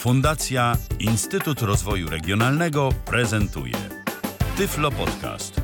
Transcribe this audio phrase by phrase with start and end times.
[0.00, 3.74] Fundacja Instytut Rozwoju Regionalnego prezentuje
[4.56, 5.60] Tyflo Podcast.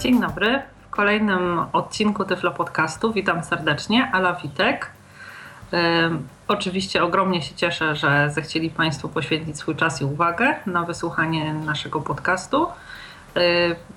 [0.00, 0.62] Dzień dobry.
[0.86, 4.10] W kolejnym odcinku Tyflo Podcastu witam serdecznie.
[4.12, 4.90] Ala Witek.
[6.48, 12.00] Oczywiście ogromnie się cieszę, że zechcieli Państwo poświęcić swój czas i uwagę na wysłuchanie naszego
[12.00, 12.66] podcastu.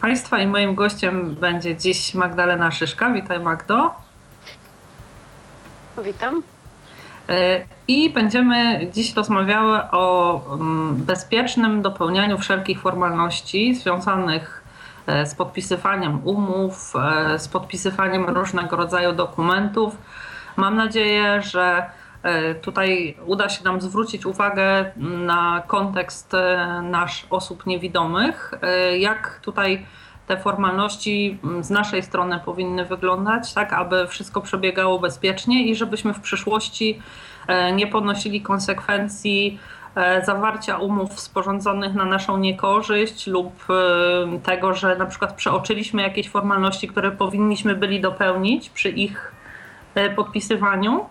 [0.02, 3.09] Państwa i moim gościem będzie dziś Magdalena Szyszka.
[3.09, 3.94] Witaj Magdo.
[6.04, 6.44] Witam.
[7.88, 10.41] I będziemy dziś rozmawiały o
[10.91, 14.63] bezpiecznym dopełnianiu wszelkich formalności związanych
[15.26, 16.94] z podpisywaniem umów,
[17.38, 19.96] z podpisywaniem różnego rodzaju dokumentów
[20.60, 21.90] Mam nadzieję, że e,
[22.62, 29.86] tutaj uda się nam zwrócić uwagę na kontekst e, nasz osób niewidomych, e, jak tutaj
[30.27, 36.20] te formalności z naszej strony powinny wyglądać, tak aby wszystko przebiegało bezpiecznie i żebyśmy w
[36.20, 37.02] przyszłości
[37.74, 39.60] nie ponosili konsekwencji
[40.26, 43.65] zawarcia umów sporządzonych na naszą niekorzyść lub
[44.43, 49.32] tego, że na przykład przeoczyliśmy jakieś formalności, które powinniśmy byli dopełnić przy ich
[49.96, 51.05] E, podpisywaniu.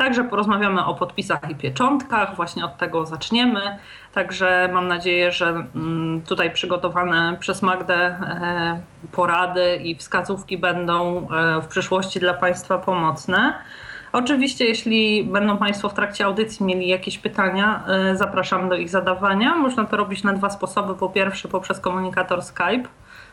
[0.00, 3.78] Także porozmawiamy o podpisach i pieczątkach, właśnie od tego zaczniemy.
[4.14, 8.80] Także mam nadzieję, że mm, tutaj przygotowane przez Magdę e,
[9.12, 13.54] porady i wskazówki będą e, w przyszłości dla Państwa pomocne.
[14.12, 17.84] Oczywiście, jeśli będą Państwo w trakcie audycji mieli jakieś pytania,
[18.14, 19.56] zapraszam do ich zadawania.
[19.56, 20.94] Można to robić na dwa sposoby.
[20.94, 22.88] Po pierwsze, poprzez komunikator Skype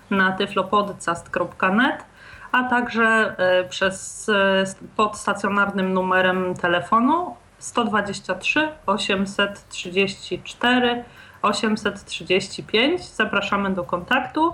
[0.09, 2.05] na tyflopodcast.net
[2.51, 4.63] a także e, przez e,
[4.95, 11.03] pod stacjonarnym numerem telefonu 123 834
[11.41, 13.05] 835.
[13.05, 14.53] Zapraszamy do kontaktu.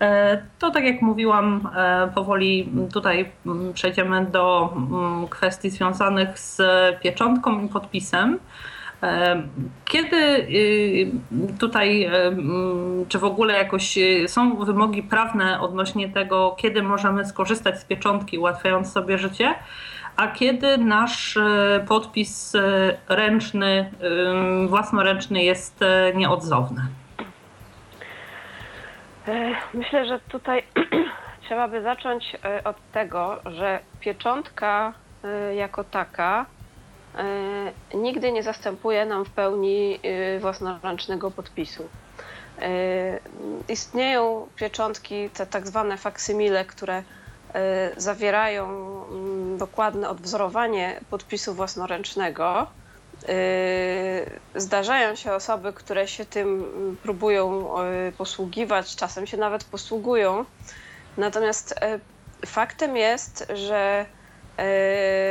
[0.00, 1.68] E, to tak jak mówiłam,
[2.14, 3.32] powoli tutaj
[3.74, 4.74] przejdziemy do
[5.30, 6.62] kwestii związanych z
[7.00, 8.38] pieczątką i podpisem.
[9.84, 11.10] Kiedy y,
[11.58, 12.10] tutaj,
[13.08, 18.38] czy w ogóle jakoś y, są wymogi prawne odnośnie tego, kiedy możemy skorzystać z pieczątki,
[18.38, 19.54] ułatwiając sobie życie,
[20.16, 21.40] a kiedy nasz y,
[21.88, 22.52] podpis
[23.08, 23.90] ręczny,
[24.68, 25.80] własnoręczny jest
[26.14, 26.82] nieodzowny?
[29.28, 30.62] E, myślę, że tutaj
[31.46, 34.92] trzeba by zacząć e, od tego, że pieczątka
[35.24, 36.53] e, jako taka E,
[37.94, 41.88] nigdy nie zastępuje nam w pełni e, własnoręcznego podpisu.
[42.58, 42.68] E,
[43.68, 47.02] istnieją pieczątki, te tak zwane faksymile, które
[47.96, 48.66] zawierają
[49.10, 52.66] mm, dokładne odwzorowanie podpisu własnoręcznego.
[54.54, 57.68] Zdarzają się osoby, które się tym mm, próbują
[58.18, 60.44] posługiwać, czasem się nawet posługują.
[61.16, 61.74] Natomiast
[62.46, 64.23] faktem jest, że E,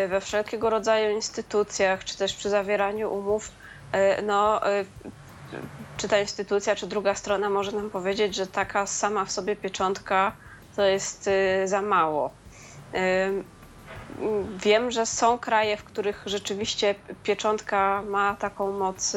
[0.08, 3.52] we wszelkiego rodzaju instytucjach, czy też przy zawieraniu umów,
[3.92, 4.86] e, no, e,
[5.98, 10.32] czy ta instytucja, czy druga strona może nam powiedzieć, że taka sama w sobie pieczątka
[10.76, 11.30] to jest
[11.66, 12.32] za mało.
[14.64, 19.16] Wiem, że są kraje, w których rzeczywiście pieczątka ma taką moc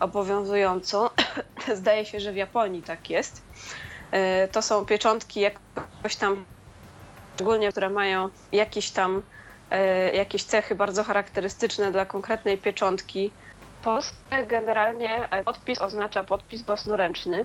[0.00, 1.08] obowiązującą.
[1.74, 3.42] Zdaje się, że w Japonii tak jest.
[4.52, 6.44] To są pieczątki jakoś tam,
[7.34, 9.22] szczególnie które mają jakieś tam
[9.70, 13.30] E, jakieś cechy bardzo charakterystyczne dla konkretnej pieczątki.
[13.82, 17.44] Polsce generalnie podpis oznacza podpis własnoręczny.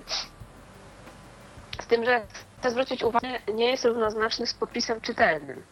[1.80, 2.22] Z tym, że
[2.58, 5.62] chcę zwrócić uwagę, nie jest równoznaczny z podpisem czytelnym.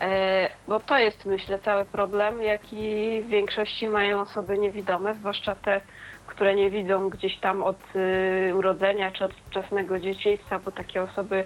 [0.00, 5.80] E, bo to jest, myślę, cały problem, jaki w większości mają osoby niewidome, zwłaszcza te,
[6.26, 11.44] które nie widzą gdzieś tam od y, urodzenia czy od wczesnego dzieciństwa, bo takie osoby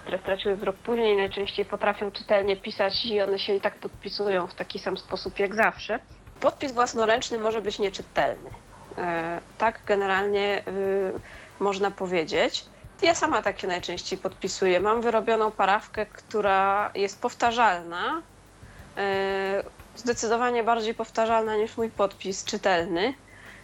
[0.00, 4.54] które straciły wzrok później, najczęściej potrafią czytelnie pisać i one się i tak podpisują w
[4.54, 5.98] taki sam sposób jak zawsze.
[6.40, 8.50] Podpis własnoręczny może być nieczytelny.
[8.98, 11.12] E, tak generalnie y,
[11.60, 12.64] można powiedzieć.
[13.02, 14.80] Ja sama tak się najczęściej podpisuję.
[14.80, 18.22] Mam wyrobioną parawkę, która jest powtarzalna,
[18.96, 19.62] e,
[19.96, 23.14] zdecydowanie bardziej powtarzalna niż mój podpis czytelny.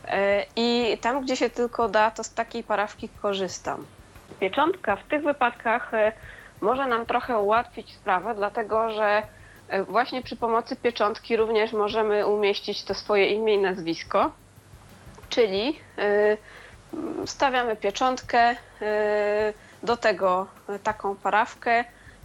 [0.05, 3.87] E, I tam, gdzie się tylko da, to z takiej parawki korzystam.
[4.41, 6.13] Pieczątka w tych wypadkach e,
[6.61, 9.23] może nam trochę ułatwić sprawę, dlatego że
[9.69, 14.33] e, właśnie przy pomocy pieczątki również możemy umieścić to swoje imię i nazwisko,
[15.29, 16.37] czyli e,
[17.27, 18.57] stawiamy pieczątkę,
[19.83, 20.47] do tego
[20.83, 21.85] taką parawkę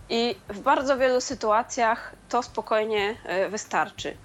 [0.10, 3.16] i w bardzo wielu sytuacjach to spokojnie
[3.50, 4.18] wystarczy.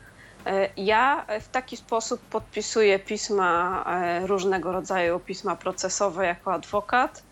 [0.76, 3.84] Ja w taki sposób podpisuję pisma
[4.26, 7.22] różnego rodzaju, pisma procesowe jako adwokat.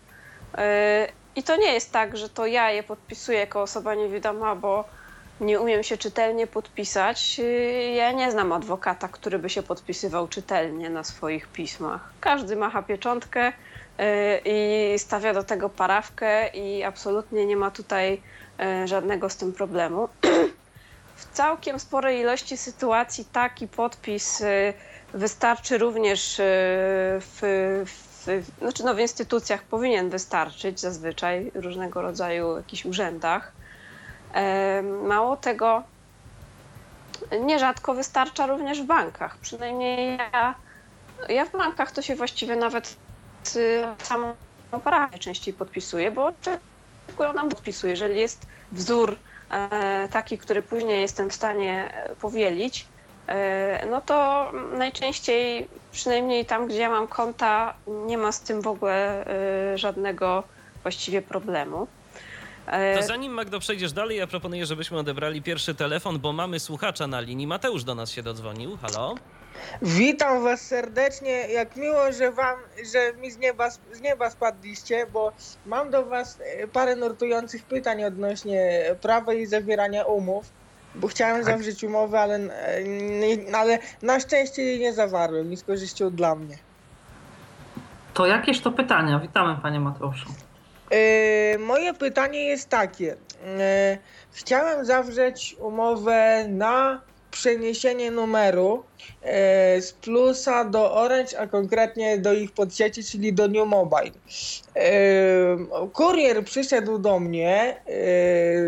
[1.35, 4.83] I to nie jest tak, że to ja je podpisuję jako osoba niewidoma, bo
[5.41, 7.41] nie umiem się czytelnie podpisać.
[7.95, 12.09] Ja nie znam adwokata, który by się podpisywał czytelnie na swoich pismach.
[12.19, 13.53] Każdy macha pieczątkę
[14.45, 18.21] i stawia do tego parawkę i absolutnie nie ma tutaj
[18.85, 20.09] żadnego z tym problemu.
[21.15, 24.43] W całkiem sporej ilości sytuacji taki podpis
[25.13, 26.35] wystarczy również
[27.19, 28.06] w, w,
[28.59, 33.51] znaczy no w instytucjach powinien wystarczyć zazwyczaj, różnego rodzaju jakichś urzędach.
[35.03, 35.83] Mało tego,
[37.41, 39.37] nierzadko wystarcza również w bankach.
[39.37, 40.55] Przynajmniej ja,
[41.29, 42.95] ja w bankach to się właściwie nawet
[44.03, 44.33] samą
[44.83, 47.91] parafię częściej podpisuję, bo oczekują nam podpisuję.
[47.91, 49.15] Jeżeli jest wzór
[49.51, 52.85] e, taki, który później jestem w stanie powielić,
[53.27, 58.67] e, no to najczęściej, przynajmniej tam, gdzie ja mam konta, nie ma z tym w
[58.67, 59.25] ogóle
[59.73, 60.43] e, żadnego
[60.83, 61.87] właściwie problemu.
[62.95, 67.19] To zanim Magdo przejdziesz dalej, ja proponuję, żebyśmy odebrali pierwszy telefon, bo mamy słuchacza na
[67.19, 67.47] linii.
[67.47, 68.77] Mateusz do nas się dodzwonił.
[68.81, 69.15] Halo?
[69.81, 71.31] Witam was serdecznie.
[71.31, 72.59] Jak miło, że wam,
[72.93, 75.31] że mi z nieba, z nieba spadliście, bo
[75.65, 80.45] mam do was e, parę nurtujących pytań odnośnie prawa i zawierania umów.
[80.97, 81.45] Bo chciałem tak.
[81.45, 86.57] zawrzeć umowę, ale, e, ale na szczęście jej nie zawarłem i z korzyścią dla mnie.
[88.13, 89.19] To jakież to pytania?
[89.19, 90.29] Witamy panie Mateuszu.
[90.91, 93.05] Yy, moje pytanie jest takie.
[93.05, 93.17] Yy,
[94.31, 97.01] chciałem zawrzeć umowę na
[97.31, 98.83] przeniesienie numeru
[99.79, 104.11] z Plusa do Orange, a konkretnie do ich podsieci, czyli do New Mobile.
[105.93, 107.81] Kurier przyszedł do mnie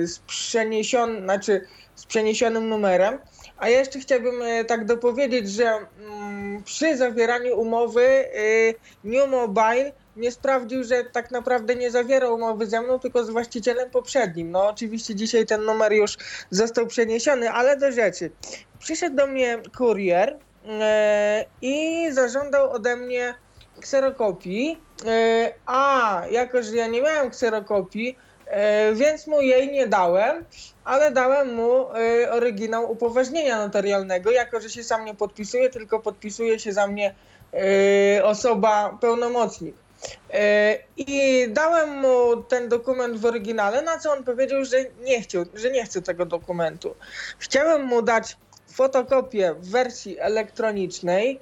[0.04, 1.68] z, przeniesion, znaczy
[2.10, 3.20] przeniesionym numerem,
[3.58, 8.26] a jeszcze chciałbym tak dopowiedzieć, że mm, przy zawieraniu umowy
[9.04, 13.90] New Mobile nie sprawdził, że tak naprawdę nie zawierał umowy ze mną, tylko z właścicielem
[13.90, 14.52] poprzednim.
[14.52, 16.18] No oczywiście dzisiaj ten numer już
[16.50, 18.32] został przeniesiony, ale do rzeczy.
[18.80, 23.36] Przyszedł do mnie kurier e, i zażądał ode mnie
[23.82, 28.29] kserokopii, e, a jako, że ja nie miałem kserokopii, e,
[28.94, 30.46] więc mu jej nie dałem,
[30.84, 31.86] ale dałem mu
[32.32, 37.16] oryginał upoważnienia notarialnego, jako że się sam nie podpisuje, tylko podpisuje się za mnie
[38.24, 39.76] osoba pełnomocnik.
[40.34, 45.46] E, I dałem mu ten dokument w oryginale, na co on powiedział, że nie chciał,
[45.54, 46.96] że nie chce tego dokumentu.
[47.40, 48.38] Chciałem mu dać
[48.74, 51.40] fotokopię w wersji elektronicznej.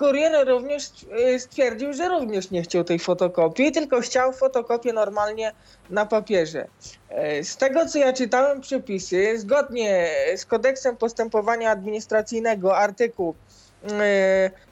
[0.00, 5.52] Kurier również e, stwierdził, że również nie chciał tej fotokopii, tylko chciał fotokopię normalnie
[5.90, 6.66] na papierze.
[7.08, 13.34] E, z tego co ja czytałem przepisy, zgodnie z kodeksem postępowania administracyjnego artykuł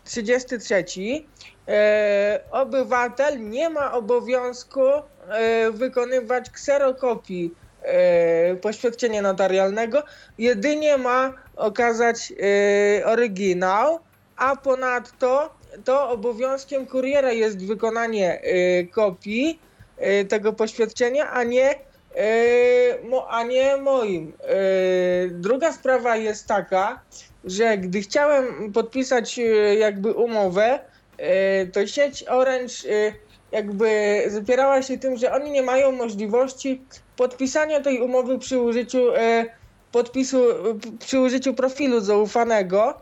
[0.05, 0.85] 33
[1.69, 7.55] e, obywatel nie ma obowiązku e, wykonywać kserokopii
[8.63, 10.03] poświadczenia notarialnego,
[10.39, 12.33] jedynie ma okazać
[13.05, 14.01] oryginał,
[14.39, 15.51] a ponadto
[15.85, 19.59] to obowiązkiem kuriera jest wykonanie e, kopii
[19.97, 21.89] e, tego poświadczenia, a nie
[23.29, 24.33] a nie moim.
[25.31, 27.01] Druga sprawa jest taka,
[27.45, 29.41] że gdy chciałem podpisać
[29.79, 30.79] jakby umowę,
[31.73, 32.75] to sieć Orange
[33.53, 36.83] jakby zapierała się tym, że oni nie mają możliwości
[37.17, 38.99] podpisania tej umowy przy użyciu
[39.93, 40.43] podpisu,
[40.99, 43.01] przy użyciu profilu zaufanego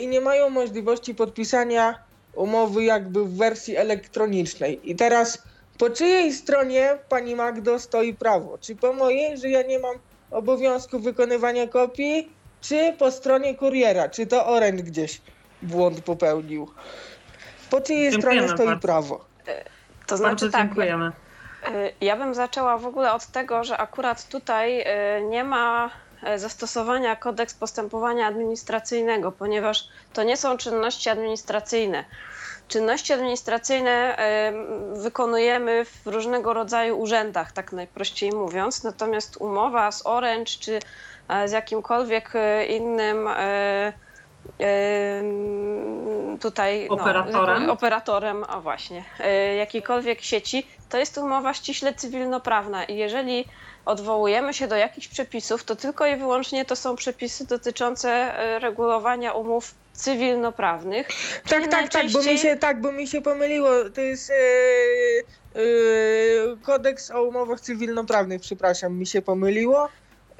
[0.00, 1.98] i nie mają możliwości podpisania
[2.34, 4.90] umowy jakby w wersji elektronicznej.
[4.90, 5.42] I teraz
[5.78, 8.58] po czyjej stronie pani Magdo stoi prawo?
[8.58, 9.96] Czy po mojej, że ja nie mam
[10.30, 14.08] obowiązku wykonywania kopii, czy po stronie kuriera?
[14.08, 15.20] Czy to Orange gdzieś
[15.62, 16.70] błąd popełnił?
[17.70, 18.80] Po czyjej stronie stoi bardzo.
[18.80, 19.24] prawo?
[20.06, 20.66] To znaczy bardzo tak.
[20.66, 21.12] Dziękujemy.
[21.66, 25.90] E, ja bym zaczęła w ogóle od tego, że akurat tutaj e, nie ma e,
[26.36, 32.04] zastosowania kodeks postępowania administracyjnego, ponieważ to nie są czynności administracyjne.
[32.68, 34.16] Czynności administracyjne
[34.94, 40.80] wykonujemy w różnego rodzaju urzędach, tak najprościej mówiąc, natomiast umowa z Orange czy
[41.46, 42.32] z jakimkolwiek
[42.68, 43.28] innym
[46.40, 52.96] tutaj operatorem, no, operatorem a właśnie, e, jakiejkolwiek sieci, to jest umowa ściśle cywilnoprawna i
[52.96, 53.44] jeżeli
[53.84, 59.32] odwołujemy się do jakichś przepisów, to tylko i wyłącznie to są przepisy dotyczące e, regulowania
[59.32, 61.08] umów cywilnoprawnych.
[61.48, 62.12] Tak, tak, najczęściej...
[62.12, 63.70] tak, bo mi się, tak, bo mi się pomyliło.
[63.94, 64.30] To jest
[65.54, 69.88] yy, yy, kodeks o umowach cywilnoprawnych, przepraszam, mi się pomyliło.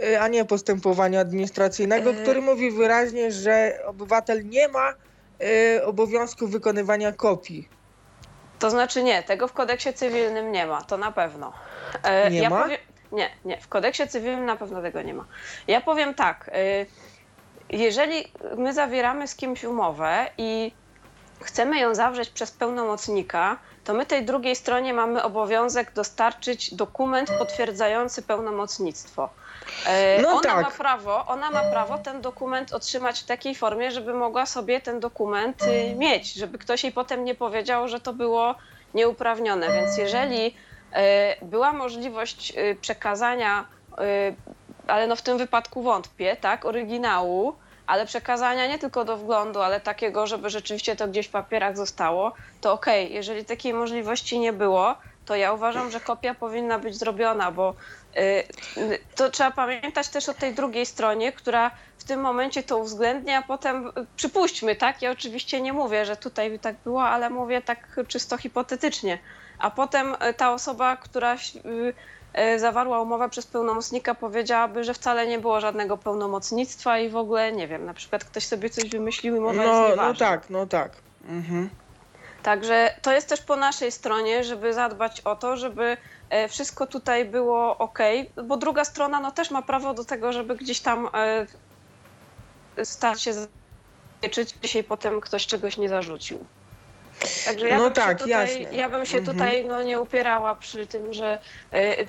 [0.04, 2.14] Y, a nie postępowania administracyjnego, y.
[2.14, 4.94] który mówi wyraźnie, że obywatel nie ma
[5.42, 7.68] y, obowiązku wykonywania kopii.
[8.58, 11.52] To znaczy nie, tego w kodeksie cywilnym nie ma, to na pewno.
[12.30, 12.68] Nie ja ma?
[13.12, 15.24] nie, nie, w kodeksie cywilnym na pewno tego nie ma.
[15.68, 16.50] Ja powiem tak,
[17.70, 20.72] jeżeli my zawieramy z kimś umowę i
[21.42, 28.22] chcemy ją zawrzeć przez pełnomocnika, to my tej drugiej stronie mamy obowiązek dostarczyć dokument potwierdzający
[28.22, 29.28] pełnomocnictwo.
[29.86, 30.62] E, no ona tak.
[30.62, 35.00] ma prawo, ona ma prawo ten dokument otrzymać w takiej formie, żeby mogła sobie ten
[35.00, 38.54] dokument y, mieć, żeby ktoś jej potem nie powiedział, że to było
[38.94, 39.72] nieuprawnione.
[39.72, 40.56] Więc jeżeli
[40.92, 44.34] e, była możliwość y, przekazania, y,
[44.86, 47.54] ale no w tym wypadku wątpię, tak, oryginału,
[47.90, 52.32] ale przekazania nie tylko do wglądu, ale takiego, żeby rzeczywiście to gdzieś w papierach zostało,
[52.60, 53.14] to okej, okay.
[53.14, 54.94] jeżeli takiej możliwości nie było,
[55.26, 57.74] to ja uważam, że kopia powinna być zrobiona, bo
[58.16, 63.38] y, to trzeba pamiętać też o tej drugiej stronie, która w tym momencie to uwzględnia,
[63.38, 65.02] a potem y, przypuśćmy, tak?
[65.02, 69.18] Ja oczywiście nie mówię, że tutaj tak było, ale mówię tak czysto hipotetycznie.
[69.58, 71.36] A potem y, ta osoba, która
[72.56, 77.68] zawarła umowę przez pełnomocnika, powiedziałaby, że wcale nie było żadnego pełnomocnictwa i w ogóle, nie
[77.68, 80.08] wiem, na przykład ktoś sobie coś wymyślił i mowa no, jest nieważna.
[80.08, 80.92] No tak, no tak.
[81.28, 81.70] Mhm.
[82.42, 85.96] Także to jest też po naszej stronie, żeby zadbać o to, żeby
[86.30, 87.98] e, wszystko tutaj było ok,
[88.44, 91.46] bo druga strona no, też ma prawo do tego, żeby gdzieś tam e,
[92.84, 96.44] stać się zabezpieczyć, dzisiaj potem ktoś czegoś nie zarzucił.
[97.44, 98.76] Także ja no tak, tutaj, jasne.
[98.76, 99.36] Ja bym się mhm.
[99.36, 101.38] tutaj no, nie upierała przy tym, że
[101.74, 102.06] y,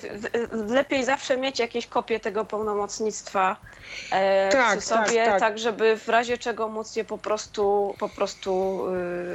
[0.67, 3.57] lepiej zawsze mieć jakieś kopie tego pełnomocnictwa
[4.11, 5.59] e, tak, przy tak, sobie, tak, tak.
[5.59, 8.83] żeby w razie czego móc je po prostu, po prostu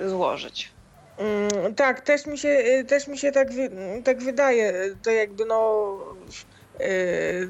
[0.05, 0.71] y, złożyć.
[1.19, 3.49] Mm, tak, też mi się, y, też mi się tak,
[4.05, 4.73] tak wydaje.
[5.03, 5.99] To jakby no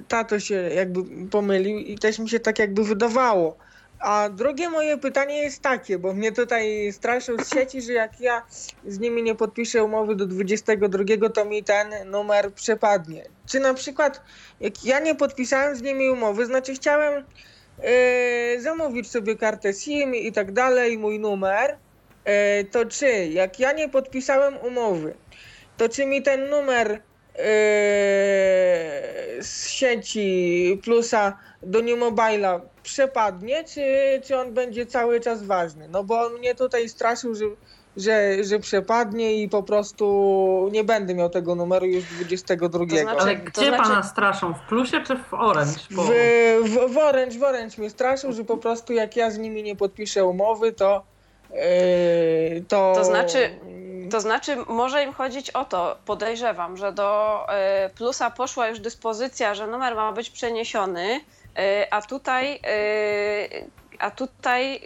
[0.09, 3.57] tato się jakby pomylił i też mi się tak jakby wydawało.
[4.01, 8.43] A drugie moje pytanie jest takie, bo mnie tutaj straszą z sieci, że jak ja
[8.87, 13.25] z nimi nie podpiszę umowy do 22, to mi ten numer przepadnie.
[13.47, 14.23] Czy na przykład,
[14.61, 17.25] jak ja nie podpisałem z nimi umowy, znaczy chciałem
[17.83, 21.79] yy, zamówić sobie kartę SIM i tak dalej, mój numer,
[22.27, 25.15] yy, to czy jak ja nie podpisałem umowy,
[25.77, 27.03] to czy mi ten numer
[29.41, 33.83] z sieci plusa do New Mobile'a przepadnie, czy,
[34.25, 35.89] czy on będzie cały czas ważny?
[35.89, 37.45] No bo on mnie tutaj straszył, że,
[37.97, 42.79] że, że przepadnie i po prostu nie będę miał tego numeru już 22.
[42.79, 43.83] To znaczy, Ale gdzie znaczy...
[43.83, 44.55] pana straszą?
[44.55, 45.81] W plusie czy w orange?
[45.91, 46.03] Bo...
[46.03, 46.11] W,
[46.65, 49.77] w, w orange, w orange mnie straszył, że po prostu jak ja z nimi nie
[49.77, 51.16] podpiszę umowy, to yy,
[52.69, 52.93] to...
[52.95, 53.59] To znaczy,
[54.11, 57.41] to znaczy, może im chodzić o to, podejrzewam, że do
[57.83, 61.21] yy, plusa poszła już dyspozycja, że numer ma być przeniesiony,
[61.57, 62.61] E, a tutaj,
[63.99, 64.81] a tutaj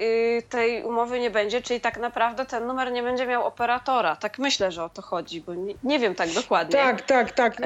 [0.48, 4.16] tej umowy nie będzie, czyli tak naprawdę ten numer nie będzie miał operatora.
[4.16, 6.72] Tak myślę, że o to chodzi, bo nie, nie wiem tak dokładnie.
[6.72, 7.56] Tak, tak, tak.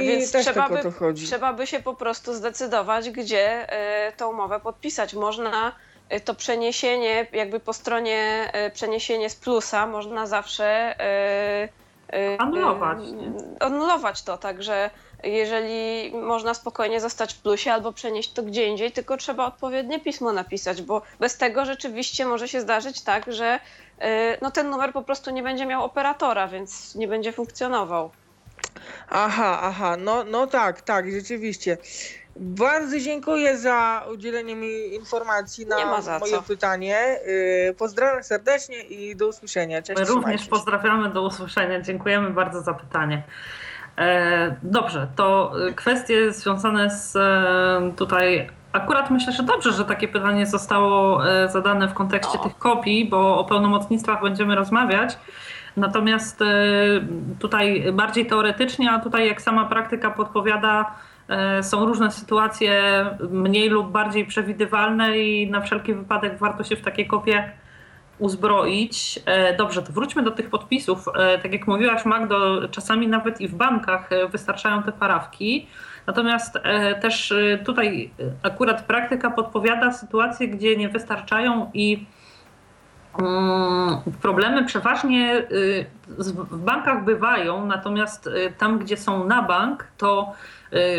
[0.00, 3.66] Więc też trzeba, tak by, trzeba by się po prostu zdecydować, gdzie
[4.16, 5.14] tą umowę podpisać.
[5.14, 5.72] Można
[6.24, 10.96] to przeniesienie, jakby po stronie przeniesienie z plusa, można zawsze
[12.38, 12.98] anulować.
[13.60, 14.90] Anulować to, także
[15.24, 20.32] jeżeli można spokojnie zostać w plusie albo przenieść to gdzie indziej, tylko trzeba odpowiednie pismo
[20.32, 23.60] napisać, bo bez tego rzeczywiście może się zdarzyć tak, że
[24.02, 24.04] y,
[24.42, 28.10] no, ten numer po prostu nie będzie miał operatora, więc nie będzie funkcjonował.
[29.10, 31.76] Aha, aha, no, no tak, tak, rzeczywiście.
[32.40, 35.76] Bardzo dziękuję za udzielenie mi informacji na
[36.18, 36.42] moje co.
[36.42, 37.18] pytanie.
[37.70, 39.82] Y, pozdrawiam serdecznie i do usłyszenia.
[39.82, 41.80] Cześć, My również pozdrawiamy, do usłyszenia.
[41.80, 43.22] Dziękujemy bardzo za pytanie.
[43.98, 48.50] E, dobrze, to kwestie związane z e, tutaj.
[48.72, 53.38] Akurat myślę, że dobrze, że takie pytanie zostało e, zadane w kontekście tych kopii, bo
[53.38, 55.18] o pełnomocnictwach będziemy rozmawiać.
[55.76, 56.40] Natomiast
[57.38, 60.94] tutaj bardziej teoretycznie, a tutaj jak sama praktyka podpowiada,
[61.62, 67.06] są różne sytuacje mniej lub bardziej przewidywalne i na wszelki wypadek warto się w takie
[67.06, 67.52] kopie
[68.18, 69.20] uzbroić.
[69.26, 71.04] E, dobrze, to wróćmy do tych podpisów.
[71.16, 75.66] E, tak jak mówiłaś, Magdo, czasami nawet i w bankach e, wystarczają te parawki.
[76.06, 76.58] Natomiast
[77.02, 78.10] też tutaj
[78.42, 82.06] akurat praktyka podpowiada sytuacje, gdzie nie wystarczają i
[83.18, 85.46] mm, problemy przeważnie
[86.50, 90.32] w bankach bywają, natomiast tam, gdzie są na bank, to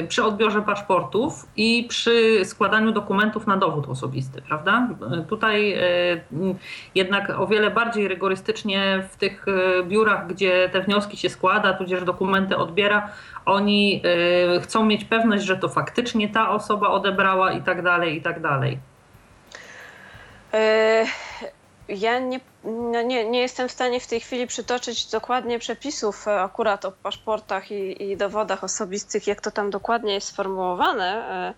[0.07, 4.87] przy odbiorze paszportów i przy składaniu dokumentów na dowód osobisty, prawda?
[5.21, 6.55] Y, tutaj y,
[6.95, 9.45] jednak o wiele bardziej rygorystycznie w tych
[9.87, 13.09] biurach, gdzie te wnioski się składa, tudzież dokumenty odbiera,
[13.45, 14.01] oni
[14.61, 18.79] chcą mieć pewność, że to faktycznie ta osoba odebrała i tak dalej, i tak dalej.
[21.89, 26.41] Ja nie, no nie, nie jestem w stanie w tej chwili przytoczyć dokładnie przepisów e,
[26.41, 31.53] akurat o paszportach i, i dowodach osobistych, jak to tam dokładnie jest sformułowane,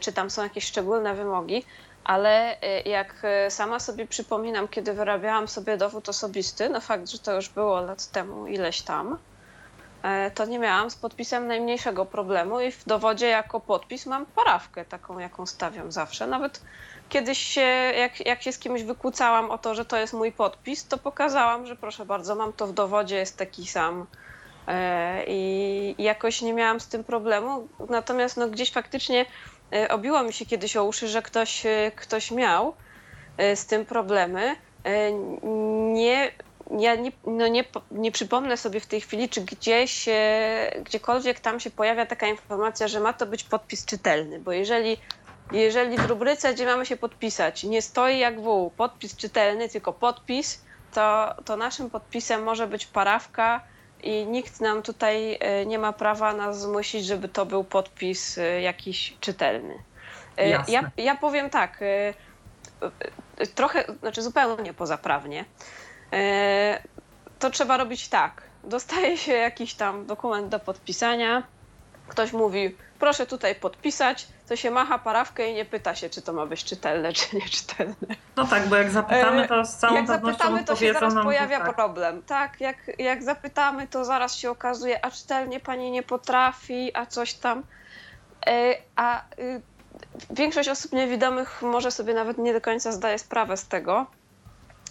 [0.00, 1.64] czy tam są jakieś szczególne wymogi,
[2.04, 7.48] ale jak sama sobie przypominam, kiedy wyrabiałam sobie dowód osobisty, no fakt, że to już
[7.48, 9.18] było lat temu ileś tam,
[10.34, 15.18] to nie miałam z podpisem najmniejszego problemu i w dowodzie jako podpis mam parawkę taką,
[15.18, 16.26] jaką stawiam zawsze.
[16.26, 16.60] Nawet
[17.14, 17.60] kiedyś się,
[17.98, 21.66] jak, jak się z kimś wykłócałam o to, że to jest mój podpis, to pokazałam,
[21.66, 24.06] że proszę bardzo, mam to w dowodzie, jest taki sam.
[24.68, 27.68] E, I jakoś nie miałam z tym problemu.
[27.88, 29.26] Natomiast no, gdzieś faktycznie
[29.72, 32.74] e, obiło mi się kiedyś o uszy, że ktoś, e, ktoś miał
[33.54, 34.56] z tym problemy.
[35.92, 36.32] Nie,
[36.78, 40.06] ja nie, no nie, nie przypomnę sobie w tej chwili, czy gdzieś,
[40.84, 44.96] gdziekolwiek tam się pojawia taka informacja, że ma to być podpis czytelny, bo jeżeli
[45.52, 50.64] jeżeli w rubryce, gdzie mamy się podpisać, nie stoi jak w podpis czytelny, tylko podpis,
[50.92, 53.60] to, to naszym podpisem może być parawka
[54.02, 58.60] i nikt nam tutaj e, nie ma prawa nas zmusić, żeby to był podpis e,
[58.60, 59.74] jakiś czytelny.
[60.36, 61.80] E, ja, ja powiem tak,
[63.54, 65.44] trochę, znaczy zupełnie pozaprawnie.
[67.38, 68.42] To trzeba robić tak.
[68.64, 71.42] Dostaje się jakiś tam dokument do podpisania.
[72.08, 76.32] Ktoś mówi, proszę tutaj podpisać, to się macha parawkę i nie pyta się, czy to
[76.32, 78.16] ma być czytelne, czy nieczytelne.
[78.36, 81.74] No tak, bo jak zapytamy, to z całą jak zapytamy, to się zaraz pojawia tak.
[81.74, 82.22] problem.
[82.22, 87.34] Tak, jak, jak zapytamy, to zaraz się okazuje, a czytelnie pani nie potrafi, a coś
[87.34, 87.62] tam.
[88.46, 89.60] E, a y,
[90.30, 94.06] większość osób niewidomych może sobie nawet nie do końca zdaje sprawę z tego,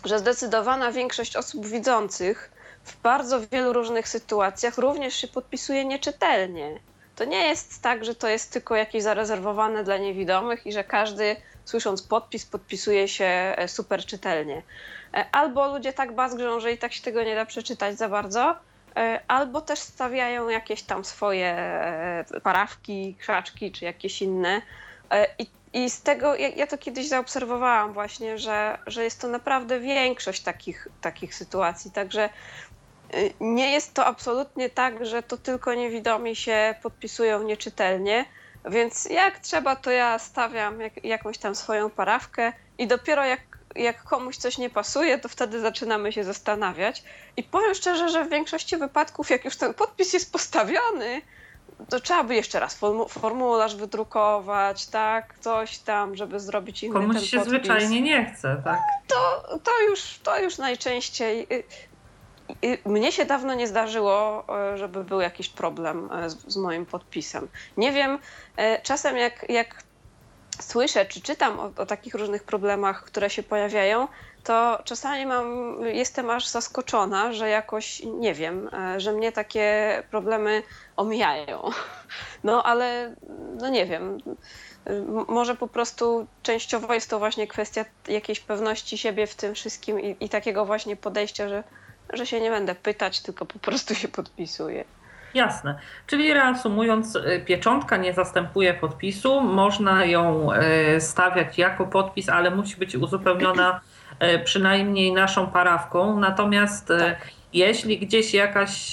[0.05, 2.51] że zdecydowana większość osób widzących
[2.83, 6.79] w bardzo wielu różnych sytuacjach również się podpisuje nieczytelnie
[7.15, 11.35] to nie jest tak, że to jest tylko jakieś zarezerwowane dla niewidomych i że każdy
[11.65, 14.61] słysząc podpis podpisuje się e, super czytelnie.
[15.13, 18.55] E, albo ludzie tak bazgrzą, że i tak się tego nie da przeczytać za bardzo,
[18.95, 21.55] e, albo też stawiają jakieś tam swoje
[22.43, 24.61] parawki, krzaczki czy jakieś inne.
[25.39, 29.79] I, i z tego ja, ja, to kiedyś zaobserwowałam właśnie, że, że jest to naprawdę
[29.79, 31.91] większość takich, takich sytuacji.
[31.91, 32.29] Także
[33.39, 38.25] nie jest to absolutnie tak, że to tylko niewidomi się podpisują nieczytelnie,
[38.69, 43.39] więc jak trzeba, to ja stawiam jak, jakąś tam swoją parawkę i dopiero jak,
[43.75, 47.03] jak komuś coś nie pasuje, to wtedy zaczynamy się zastanawiać.
[47.37, 51.21] I powiem szczerze, że w większości wypadków, jak już ten podpis jest postawiony,
[51.89, 57.25] to trzeba by jeszcze raz formularz wydrukować, tak, coś tam, żeby zrobić inny Komuś ten
[57.25, 57.53] się podpis.
[57.53, 58.79] zwyczajnie nie chce, tak?
[59.07, 61.63] To, to, już, to już najczęściej y,
[62.85, 67.47] mnie się dawno nie zdarzyło, e, żeby był jakiś problem e, z, z moim podpisem.
[67.77, 68.19] Nie wiem,
[68.57, 69.83] e, czasem jak, jak
[70.59, 74.07] słyszę czy czytam o, o, takich różnych problemach, które się pojawiają,
[74.43, 80.63] to czasami mam, jestem aż zaskoczona, że jakoś nie wiem, że mnie takie problemy
[80.95, 81.69] omijają.
[82.43, 83.15] No ale
[83.61, 84.17] no nie wiem.
[85.27, 90.15] Może po prostu częściowo jest to właśnie kwestia jakiejś pewności siebie w tym wszystkim i,
[90.19, 91.63] i takiego właśnie podejścia, że
[92.13, 94.85] że się nie będę pytać, tylko po prostu się podpisuję.
[95.33, 95.75] Jasne.
[96.07, 100.49] Czyli reasumując, y, pieczątka nie zastępuje podpisu, można ją
[100.95, 103.79] y, stawiać jako podpis, ale musi być uzupełniona
[104.23, 106.19] y, przynajmniej naszą parawką.
[106.19, 107.27] Natomiast tak.
[107.53, 108.91] jeśli gdzieś jakaś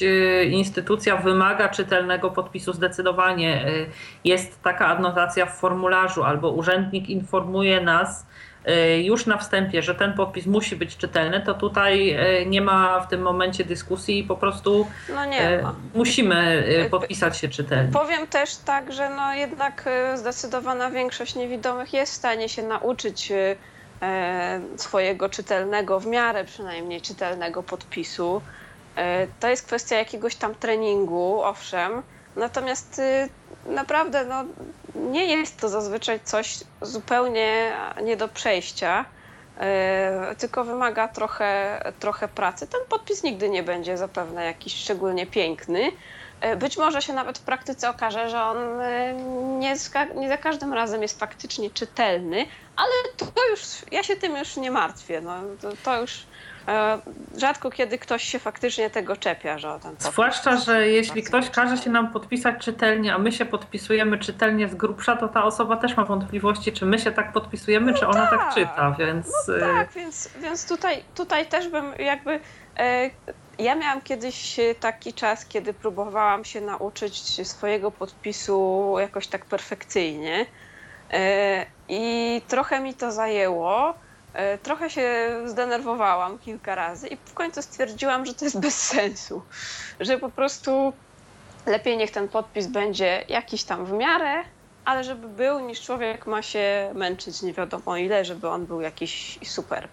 [0.51, 3.65] instytucja wymaga czytelnego podpisu, zdecydowanie
[4.25, 8.27] jest taka adnotacja w formularzu albo urzędnik informuje nas,
[9.03, 13.09] już na wstępie, że ten podpis musi być czytelny, to tutaj y, nie ma w
[13.09, 15.15] tym momencie dyskusji i po prostu no
[15.63, 15.75] ma.
[15.95, 17.93] musimy y, podpisać się czytelnie.
[17.93, 24.61] Powiem też tak, że no jednak zdecydowana większość niewidomych jest w stanie się nauczyć e,
[24.77, 28.43] swojego czytelnego, w miarę przynajmniej czytelnego podpisu.
[28.97, 32.03] E, to jest kwestia jakiegoś tam treningu, owszem,
[32.37, 33.01] natomiast
[33.67, 34.45] naprawdę no,
[34.95, 39.05] nie jest to zazwyczaj coś zupełnie nie do przejścia,
[39.59, 42.67] e, tylko wymaga trochę, trochę pracy.
[42.67, 45.93] Ten podpis nigdy nie będzie zapewne jakiś szczególnie piękny.
[46.41, 49.15] E, być może się nawet w praktyce okaże, że on e,
[49.59, 49.75] nie,
[50.15, 52.47] nie za każdym razem jest faktycznie czytelny,
[52.77, 53.61] ale to już,
[53.93, 55.21] ja się tym już nie martwię.
[55.21, 56.27] No, to, to już
[57.37, 62.13] rzadko kiedy ktoś się faktycznie tego czepia, że Zwłaszcza, że jeśli ktoś każe się nam
[62.13, 66.73] podpisać czytelnie, a my się podpisujemy czytelnie z grubsza, to ta osoba też ma wątpliwości,
[66.73, 68.55] czy my się tak podpisujemy, no czy ona tak, tak.
[68.55, 69.27] czyta, więc...
[69.49, 72.41] No e, tak, więc, więc tutaj, tutaj też bym jakby...
[72.79, 73.11] E,
[73.59, 80.47] ja miałam kiedyś taki czas, kiedy próbowałam się nauczyć swojego podpisu jakoś tak perfekcyjnie
[81.89, 84.10] i trochę mi to zajęło, E,
[84.63, 89.43] trochę się zdenerwowałam kilka razy i w końcu stwierdziłam, że to jest bez sensu,
[90.01, 90.93] że po prostu
[91.67, 94.45] lepiej niech ten podpis będzie jakiś tam w miarę,
[94.85, 99.39] ale żeby był, niż człowiek ma się męczyć nie wiadomo ile, żeby on był jakiś
[99.45, 99.89] super.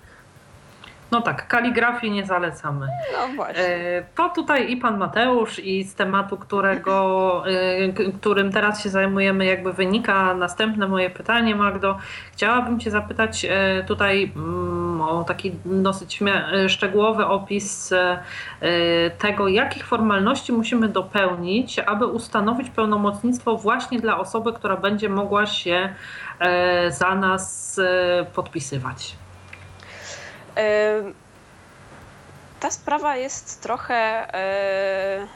[1.12, 2.88] No tak, kaligrafii nie zalecamy.
[3.14, 3.64] No właśnie.
[3.64, 9.46] E, to tutaj i pan Mateusz, i z tematu, którego, e, którym teraz się zajmujemy,
[9.46, 11.98] jakby wynika następne moje pytanie, Magdo.
[12.32, 16.20] Chciałabym Cię zapytać e, tutaj mm, o taki dosyć
[16.68, 17.94] szczegółowy opis
[19.18, 25.90] tego, jakich formalności musimy dopełnić, aby ustanowić pełnomocnictwo właśnie dla osoby, która będzie mogła się
[26.90, 27.80] za nas
[28.36, 29.16] podpisywać.
[32.60, 33.96] Ta sprawa jest trochę
[34.34, 35.28] e,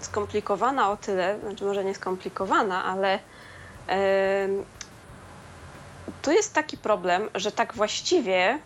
[0.00, 3.18] skomplikowana o tyle, znaczy może nie skomplikowana, ale
[6.22, 8.58] tu jest taki problem, że tak właściwie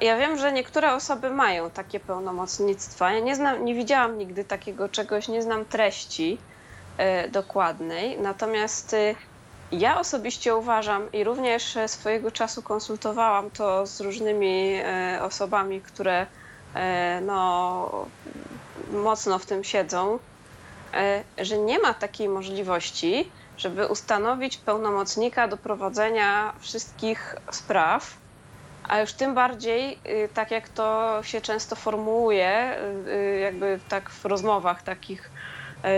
[0.00, 3.12] ja wiem, że niektóre osoby mają takie pełnomocnictwa.
[3.12, 6.38] Ja nie znam, nie widziałam nigdy takiego czegoś, nie znam treści
[6.96, 8.18] e, dokładnej.
[8.20, 9.14] Natomiast e,
[9.72, 16.26] ja osobiście uważam i również swojego czasu konsultowałam to z różnymi e, osobami, które
[16.74, 18.06] e, no,
[18.92, 20.18] mocno w tym siedzą,
[20.94, 28.16] e, że nie ma takiej możliwości, żeby ustanowić pełnomocnika do prowadzenia wszystkich spraw,
[28.88, 29.98] a już tym bardziej,
[30.34, 32.76] tak jak to się często formułuje,
[33.42, 35.30] jakby tak w rozmowach takich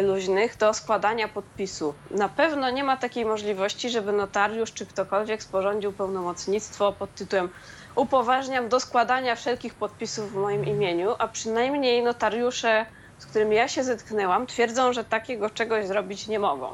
[0.03, 1.95] luźnych do składania podpisu.
[2.11, 7.49] Na pewno nie ma takiej możliwości, żeby notariusz czy ktokolwiek sporządził pełnomocnictwo pod tytułem
[7.95, 12.87] upoważniam do składania wszelkich podpisów w moim imieniu, a przynajmniej notariusze,
[13.19, 16.71] z którymi ja się zetknęłam, twierdzą, że takiego czegoś zrobić nie mogą.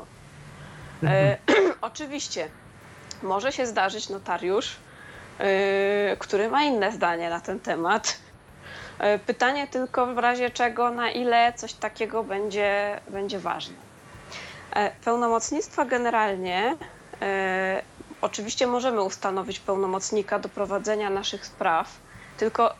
[1.03, 1.37] E,
[1.81, 2.49] oczywiście
[3.23, 4.77] może się zdarzyć notariusz,
[5.39, 8.26] e, który ma inne zdanie na ten temat E,
[9.27, 13.75] pytanie tylko w razie czego, na ile coś takiego będzie, będzie ważne.
[14.77, 16.77] E, pełnomocnictwa generalnie
[17.23, 17.83] e,
[18.23, 21.99] oczywiście możemy ustanowić pełnomocnika do prowadzenia naszych spraw,
[22.39, 22.75] tylko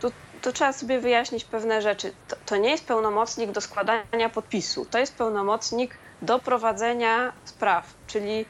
[0.00, 0.12] tu,
[0.42, 2.12] tu trzeba sobie wyjaśnić pewne rzeczy.
[2.28, 8.44] To, to, nie jest pełnomocnik do składania podpisu, to jest pełnomocnik do prowadzenia spraw, czyli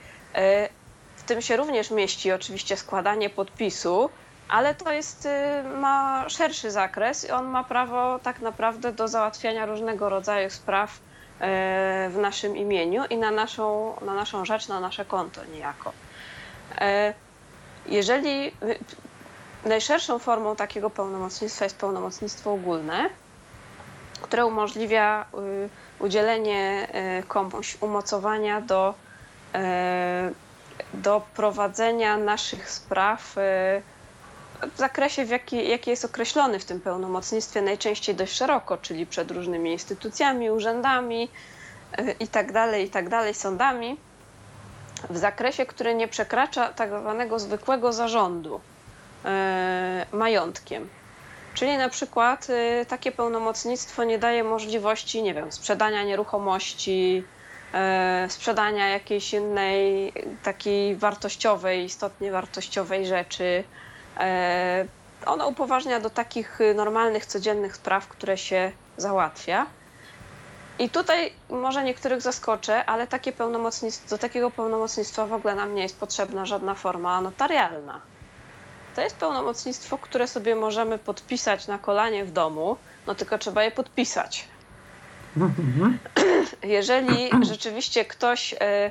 [1.17, 4.11] w tym się również mieści oczywiście składanie podpisu,
[4.53, 9.67] ale to jest, y, ma szerszy zakres i on ma prawo tak naprawdę do załatwiania
[9.67, 10.99] różnego rodzaju spraw y,
[12.11, 15.93] w naszym imieniu i na naszą, na naszą rzecz, na nasze konto niejako.
[16.73, 17.15] Y,
[17.87, 18.53] jeżeli
[19.65, 23.11] najszerszą formą takiego pełnomocnictwa jest pełnomocnictwo ogólne,
[24.23, 25.25] które umożliwia
[25.99, 26.89] udzielenie
[27.29, 28.95] komuś umocowania do,
[30.95, 33.37] do prowadzenia naszych spraw
[34.75, 39.31] w zakresie, w jaki, jaki jest określony w tym pełnomocnictwie, najczęściej dość szeroko, czyli przed
[39.31, 41.29] różnymi instytucjami, urzędami
[42.21, 43.97] itd., e, itd., tak sądami,
[45.11, 48.61] w zakresie, który nie przekracza tak zwanego zwykłego zarządu
[49.25, 50.89] e, majątkiem.
[51.55, 57.25] Czyli na przykład e, takie pełnomocnictwo nie daje możliwości, nie wiem, sprzedania nieruchomości,
[58.29, 63.65] sprzedania jakiejś innej takiej wartościowej, istotnie wartościowej rzeczy,
[65.27, 69.67] ono upoważnia do takich normalnych, codziennych spraw, które się załatwia.
[70.79, 75.83] I tutaj może niektórych zaskoczę, ale takie pełnomocnictwo, do takiego pełnomocnictwa w ogóle nam nie
[75.83, 78.01] jest potrzebna żadna forma notarialna.
[78.97, 83.71] To jest pełnomocnictwo, które sobie możemy podpisać na kolanie w domu, no tylko trzeba je
[83.71, 84.49] podpisać.
[85.37, 85.99] Mhm.
[86.63, 88.91] Jeżeli rzeczywiście ktoś, e,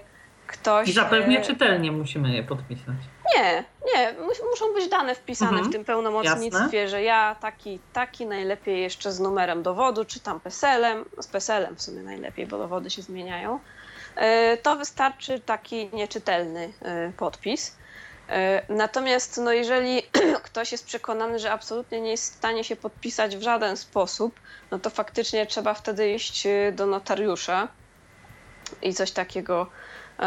[0.51, 0.89] ktoś.
[0.89, 2.95] I zapewne e, czytelnie musimy je podpisać.
[3.35, 3.63] Nie,
[3.95, 4.13] nie.
[4.51, 5.69] Muszą być dane wpisane mhm.
[5.69, 6.87] w tym pełnomocnictwie, Jasne.
[6.87, 11.81] że ja taki, taki najlepiej jeszcze z numerem dowodu, czy tam PESEL-em, z PESEL-em w
[11.81, 13.59] sumie najlepiej, bo dowody się zmieniają.
[14.15, 17.81] E, to wystarczy taki nieczytelny e, podpis.
[18.69, 20.03] Natomiast no, jeżeli
[20.43, 24.39] ktoś jest przekonany, że absolutnie nie jest w stanie się podpisać w żaden sposób,
[24.71, 27.67] no to faktycznie trzeba wtedy iść do notariusza
[28.81, 29.67] i coś takiego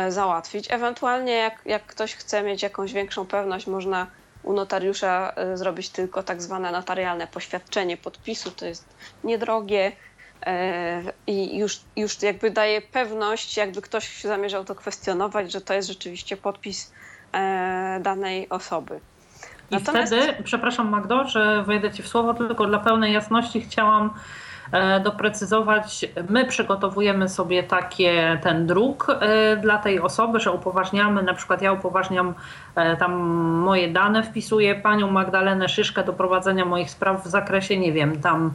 [0.08, 0.66] załatwić.
[0.70, 4.06] Ewentualnie jak, jak ktoś chce mieć jakąś większą pewność, można
[4.44, 8.50] u notariusza e, zrobić tylko tak zwane notarialne poświadczenie podpisu.
[8.50, 9.92] To jest niedrogie
[10.46, 15.88] e, i już, już jakby daje pewność, jakby ktoś zamierzał to kwestionować, że to jest
[15.88, 16.92] rzeczywiście podpis
[18.00, 19.00] danej osoby.
[19.70, 20.14] I Natomiast...
[20.14, 24.10] wtedy, przepraszam Magdo, że wejdę Ci w słowo, tylko dla pełnej jasności chciałam e,
[25.04, 26.06] doprecyzować.
[26.28, 31.72] My przygotowujemy sobie takie, ten druk e, dla tej osoby, że upoważniamy, na przykład ja
[31.72, 32.34] upoważniam
[32.98, 33.12] tam
[33.60, 38.52] moje dane, wpisuję panią Magdalenę Szyszkę do prowadzenia moich spraw w zakresie, nie wiem, tam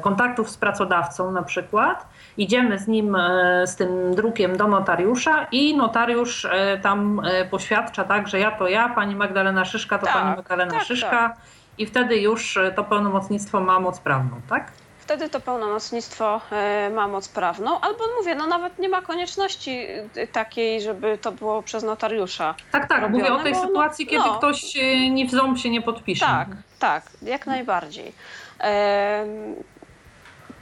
[0.00, 2.06] kontaktów z pracodawcą na przykład.
[2.36, 3.16] Idziemy z nim,
[3.64, 6.48] z tym drukiem do notariusza i notariusz
[6.82, 10.84] tam poświadcza tak, że ja to ja, pani Magdalena Szyszka to tak, pani Magdalena tak,
[10.84, 11.10] Szyszka.
[11.10, 11.36] Tak
[11.80, 14.72] i wtedy już e, to pełnomocnictwo ma moc prawną, tak?
[15.10, 20.26] Wtedy to pełnomocnictwo e, ma moc prawną, albo mówię, no nawet nie ma konieczności e,
[20.26, 22.54] takiej, żeby to było przez notariusza.
[22.72, 24.74] Tak, tak, robione, mówię o tej sytuacji, kiedy no, ktoś
[25.10, 26.26] ni w ząb się nie podpisze.
[26.26, 28.12] Tak, tak, jak najbardziej.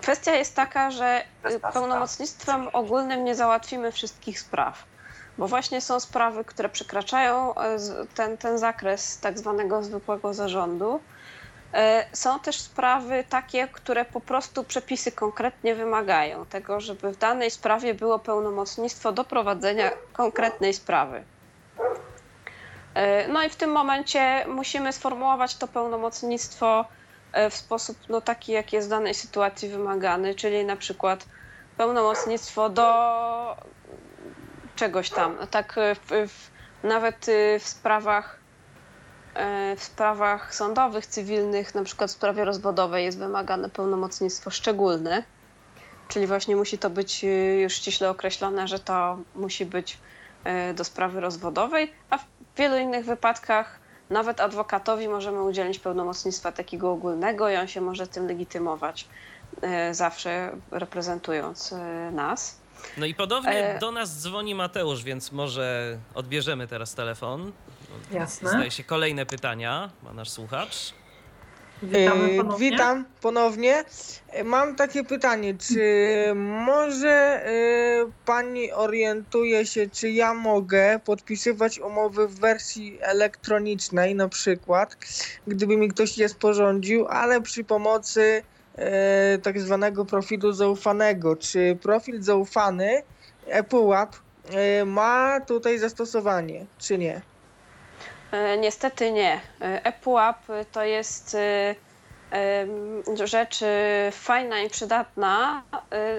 [0.01, 1.23] Kwestia jest taka, że
[1.73, 4.85] pełnomocnictwem ogólnym nie załatwimy wszystkich spraw
[5.39, 7.77] bo właśnie są sprawy, które przekraczają e,
[8.15, 11.01] ten, ten zakres tak zwanego zwykłego zarządu.
[11.75, 17.51] E, są też sprawy takie, które po prostu przepisy konkretnie wymagają tego, żeby w danej
[17.51, 21.25] sprawie było pełnomocnictwo do prowadzenia konkretnej sprawy.
[22.95, 26.85] E, no i w tym momencie musimy sformułować to pełnomocnictwo
[27.51, 31.25] w sposób no, taki, jak jest w danej sytuacji wymagany, czyli na przykład
[31.77, 33.57] pełnomocnictwo do
[34.77, 35.37] czegoś tam.
[35.51, 36.51] Tak e, w, w,
[36.83, 38.38] nawet e, w sprawach e,
[39.77, 45.23] w sprawach sądowych, cywilnych, na przykład w sprawie rozwodowej jest wymagane pełnomocnictwo szczególne,
[46.09, 47.25] czyli właśnie musi to być
[47.63, 49.99] już ściśle określone, że to musi być
[50.75, 52.25] do sprawy rozwodowej, a w
[52.57, 58.27] wielu innych wypadkach nawet adwokatowi możemy udzielić pełnomocnictwa takiego ogólnego i on się może tym
[58.27, 59.09] legitymować
[59.93, 61.75] zawsze reprezentując
[62.13, 62.59] nas.
[62.97, 63.79] No i podobnie e...
[63.79, 67.53] do nas dzwoni Mateusz, więc może odbierzemy teraz telefon.
[68.13, 68.49] Jasne.
[68.49, 70.95] Zdaje się kolejne pytania, ma nasz słuchacz.
[71.83, 72.71] Witamy e, ponownie.
[72.71, 73.85] Witam ponownie.
[74.29, 75.83] E, mam takie pytanie, czy
[76.35, 77.51] może e,
[78.25, 84.97] pani orientuje się, czy ja mogę podpisywać umowy w wersji elektronicznej na przykład,
[85.47, 88.43] gdyby mi ktoś je sporządził, ale przy pomocy
[89.43, 91.37] tak zwanego profilu zaufanego.
[91.37, 93.03] Czy profil zaufany
[93.47, 94.17] ePUAP
[94.87, 97.21] ma tutaj zastosowanie, czy nie?
[98.33, 99.41] E, niestety nie.
[99.61, 100.37] ePUAP
[100.73, 101.37] to jest
[103.25, 103.61] rzecz
[104.13, 105.63] fajna i przydatna,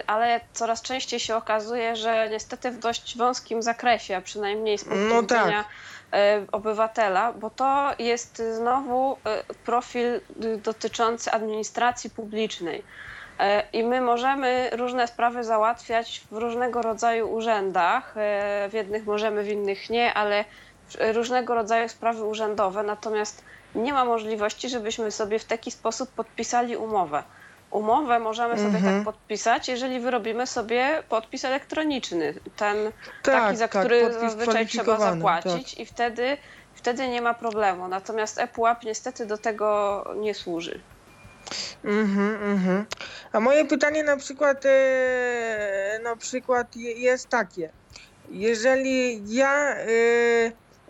[0.07, 5.15] ale coraz częściej się okazuje, że niestety w dość wąskim zakresie, a przynajmniej z punktu
[5.15, 5.39] no tak.
[5.39, 5.65] widzenia
[6.13, 10.21] E, obywatela, bo to jest znowu e, profil
[10.63, 12.83] dotyczący administracji publicznej.
[13.39, 18.13] E, I my możemy różne sprawy załatwiać w różnego rodzaju urzędach.
[18.69, 20.45] W jednych możemy, w innych nie, ale
[21.13, 22.83] różnego rodzaju sprawy urzędowe.
[22.83, 23.43] Natomiast
[23.75, 27.23] nie ma możliwości, żebyśmy sobie w taki sposób podpisali umowę.
[27.71, 29.03] Umowę możemy sobie tak mhm.
[29.03, 32.33] podpisać, jeżeli wyrobimy sobie podpis elektroniczny.
[32.55, 32.77] Ten
[33.23, 35.79] tak, taki, za tak, który zazwyczaj trzeba zapłacić tak.
[35.79, 36.37] i wtedy,
[36.73, 37.87] wtedy nie ma problemu.
[37.87, 40.79] Natomiast ePUAP niestety do tego nie służy.
[41.83, 42.85] Mhm, mhm.
[43.31, 47.69] A moje pytanie na przykład, e, na przykład jest takie.
[48.31, 49.85] Jeżeli ja e,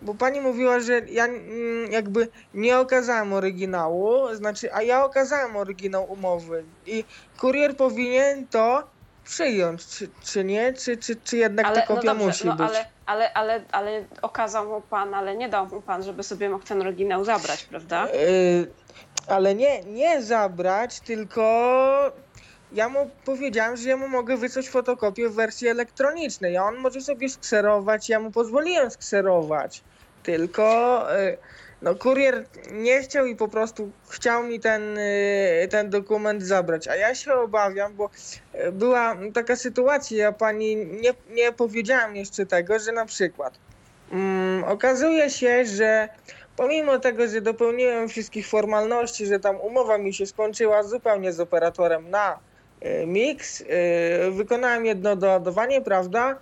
[0.02, 6.12] bo pani mówiła, że ja mm, jakby nie okazałem oryginału, znaczy, a ja okazałem oryginał
[6.12, 7.04] umowy i
[7.40, 8.82] kurier powinien to
[9.24, 12.46] przyjąć, czy, czy nie, czy, czy, czy jednak ale, ta no kopia no dobrze, musi
[12.46, 12.68] no, być.
[12.68, 16.64] Ale, ale, ale, ale okazał mu pan, ale nie dał mu pan, żeby sobie mógł
[16.64, 18.06] ten oryginał zabrać, prawda?
[18.06, 18.70] Yy,
[19.26, 21.42] ale nie, nie zabrać, tylko
[22.72, 27.00] ja mu powiedziałem, że ja mu mogę wysłać fotokopię w wersji elektronicznej, a on może
[27.00, 29.82] sobie skserować, ja mu pozwoliłem skserować.
[30.22, 31.36] Tylko y,
[31.82, 36.88] no, kurier nie chciał i po prostu chciał mi ten, y, ten dokument zabrać.
[36.88, 38.10] A ja się obawiam, bo
[38.54, 43.58] y, była taka sytuacja, ja pani nie, nie powiedziałem jeszcze tego, że na przykład
[44.12, 46.08] um, okazuje się, że
[46.56, 52.10] pomimo tego, że dopełniłem wszystkich formalności, że tam umowa mi się skończyła zupełnie z operatorem
[52.10, 52.38] na
[52.82, 53.66] y, mix, y,
[54.30, 56.38] wykonałem jedno doładowanie, prawda?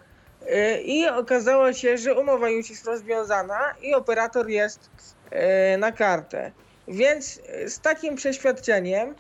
[0.46, 4.90] E, I okazało się, że umowa już jest rozwiązana i operator jest
[5.31, 6.53] e, na kartę.
[6.88, 9.14] Więc e, z takim przeświadczeniem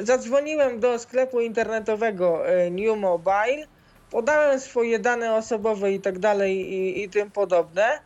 [0.00, 3.66] zadzwoniłem do sklepu internetowego New Mobile,
[4.10, 7.98] podałem swoje dane osobowe i tak dalej i, i tym podobne.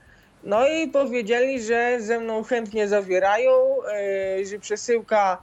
[0.44, 3.76] No i powiedzieli, że ze mną chętnie zawierają,
[4.44, 5.42] że przesyłka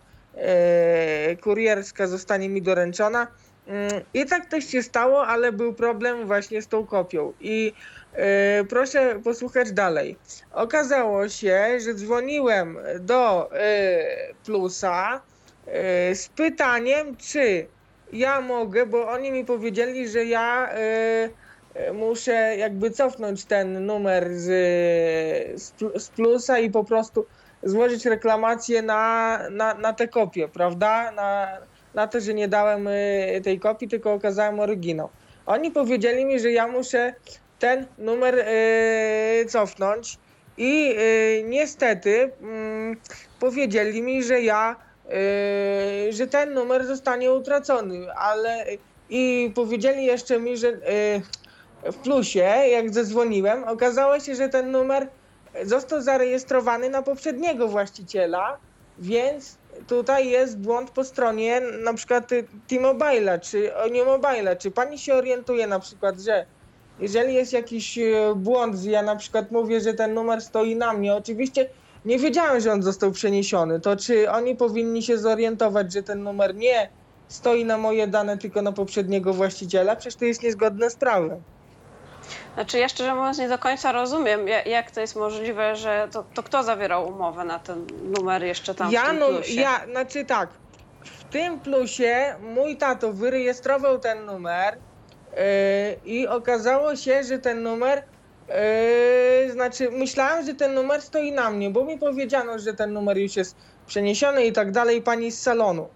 [1.41, 3.27] kurierska zostanie mi doręczona.
[3.67, 7.33] Mm, I tak też się stało, ale był problem właśnie z tą kopią.
[7.41, 7.73] I
[8.13, 8.21] yy,
[8.69, 10.17] proszę posłuchać dalej.
[10.51, 15.21] Okazało się, że dzwoniłem do yy, Plusa,
[15.67, 17.67] e, z pytaniem, czy
[18.13, 21.29] ja mogę, bo oni mi powiedzieli, że ja e,
[21.73, 24.45] e, muszę jakby cofnąć ten numer z,
[25.95, 27.25] z plusa i po prostu
[27.65, 31.11] złożyć reklamację na, na, na tę kopię, prawda?
[31.11, 31.47] Na,
[31.93, 35.09] na to, że nie dałem e, tej kopii, tylko okazałem oryginał.
[35.45, 37.13] Oni powiedzieli mi, że ja muszę
[37.59, 40.17] ten numer e, cofnąć
[40.57, 42.97] i e, niestety mm,
[43.39, 44.75] powiedzieli mi, że ja,
[45.09, 48.65] e, że ten numer zostanie utracony, ale
[49.09, 52.39] i powiedzieli jeszcze mi, że e, w plusie,
[52.71, 55.07] jak zadzwoniłem, okazało się, że ten numer
[55.63, 58.57] został zarejestrowany na poprzedniego właściciela,
[58.99, 62.29] więc tutaj jest błąd po stronie na przykład
[62.67, 63.71] T-Mobile'a czy
[64.05, 64.57] Mobile'a.
[64.57, 66.45] Czy pani się orientuje na przykład, że
[66.99, 68.03] jeżeli jest jakiś e,
[68.35, 71.69] błąd, ja na przykład mówię, że ten numer stoi na mnie, oczywiście
[72.05, 76.55] nie wiedziałem, że on został przeniesiony, to czy oni powinni się zorientować, że ten numer
[76.55, 76.89] nie
[77.27, 79.95] stoi na moje dane, tylko na poprzedniego właściciela?
[79.95, 81.43] Przecież to jest niezgodne z prawem.
[82.53, 86.23] Znaczy ja szczerze mówiąc nie do końca rozumiem, ja- jak to jest możliwe, że to,
[86.23, 90.25] to kto zawierał umowę na ten numer jeszcze tam w Ja, tym no, ja, znaczy
[90.25, 90.59] tak,
[91.05, 94.79] w tym plusie mój tato wyrejestrował ten numer
[95.31, 95.37] yy,
[96.03, 98.03] i okazało się, że ten numer,
[98.47, 103.17] yy, znaczy myślałem, że ten numer stoi na mnie, bo mi powiedziano, że ten numer
[103.17, 105.89] już jest przeniesiony i tak dalej, pani z salonu.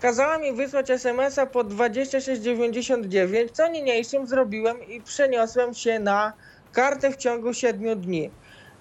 [0.00, 6.32] Kazała mi wysłać SMS-a po 2699, co niniejszym zrobiłem i przeniosłem się na
[6.72, 8.30] kartę w ciągu 7 dni.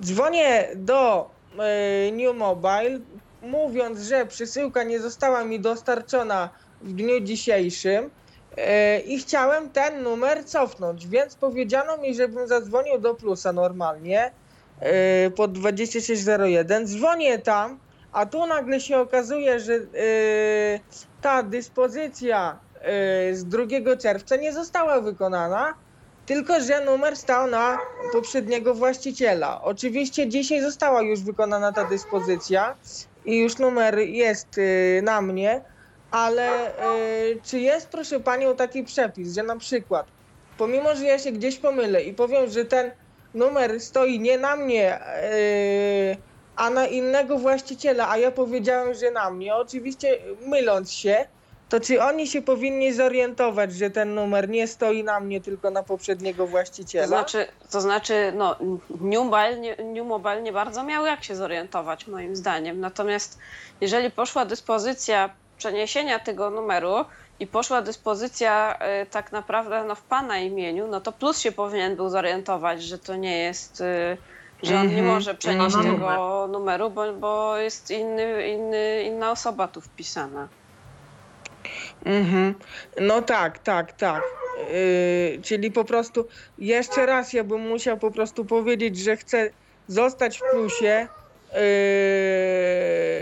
[0.01, 2.99] Dzwonię do e, New Mobile,
[3.41, 6.49] mówiąc, że przesyłka nie została mi dostarczona
[6.82, 8.10] w dniu dzisiejszym
[8.58, 14.32] e, i chciałem ten numer cofnąć, więc powiedziano mi, żebym zadzwonił do Plusa normalnie
[14.80, 16.88] e, pod 2601.
[16.88, 17.80] Dzwonię tam,
[18.17, 19.80] a tu nagle się okazuje, że e,
[21.21, 23.63] ta dyspozycja e, z 2
[24.01, 25.73] czerwca nie została wykonana,
[26.25, 27.77] tylko że numer stał na
[28.12, 29.62] poprzedniego właściciela.
[29.62, 32.75] Oczywiście dzisiaj została już wykonana ta dyspozycja
[33.25, 35.62] i już numer jest y, na mnie,
[36.12, 40.06] ale y, czy jest, proszę panią, taki przepis, że na przykład,
[40.58, 42.91] pomimo, że ja się gdzieś pomylę i powiem, że ten
[43.34, 44.99] numer stoi nie na mnie,
[45.34, 46.17] y,
[46.58, 51.26] a na innego właściciela, a ja powiedziałem, że na mnie, oczywiście myląc się,
[51.70, 55.84] to czy oni się powinni zorientować, że ten numer nie stoi na mnie, tylko na
[55.84, 57.04] poprzedniego właściciela?
[57.04, 58.56] To znaczy, to znaczy no,
[59.02, 62.80] New, Mobile nie, New Mobile nie bardzo miał jak się zorientować, moim zdaniem.
[62.80, 63.39] Natomiast
[63.82, 67.06] jeżeli poszła dyspozycja przeniesienia tego numeru
[67.39, 71.96] i poszła dyspozycja y, tak naprawdę no, w pana imieniu, no to plus się powinien
[71.96, 74.17] był zorientować, że to nie jest, y,
[74.63, 75.06] że on nie Mhm.
[75.15, 80.48] może przenieść tego numeru, bo, bo jest inny, inny, inna osoba tu wpisana.
[82.06, 82.56] Mhm.
[83.02, 84.24] No tak, tak, tak.
[84.74, 89.50] Yy, czyli po prostu jeszcze raz ja bym musiał po prostu powiedzieć, że chcę
[89.88, 91.08] zostać w plusie,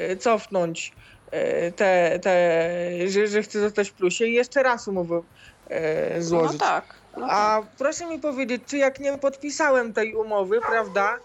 [0.10, 0.92] yy, cofnąć
[1.32, 2.70] yy, te, te
[3.08, 5.22] że, że chcę zostać w plusie i jeszcze raz umowę
[5.70, 6.60] yy, złożyć.
[6.60, 7.05] No tak.
[7.22, 11.18] A proszę mi powiedzieć, czy jak nie podpisałem tej umowy, prawda,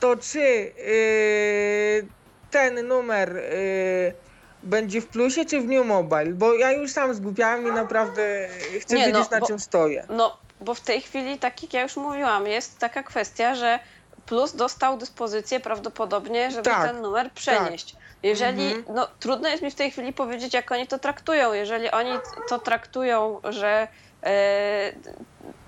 [0.00, 2.08] to czy yy,
[2.50, 4.14] ten numer yy,
[4.62, 6.26] będzie w plusie, czy w New Mobile?
[6.32, 8.48] Bo ja już sam zgubiałem i naprawdę
[8.80, 10.06] chcę Nie, no, wiedzieć, na bo- czym stoję.
[10.08, 13.78] No, bo w tej chwili, tak jak ja już mówiłam, jest taka kwestia, że
[14.26, 17.96] Plus dostał dyspozycję prawdopodobnie, żeby Tak, ten numer przenieść.
[18.22, 18.96] Jeżeli, Mhm.
[18.96, 21.52] no trudno jest mi w tej chwili powiedzieć, jak oni to traktują.
[21.52, 22.10] Jeżeli oni
[22.48, 23.88] to traktują, że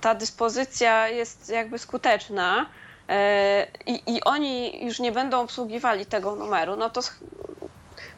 [0.01, 2.67] ta dyspozycja jest jakby skuteczna
[3.09, 7.01] e, i, i oni już nie będą obsługiwali tego numeru, no to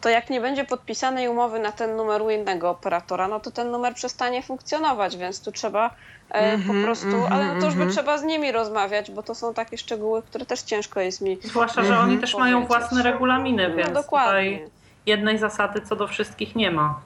[0.00, 3.70] to jak nie będzie podpisanej umowy na ten numer u innego operatora, no to ten
[3.70, 5.90] numer przestanie funkcjonować, więc tu trzeba
[6.30, 7.90] e, Mhm, po prostu, mhm, ale no to już by mhm.
[7.90, 11.84] trzeba z nimi rozmawiać, bo to są takie szczegóły, które też ciężko jest mi Zwłaszcza,
[11.84, 14.58] że oni też mają własne regulaminy, no, więc dokładnie.
[14.58, 14.70] tutaj
[15.06, 17.00] jednej zasady co do wszystkich nie ma.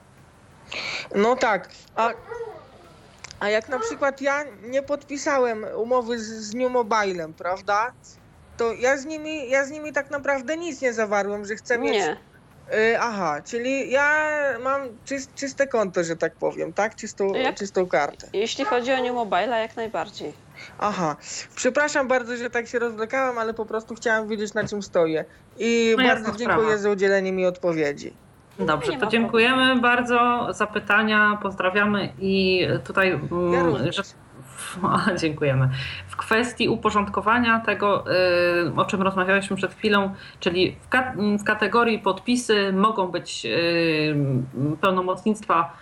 [1.15, 1.69] No tak.
[1.97, 2.11] A,
[3.40, 7.92] a jak na przykład ja nie podpisałem umowy z, z New Mobilem, prawda?
[8.57, 11.93] To ja z nimi, ja z nimi tak naprawdę nic nie zawarłem, że chcę mieć
[11.93, 12.16] Nie.
[12.74, 14.28] Y, aha, czyli ja
[14.62, 16.95] mam czys, czyste konto, że tak powiem, tak?
[16.97, 18.28] Czystą, Jak- czystą kartę.
[18.32, 20.32] Jeśli chodzi o New Mobile, jak najbardziej.
[20.78, 21.16] Aha.
[21.55, 25.24] Przepraszam bardzo, że tak się rozwlekałem, ale po prostu chciałem wiedzieć, na czym stoję.
[25.59, 26.76] I No bardzo dziękuję sprawa.
[26.76, 28.12] za udzielenie mi odpowiedzi.
[28.59, 33.09] Dobrze, to dziękujemy bardzo za pytania, pozdrawiamy i tutaj,
[33.52, 34.02] Ja mm, że
[35.20, 35.68] dziękujemy.
[36.09, 38.04] W kwestii uporządkowania tego,
[38.66, 44.16] y, o czym rozmawialiśmy przed chwilą, czyli w, ka w kategorii podpisy mogą być y,
[44.80, 45.76] pełnomocnictwa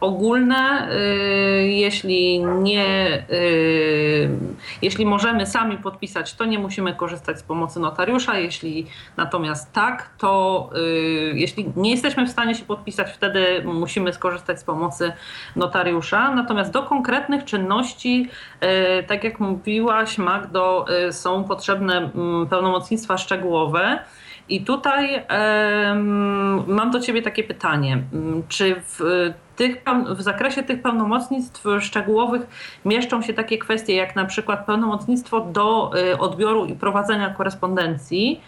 [0.00, 4.28] ogólne, y, jeśli nie, y,
[4.82, 8.86] jeśli możemy sami podpisać, to nie musimy korzystać z pomocy notariusza, jeśli
[9.16, 10.70] natomiast tak, to
[11.34, 15.12] jeśli nie jesteśmy w stanie się podpisać, wtedy musimy skorzystać z pomocy
[15.56, 16.34] notariusza.
[16.34, 18.28] Natomiast do konkretnych czynności,
[19.06, 23.98] tak jak mówiłaś Magdo, są potrzebne mm, pełnomocnictwa szczegółowe.
[24.48, 25.26] I tutaj
[26.66, 28.02] mam do Ciebie takie pytanie.
[28.48, 29.82] Czy w tych,
[30.16, 32.42] w zakresie tych pełnomocnictw szczegółowych
[32.84, 38.40] mieszczą się takie kwestie jak na przykład pełnomocnictwo do y, odbioru i prowadzenia korespondencji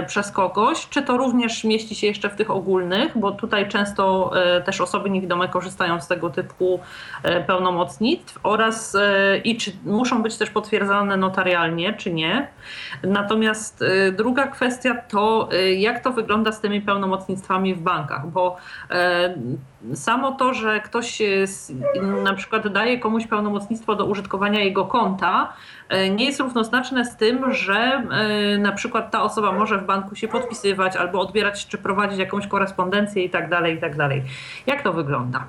[0.00, 4.32] y, przez kogoś, czy to również mieści się jeszcze w tych ogólnych, bo tutaj często
[4.58, 6.80] y, też osoby niewidome korzystają z tego typu
[7.46, 8.96] pełnomocnictw oraz
[9.44, 12.48] i czy muszą być też potwierdzane notarialnie, czy nie.
[13.02, 18.56] Natomiast druga kwestia to jak to wygląda z tymi pełnomocnictwami w bankach, bo
[19.94, 21.22] samo to, że ktoś
[22.24, 25.52] na przykład daje komuś pełnomocnictwo do użytkowania jego konta,
[25.88, 30.14] e, nie jest równoznaczne z tym, że e, na przykład ta osoba może w banku
[30.14, 33.92] się podpisywać albo odbierać czy prowadzić jakąś korespondencję i tak dalej, i tak.
[34.66, 35.46] Jak to wygląda?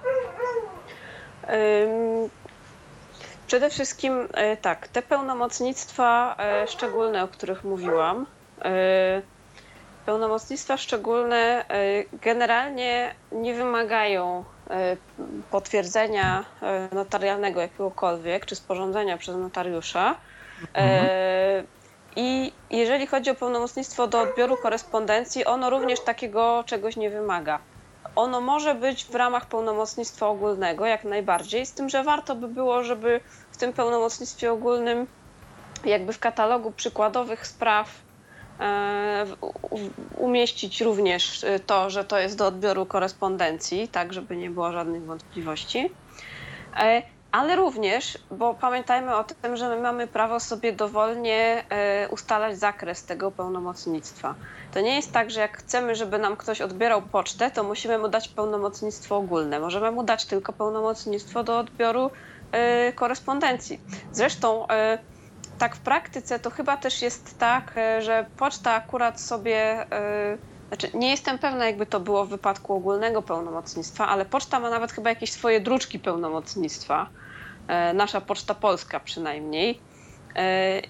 [3.47, 6.35] Przede wszystkim e, tak, te pełnomocnictwa
[6.67, 8.25] szczególne, o których mówiłam,
[10.08, 11.66] Pełnomocnictwa szczególne
[12.12, 14.74] y, generalnie nie wymagają y,
[15.51, 16.45] potwierdzenia
[16.91, 20.16] y, notarialnego jakiegokolwiek, czy sporządzenia przez notariusza.
[20.74, 21.08] Mhm.
[22.16, 27.60] I jeżeli chodzi o pełnomocnictwo do odbioru korespondencji, ono również takiego czegoś nie wymaga.
[28.16, 32.84] Ono może być w ramach pełnomocnictwa ogólnego, jak najbardziej, z tym, że warto by było,
[32.84, 33.20] żeby
[33.51, 35.08] w tym pełnomocnictwie ogólnym,
[35.86, 38.07] jakby w katalogu przykładowych spraw, E,
[40.18, 45.05] umieścić również e, to, że to jest do odbioru korespondencji, tak żeby nie było żadnych
[45.05, 45.89] wątpliwości.
[46.78, 47.01] E,
[47.32, 51.64] ale również, bo pamiętajmy o tym, że my mamy prawo sobie dowolnie
[52.10, 54.36] ustalać zakres tego pełnomocnictwa.
[54.74, 58.08] To nie jest tak, że jak chcemy, żeby nam ktoś odbierał pocztę, to musimy mu
[58.08, 59.60] dać pełnomocnictwo ogólne.
[59.60, 62.12] Możemy mu dać tylko pełnomocnictwo do odbioru
[62.95, 63.80] korespondencji.
[64.12, 64.68] Zresztą
[65.58, 69.88] tak w praktyce to chyba też jest tak, e, że poczta akurat sobie.
[69.91, 70.38] E,
[70.68, 74.91] znaczy, nie jestem pewna, jakby to było w wypadku ogólnego pełnomocnictwa, ale poczta ma nawet
[74.91, 77.12] chyba jakieś swoje druczki pełnomocnictwa.
[77.68, 79.86] E, nasza Poczta Polska przynajmniej.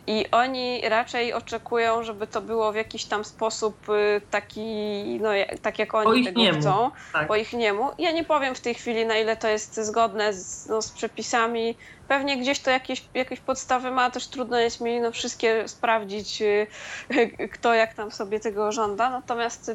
[0.08, 5.30] I oni raczej oczekują, żeby to było w jakiś tam sposób y, taki, no
[5.62, 6.60] tak jak oni tego niemu.
[6.60, 7.28] chcą, tak.
[7.28, 7.92] po ich niemu.
[7.98, 11.78] Ja nie powiem w tej chwili, na ile to jest zgodne z, no, z przepisami.
[12.08, 16.68] Pewnie gdzieś to jakieś, jakieś podstawy ma, też trudno jest mi no, wszystkie sprawdzić, y,
[17.54, 19.10] kto jak tam sobie tego żąda.
[19.10, 19.72] Natomiast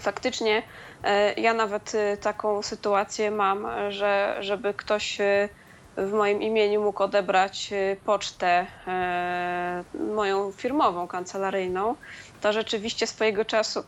[0.00, 0.58] faktycznie
[1.36, 5.18] y, ja nawet taką sytuację mam, że żeby ktoś
[5.96, 9.84] w moim imieniu mógł odebrać y, pocztę e,
[10.14, 11.94] moją firmową, kancelaryjną,
[12.40, 13.84] to rzeczywiście swojego czasu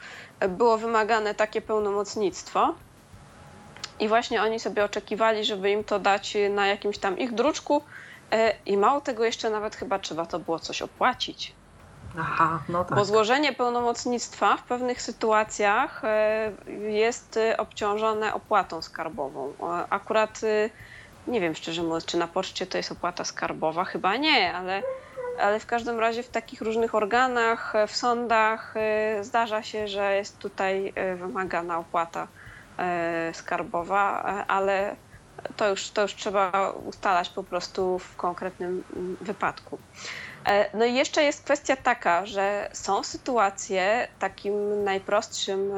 [0.48, 2.74] było wymagane takie pełnomocnictwo.
[4.00, 7.82] I właśnie oni sobie oczekiwali, żeby im to dać na jakimś tam ich druczku.
[8.32, 11.52] E, I mało tego, jeszcze nawet chyba trzeba to było coś opłacić.
[12.18, 12.98] Aha, no tak.
[12.98, 16.52] Bo złożenie pełnomocnictwa w pewnych sytuacjach e,
[16.88, 19.52] jest obciążone opłatą skarbową.
[19.90, 20.40] Akurat
[21.28, 24.82] nie wiem szczerze mówiąc, czy na poczcie to jest opłata skarbowa, chyba nie, ale,
[25.40, 28.74] ale w każdym razie w takich różnych organach, w sądach
[29.20, 32.28] y, zdarza się, że jest tutaj y, wymagana opłata
[33.32, 34.96] skarbowa, ale
[35.56, 39.78] to już, to już trzeba ustalać po prostu w konkretnym mm, wypadku.
[40.46, 45.72] E, no i jeszcze jest kwestia taka, że są sytuacje, takim najprostszym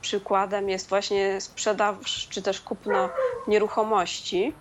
[0.00, 3.10] przykładem jest właśnie sprzedaż czy też kupno
[3.48, 4.54] nieruchomości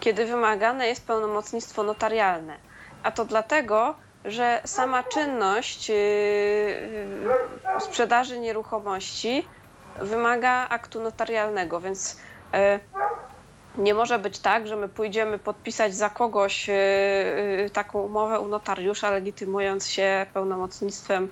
[0.00, 2.56] kiedy wymagane jest pełnomocnictwo notarialne.
[3.02, 3.94] A to dlatego,
[4.24, 9.48] że sama czynność yy, yy, sprzedaży nieruchomości
[10.00, 12.16] wymaga aktu notarialnego, więc
[12.52, 12.58] yy,
[13.78, 16.70] nie może być tak, że my pójdziemy podpisać za kogoś
[17.72, 21.28] taką umowę u notariusza, legitymując się pełnomocnictwem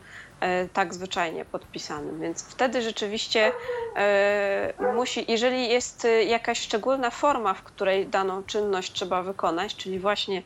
[0.73, 2.21] tak zwyczajnie podpisanym.
[2.21, 3.53] Więc wtedy rzeczywiście
[3.97, 10.43] e, musi, jeżeli jest jakaś szczególna forma, w której daną czynność trzeba wykonać, czyli właśnie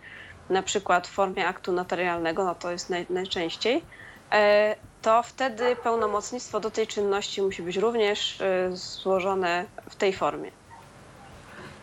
[0.51, 3.82] na przykład w formie aktu notarialnego, no to jest naj, najczęściej,
[4.32, 10.51] e, to wtedy pełnomocnictwo do tej czynności musi być również złożone w tej formie.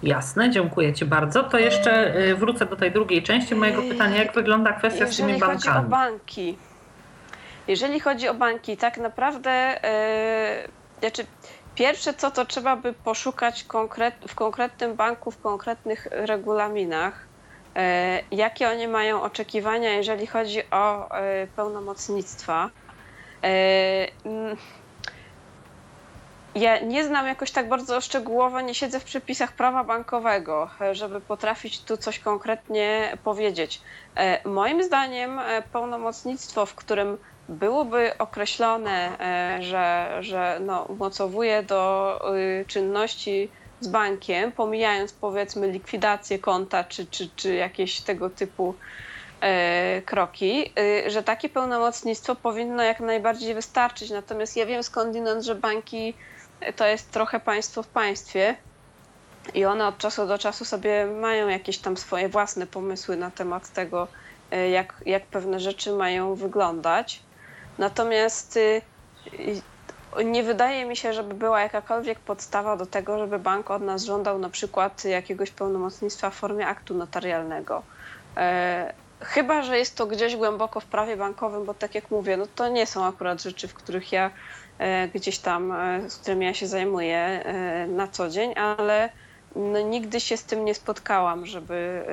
[0.04, 1.44] Jasne, dziękuję Ci bardzo.
[1.44, 4.18] To jeszcze wrócę do tej drugiej części mojego pytania.
[4.24, 5.90] Jak wygląda kwestia z tymi Jeżeli chodzi o bankami?
[5.90, 6.58] banki,
[7.68, 9.80] jeżeli chodzi o banki, tak naprawdę,
[10.64, 11.26] yy, znaczy
[11.76, 17.28] pierwsze co, to trzeba by poszukać konkret, w konkretnym banku, w konkretnych regulaminach,
[17.76, 17.82] yy,
[18.32, 21.10] jakie oni mają oczekiwania, jeżeli chodzi o
[21.42, 22.70] yy, pełnomocnictwa.
[24.24, 24.58] Mm,
[26.56, 31.82] ja nie znam jakoś tak bardzo szczegółowo, nie siedzę w przepisach prawa bankowego, żeby potrafić
[31.82, 33.82] tu coś konkretnie powiedzieć.
[34.46, 35.40] Moim zdaniem
[35.72, 37.18] pełnomocnictwo, w którym
[37.50, 46.40] byłoby określone, e, że, że no, umocowuje do y, czynności z bankiem, pomijając powiedzmy likwidację
[46.40, 48.76] konta czy, czy, czy jakieś tego typu
[49.42, 54.10] e, kroki, y, że takie pełnomocnictwo powinno jak najbardziej wystarczyć.
[54.10, 56.14] Natomiast ja wiem skądinąd, że banki
[56.76, 58.56] to jest trochę państwo w państwie
[59.54, 63.70] i one od czasu do czasu sobie mają jakieś tam swoje własne pomysły na temat
[63.70, 64.08] tego,
[64.52, 67.22] e, jak, jak pewne rzeczy mają wyglądać.
[67.78, 68.82] Natomiast y,
[70.26, 74.40] nie wydaje mi się, żeby była jakakolwiek podstawa do tego, żeby bank od nas żądał
[74.40, 77.84] na przykład jakiegoś pełnomocnictwa w formie aktu notarialnego.
[78.38, 82.48] E, Chyba, że jest to gdzieś głęboko w prawie bankowym, bo tak jak mówię, no
[82.56, 84.32] to nie są akurat rzeczy, w których ja
[84.78, 87.44] e, gdzieś tam, e, z którymi ja się zajmuję
[87.88, 89.10] na co dzień, ale
[89.56, 92.06] no, nigdy się z tym nie spotkałam, żeby,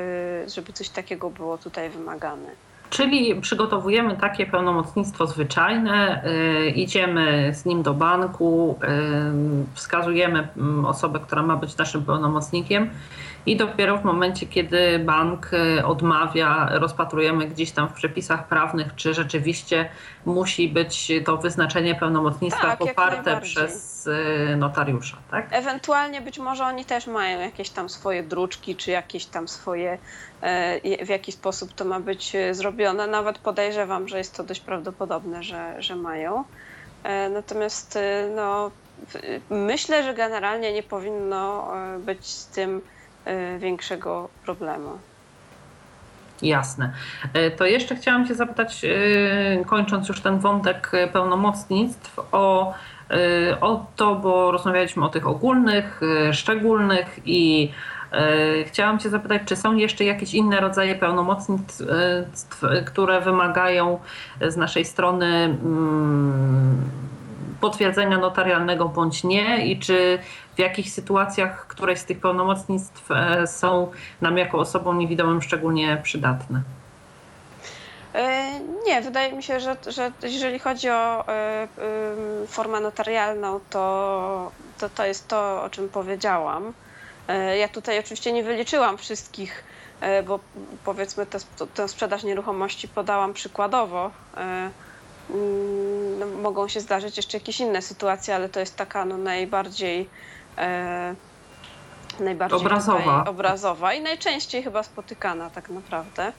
[0.47, 2.57] żeby coś takiego było tutaj wymagane.
[2.93, 11.21] Czyli przygotowujemy takie pełnomocnictwo zwyczajne, y, idziemy z nim do banku, y, wskazujemy mm, osobę,
[11.21, 12.91] która ma być naszym pełnomocnikiem
[13.47, 19.15] i dopiero w momencie, kiedy bank y, odmawia, rozpatrujemy gdzieś tam w przepisach prawnych, czy
[19.15, 19.89] rzeczywiście
[20.27, 25.47] musi być to wyznaczenie pełnomocnictwa Tak, poparte przez y, notariusza, tak?
[25.51, 29.99] Ewentualnie być może oni też mają jakieś tam swoje druczki, czy jakieś tam swoje,
[30.41, 33.07] e, w jaki sposób to ma być e, zrobione.
[33.07, 36.45] Nawet podejrzewam, że jest to dość prawdopodobne, że, że mają.
[37.05, 37.99] E, Natomiast
[38.37, 38.71] no,
[39.51, 42.81] myślę, że generalnie nie powinno być z tym
[43.59, 44.99] większego problemu.
[46.43, 46.93] Jasne.
[47.35, 52.75] E, To jeszcze chciałam Cię zapytać, e, kończąc już ten wątek pełnomocnictw, o,
[53.61, 56.01] o to, bo rozmawialiśmy o tych ogólnych,
[56.33, 57.73] szczególnych i
[58.67, 61.83] chciałam Cię zapytać, czy są jeszcze jakieś inne rodzaje pełnomocnictw,
[62.87, 63.99] które wymagają
[64.49, 66.83] z naszej strony mm,
[67.63, 70.19] potwierdzenia notarialnego bądź nie i czy
[70.55, 73.91] w jakich sytuacjach któreś z tych pełnomocnictw e, są
[74.21, 76.63] nam jako osobom niewidomym szczególnie przydatne.
[78.15, 78.51] E,
[78.87, 81.69] Nie, wydaje mi się, że, że jeżeli chodzi o e,
[82.47, 86.73] formę notarialną, to, to to jest to, o czym powiedziałam.
[87.59, 89.65] Ja tutaj oczywiście nie wyliczyłam wszystkich,
[90.27, 90.41] bo
[90.85, 91.27] powiedzmy
[91.75, 94.11] tę sprzedaż nieruchomości podałam przykładowo.
[95.33, 100.09] Mm, no, Mogą się zdarzyć jeszcze jakieś inne sytuacje, ale to jest taka no, najbardziej
[100.59, 101.15] e,
[102.21, 103.25] najbardziej Obrazowa.
[103.25, 106.33] Obrazowa i najczęściej chyba spotykana tak naprawdę.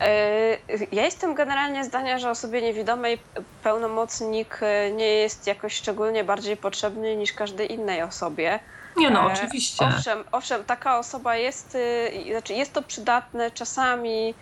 [0.00, 0.58] E,
[0.92, 3.18] Ja jestem generalnie zdania, że osobie niewidomej
[3.62, 8.58] pełnomocnik e, nie jest jakoś szczególnie bardziej potrzebny niż każdej innej osobie.
[8.96, 9.86] Nie no, E, oczywiście.
[9.86, 14.34] Owszem, owszem, taka osoba jest, y, znaczy jest to przydatne czasami,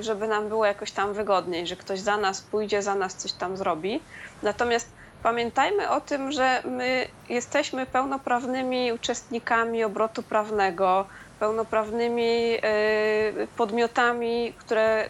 [0.00, 3.56] żeby nam było jakoś tam wygodniej, że ktoś za nas pójdzie, za nas coś tam
[3.56, 4.00] zrobi.
[4.42, 4.88] Natomiast
[5.22, 11.06] pamiętajmy o tym, że my jesteśmy pełnoprawnymi uczestnikami obrotu prawnego,
[11.40, 15.08] pełnoprawnymi y, podmiotami, które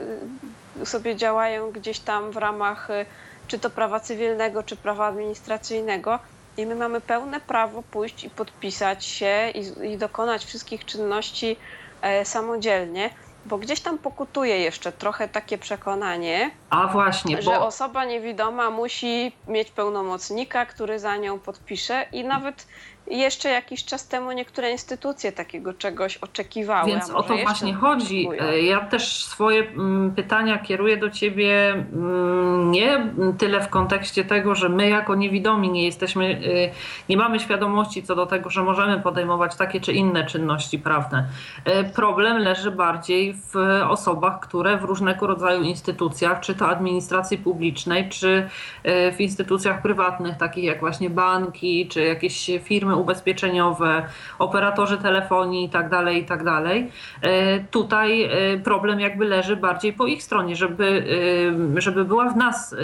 [0.81, 3.07] y, sobie działają gdzieś tam w ramach y,
[3.49, 6.19] czy to prawa cywilnego, czy prawa administracyjnego.
[6.57, 11.57] I my mamy pełne prawo pójść i podpisać się i, i dokonać wszystkich czynności
[12.03, 13.11] e, samodzielnie,
[13.47, 19.33] bo gdzieś tam pokutuje jeszcze trochę takie przekonanie, A właśnie, że bo osoba niewidoma musi
[19.49, 22.67] mieć pełnomocnika, który za nią podpisze i nawet
[23.19, 26.91] jeszcze jakiś czas temu niektóre instytucje takiego czegoś oczekiwały.
[26.91, 28.29] Więc o to właśnie chodzi.
[28.41, 34.55] E, Ja też swoje mm, pytania kieruję do ciebie mm, nie tyle w kontekście tego,
[34.55, 36.71] że my jako niewidomi nie jesteśmy, y,
[37.09, 41.29] nie mamy świadomości co do tego, że możemy podejmować takie czy inne czynności prawne.
[41.65, 43.57] E, Problem leży bardziej w
[43.89, 48.49] osobach, które w różnego rodzaju instytucjach, czy to administracji publicznej, czy
[48.83, 54.03] e, w instytucjach prywatnych, takich jak właśnie banki, czy jakieś firmy ubezpieczeniowe,
[54.39, 56.45] operatorzy telefonii itd., tak itd.
[56.45, 56.73] Tak
[57.71, 58.31] tutaj
[58.65, 61.05] problem jakby leży bardziej po ich stronie, żeby,
[61.77, 62.77] żeby była w nas,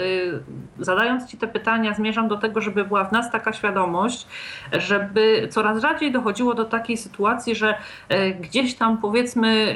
[0.79, 4.27] zadając Ci te pytania, zmierzam do tego, żeby była w nas taka świadomość,
[4.71, 7.77] żeby coraz rzadziej dochodziło do takiej sytuacji, że
[8.41, 9.75] gdzieś tam powiedzmy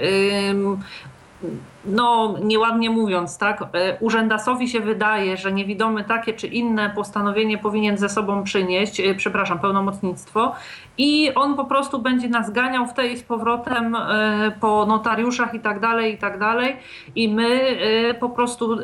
[1.85, 7.97] no nieładnie mówiąc, tak, e, urzędasowi się wydaje, że niewidomy takie czy inne postanowienie powinien
[7.97, 10.55] ze sobą przynieść, e, przepraszam, pełnomocnictwo
[10.97, 15.59] i on po prostu będzie nas ganiał w tej z powrotem e, po notariuszach i
[15.59, 16.77] tak dalej, i tak dalej
[17.15, 17.77] i my
[18.19, 18.77] po prostu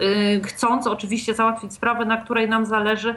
[0.43, 3.15] chcąc oczywiście załatwić sprawę, na której nam zależy,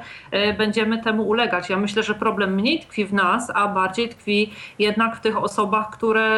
[0.59, 1.71] będziemy temu ulegać.
[1.71, 5.91] Ja myślę, że problem mniej tkwi w nas, a bardziej tkwi jednak w tych osobach,
[5.91, 6.33] które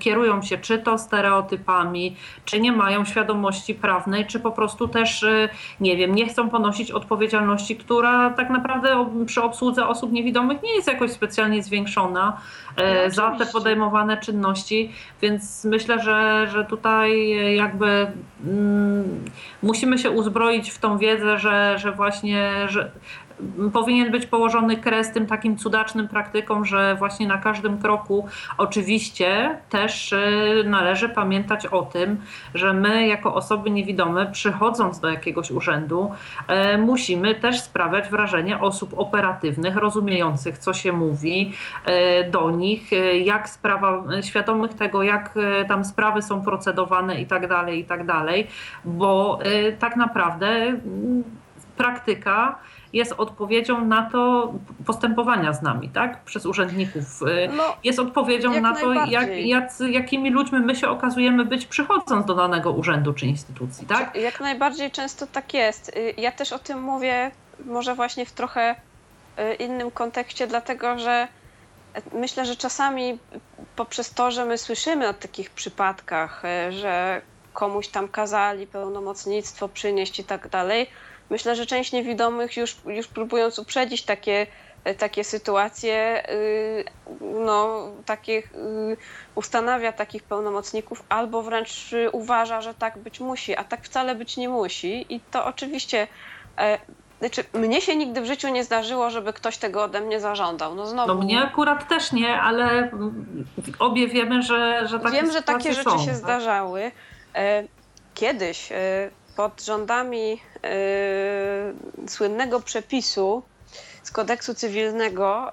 [0.00, 5.48] kierują się czy to stereotypami, czy nie mają świadomości prawnej, czy po prostu też, y,
[5.80, 10.88] nie wiem, nie chcą ponosić odpowiedzialności, która tak naprawdę przy obsłudze osób niewidomych nie jest
[10.88, 12.40] jakoś specjalnie zwiększona
[12.76, 14.92] no, za te podejmowane czynności,
[15.22, 18.06] więc myślę, że, że tutaj jakby
[18.46, 19.24] mm,
[19.62, 22.90] musimy się uzbroić w tą wiedzę, że, że właśnie, że,
[23.72, 28.28] powinien być położony kres tym takim cudacznym praktykom, że właśnie na każdym kroku
[28.58, 32.16] oczywiście też y, należy pamiętać o tym,
[32.54, 36.10] że my jako osoby niewidome przychodząc do jakiegoś urzędu
[36.74, 41.52] y, musimy też sprawiać wrażenie osób operatywnych, rozumiejących co się mówi
[41.88, 42.90] y, do nich,
[43.24, 45.34] jak sprawa, świadomych tego jak
[45.68, 48.46] tam sprawy są procedowane i tak dalej, i tak dalej,
[48.84, 49.38] bo
[49.78, 50.78] tak naprawdę
[51.76, 52.58] praktyka
[52.94, 54.52] jest odpowiedzią na to
[54.86, 56.24] postępowania z nami, tak?
[56.24, 57.22] Przez urzędników.
[57.22, 62.26] Y, no, jest odpowiedzią na to, jak, jak, jakimi ludźmi my się okazujemy być przychodząc
[62.26, 64.16] do danego urzędu czy instytucji, tak?
[64.16, 65.88] Jak najbardziej często tak jest.
[65.88, 67.30] Y, ja też o tym mówię
[67.64, 68.74] może właśnie w trochę
[69.38, 71.28] y, innym kontekście, dlatego że
[72.12, 73.18] myślę, że czasami
[73.76, 77.20] poprzez to, że my słyszymy o takich przypadkach, że
[77.52, 80.86] komuś tam kazali pełnomocnictwo przynieść i tak dalej,
[81.30, 84.46] myślę, że część niewidomych już, już próbując uprzedzić takie,
[84.98, 86.84] takie sytuacje, y,
[87.20, 88.42] no, takie,
[89.34, 94.48] ustanawia takich pełnomocników albo wręcz uważa, że tak być musi, a tak wcale być nie
[94.48, 95.06] musi.
[95.14, 96.06] I to oczywiście
[96.58, 96.78] e,
[97.20, 100.74] znaczy, mnie się nigdy w życiu nie zdarzyło, żeby ktoś tego ode mnie zażądał.
[100.74, 101.14] No, znowu...
[101.14, 102.90] no mnie akurat też nie, ale
[103.78, 106.16] obie wiemy, że, że takie Wiem, że takie rzeczy są, się tak?
[106.16, 106.92] zdarzały.
[107.34, 107.64] E,
[108.14, 113.42] kiedyś e, pod rządami yy, słynnego przepisu
[114.02, 115.52] z kodeksu cywilnego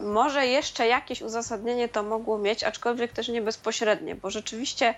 [0.00, 4.94] yy, może jeszcze jakieś uzasadnienie to mogło mieć, aczkolwiek też nie bezpośrednie, bo rzeczywiście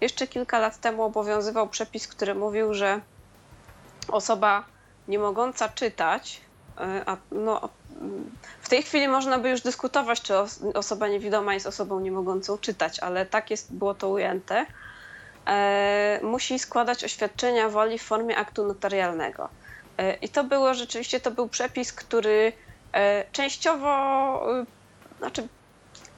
[0.00, 3.00] jeszcze kilka lat temu obowiązywał przepis, który mówił, że
[4.08, 4.64] osoba
[5.08, 6.40] nie mogąca czytać,
[6.80, 7.68] yy, a no,
[8.60, 10.34] w tej chwili można by już dyskutować, czy
[10.74, 14.66] osoba niewidoma jest osobą nie mogącą czytać, ale tak jest, było to ujęte
[16.22, 19.48] musi składać oświadczenia woli w formie aktu notarialnego.
[19.98, 22.52] E, I to było rzeczywiście, to był przepis, który
[22.92, 24.42] e, częściowo,
[25.18, 25.48] znaczy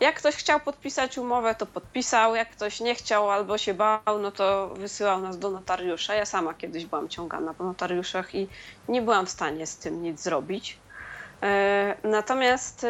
[0.01, 4.31] jak ktoś chciał podpisać umowę, to podpisał, jak ktoś nie chciał albo się bał, no
[4.31, 6.14] to wysyłał nas do notariusza.
[6.14, 8.49] Ja sama kiedyś byłam ciągana po notariuszach i
[8.89, 10.78] nie byłam w stanie z tym nic zrobić.
[12.03, 12.87] Natomiast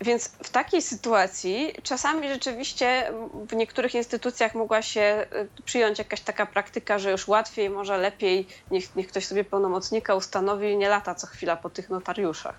[0.00, 3.12] więc w takiej sytuacji czasami rzeczywiście
[3.48, 5.26] w niektórych instytucjach mogła się
[5.58, 10.14] y, przyjąć jakaś taka praktyka, że już łatwiej, może lepiej, niech, niech ktoś sobie pełnomocnika
[10.14, 12.54] ustanowi i nie lata co chwila po tych notariuszach.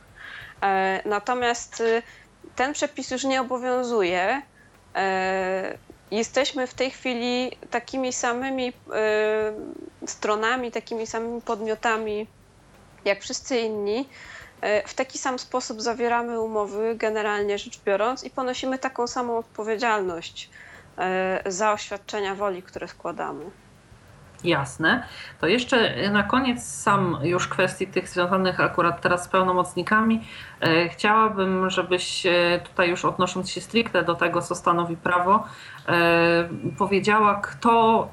[0.61, 2.03] E, natomiast y,
[2.55, 4.41] ten przepis już nie obowiązuje.
[4.95, 5.77] E,
[6.11, 8.73] jesteśmy w tej chwili takimi samymi
[10.05, 12.27] stronami, takimi samymi podmiotami
[13.05, 14.09] jak wszyscy inni.
[14.61, 20.49] E, w taki sam sposób zawieramy umowy, generalnie rzecz biorąc, i ponosimy taką samą odpowiedzialność
[20.97, 23.45] e, za oświadczenia woli, które składamy.
[24.43, 25.03] Jasne.
[25.41, 30.21] To jeszcze na koniec sam już kwestii tych związanych akurat teraz z pełnomocnikami.
[30.61, 32.23] E, chciałabym, żebyś
[32.63, 35.43] tutaj już odnosząc się stricte do tego, co stanowi prawo,
[36.77, 38.07] powiedziała, kto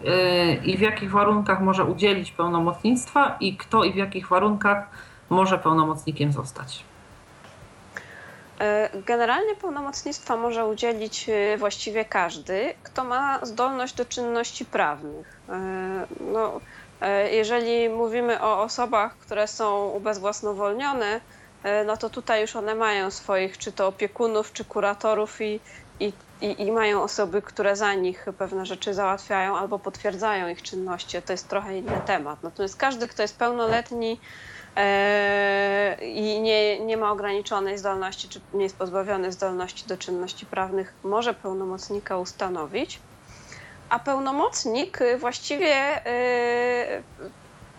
[0.64, 4.88] i w jakich warunkach może udzielić pełnomocnictwa i kto i w jakich warunkach
[5.30, 6.84] może pełnomocnikiem zostać?
[8.60, 15.40] E, generalnie pełnomocnictwa może udzielić e, właściwie każdy, kto ma zdolność do czynności prawnych.
[15.48, 16.60] E, no,
[17.30, 21.20] jeżeli mówimy o osobach, które są ubezwłasnowolnione,
[21.86, 25.60] no to tutaj już one mają swoich czy to opiekunów, czy kuratorów i,
[26.00, 31.22] i, i, i mają osoby, które za nich pewne rzeczy załatwiają albo potwierdzają ich czynności.
[31.22, 32.42] To jest trochę inny temat.
[32.42, 34.20] Natomiast każdy, kto jest pełnoletni,
[36.02, 41.34] i nie, nie ma ograniczonej zdolności, czy nie jest pozbawiony zdolności do czynności prawnych, może
[41.34, 43.00] pełnomocnika ustanowić.
[43.88, 46.00] A pełnomocnik właściwie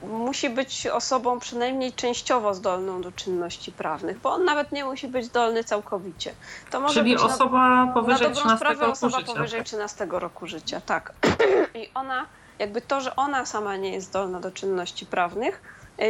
[0.03, 5.25] musi być osobą przynajmniej częściowo zdolną do czynności prawnych, bo on nawet nie musi być
[5.25, 6.33] zdolny całkowicie.
[6.71, 9.33] To może Czyli być osoba na, powyżej na 13 roku osoba życia.
[9.33, 11.13] powyżej 13 roku życia, tak.
[11.81, 12.25] I ona,
[12.59, 15.61] jakby to, że ona sama nie jest zdolna do czynności prawnych,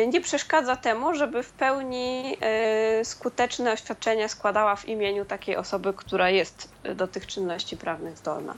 [0.08, 6.30] nie przeszkadza temu, żeby w pełni e, skuteczne oświadczenia składała w imieniu takiej osoby, która
[6.30, 8.56] jest do tych czynności prawnych zdolna.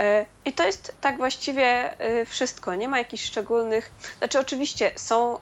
[0.00, 2.74] E, I to jest tak właściwie e, wszystko.
[2.74, 3.90] Nie ma jakichś szczególnych.
[4.18, 5.38] Znaczy, oczywiście są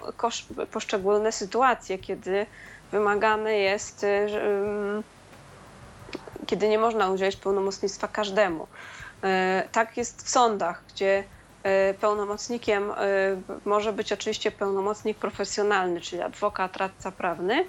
[0.72, 2.46] poszczególne sytuacje, kiedy
[2.92, 4.26] wymagane jest, e,
[6.46, 8.66] kiedy nie można udzielić pełnomocnictwa każdemu.
[9.72, 11.24] Tak jest w sądach, gdzie
[12.00, 12.92] pełnomocnikiem
[13.64, 17.64] może być oczywiście pełnomocnik profesjonalny, czyli adwokat, radca prawny,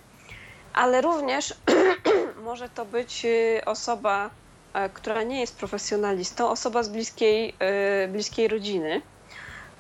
[0.74, 1.54] ale również
[2.46, 3.26] może to być
[3.66, 4.30] osoba
[4.78, 9.02] E, która nie jest profesjonalistą, osoba z bliskiej, e, bliskiej rodziny.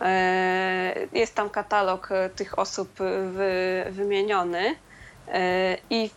[0.01, 2.89] E, jest tam katalog tych osób
[3.89, 4.75] wymieniony.
[5.89, 6.09] I,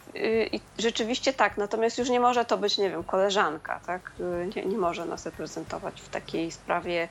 [0.52, 4.12] I, rzeczywiście tak, natomiast już nie może to być, nie wiem, koleżanka, tak?
[4.56, 7.08] Nie, nie może nas reprezentować w takiej sprawie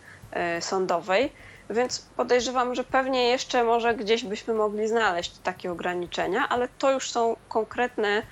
[0.60, 1.34] sądowej,
[1.70, 7.12] więc podejrzewam, że pewnie jeszcze może gdzieś byśmy mogli znaleźć takie ograniczenia, ale to już
[7.12, 8.24] są konkretne,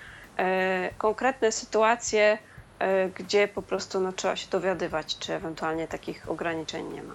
[0.97, 2.37] konkretne sytuacje,
[2.79, 7.13] E, gdzie po prostu no, trzeba się dowiadywać, czy ewentualnie takich ograniczeń nie ma.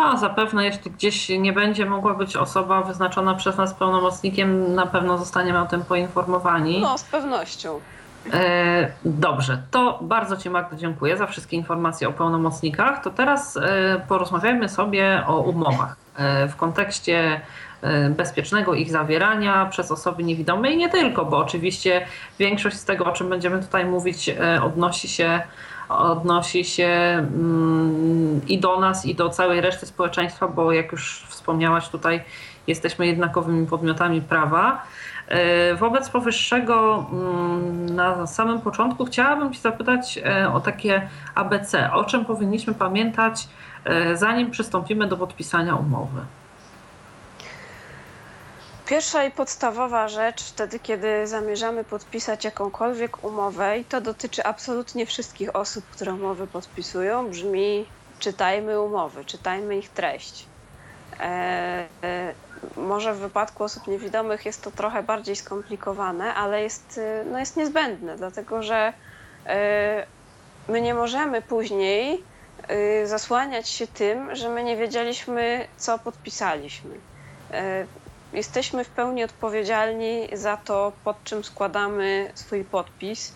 [0.00, 5.18] A zapewne, jeśli gdzieś nie będzie mogła być osoba wyznaczona przez nas pełnomocnikiem, na pewno
[5.18, 6.80] zostaniemy o tym poinformowani.
[6.80, 7.80] No, z pewnością.
[8.32, 13.02] E, dobrze, to bardzo Ci Magdo dziękuję za wszystkie informacje o pełnomocnikach.
[13.04, 15.96] To teraz e, porozmawiajmy sobie o umowach
[16.48, 17.40] w kontekście
[17.82, 22.06] E, bezpiecznego ich zawierania przez osoby niewidome i nie tylko, bo oczywiście
[22.38, 25.40] większość z tego, o czym będziemy tutaj mówić, e, odnosi się
[25.98, 31.88] odnosi się mm, i do nas, i do całej reszty społeczeństwa, bo jak już wspomniałaś,
[31.88, 32.24] tutaj
[32.66, 34.82] jesteśmy jednakowymi podmiotami prawa.
[35.28, 40.18] E, wobec powyższego mm, na samym początku chciałabym Cię zapytać
[40.52, 43.48] o takie ABC, o czym powinniśmy pamiętać,
[44.14, 46.20] zanim przystąpimy do podpisania umowy.
[48.90, 55.56] Pierwsza i podstawowa rzecz wtedy, kiedy zamierzamy podpisać jakąkolwiek umowę, i to dotyczy absolutnie wszystkich
[55.56, 57.86] osób, które umowy podpisują, brzmi:
[58.18, 60.46] czytajmy umowy, czytajmy ich treść.
[61.20, 62.34] E, e,
[62.76, 67.56] może w wypadku osób niewidomych jest to trochę bardziej skomplikowane, ale jest, e, no jest
[67.56, 68.92] niezbędne, dlatego że
[69.46, 70.06] e,
[70.68, 72.24] my nie możemy później
[72.68, 77.00] e, zasłaniać się tym, że my nie wiedzieliśmy, co podpisaliśmy.
[78.32, 83.34] Jesteśmy w pełni odpowiedzialni za to, pod czym składamy swój podpis.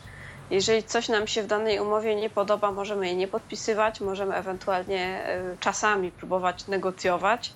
[0.50, 5.24] Jeżeli coś nam się w danej umowie nie podoba, możemy jej nie podpisywać, możemy ewentualnie
[5.24, 7.52] e, czasami próbować negocjować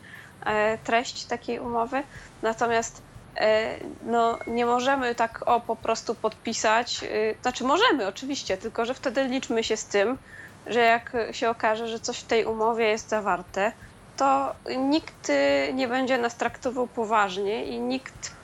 [0.46, 2.02] e, treść takiej umowy.
[2.42, 3.02] Natomiast
[3.36, 7.00] e, no, nie możemy tak o po prostu podpisać.
[7.42, 10.18] Znaczy możemy oczywiście, tylko że wtedy liczmy się z tym,
[10.66, 13.72] że jak się okaże, że coś w tej umowie jest zawarte,
[14.18, 18.38] to nikt y, nie będzie nas traktował poważnie i nikt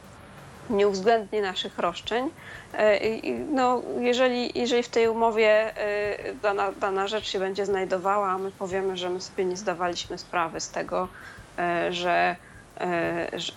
[0.70, 2.30] nie uwzględni naszych roszczeń.
[2.74, 3.00] E,
[3.50, 8.50] no, jeżeli, jeżeli w tej umowie e, dana, dana rzecz się będzie znajdowała, a my
[8.50, 11.08] powiemy, że my sobie nie zdawaliśmy sprawy z tego,
[11.58, 12.36] e, że,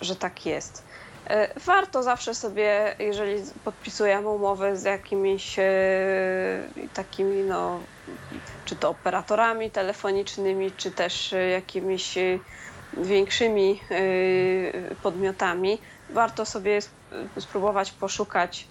[0.00, 0.87] że tak jest.
[1.66, 5.56] Warto zawsze sobie, jeżeli podpisujemy umowę z jakimiś
[6.94, 7.80] takimi no,
[8.64, 12.38] czy to operatorami telefonicznymi, czy też e, jakimiś e,
[12.96, 15.78] większymi e, podmiotami.
[16.10, 16.78] Warto sobie
[17.38, 18.68] spróbować poszukać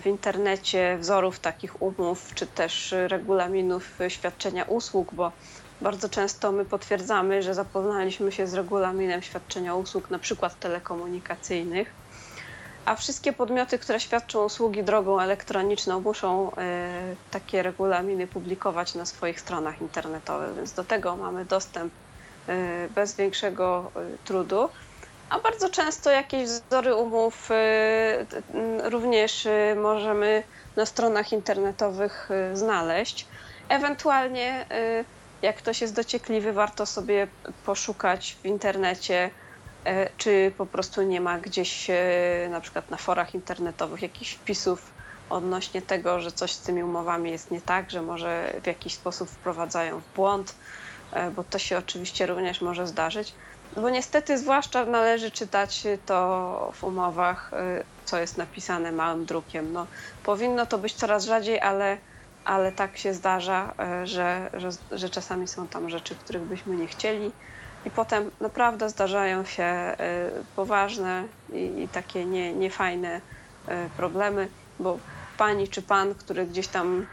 [0.00, 5.32] w internecie wzorów takich umów, czy też regulaminów świadczenia usług, bo
[5.80, 11.92] bardzo często my potwierdzamy, że zapoznaliśmy się z regulaminem świadczenia usług, na przykład telekomunikacyjnych
[12.88, 16.54] a wszystkie podmioty, które świadczą usługi drogą elektroniczną, muszą e,
[17.30, 21.92] takie regulaminy publikować na swoich stronach internetowych, więc do tego mamy dostęp
[22.48, 24.68] e, bez większego e, trudu.
[25.30, 27.48] A bardzo często jakieś wzory umów
[28.82, 30.42] również możemy
[30.76, 33.26] na stronach internetowych znaleźć.
[33.68, 34.66] Ewentualnie,
[35.42, 37.26] jak ktoś jest dociekliwy, warto sobie
[37.64, 39.30] poszukać w internecie
[39.84, 44.90] E, czy po prostu nie ma gdzieś e, na przykład na forach internetowych jakichś wpisów
[45.30, 49.30] odnośnie tego, że coś z tymi umowami jest nie tak, że może w jakiś sposób
[49.30, 50.54] wprowadzają w błąd,
[51.12, 53.34] e, bo to się oczywiście również może zdarzyć.
[53.76, 57.50] bo niestety zwłaszcza należy czytać to w umowach,
[58.04, 59.72] co jest napisane małym drukiem.
[59.72, 59.86] No,
[60.24, 61.98] powinno to być coraz rzadziej, ale,
[62.48, 63.74] ale tak się zdarza,
[64.04, 67.32] że, że, że czasami są tam rzeczy, których byśmy nie chcieli.
[67.84, 69.96] I potem naprawdę zdarzają się
[70.54, 73.20] poważne i, i takie nie, niefajne
[73.96, 74.98] problemy, bo
[75.36, 77.06] pani czy pan, który gdzieś tam,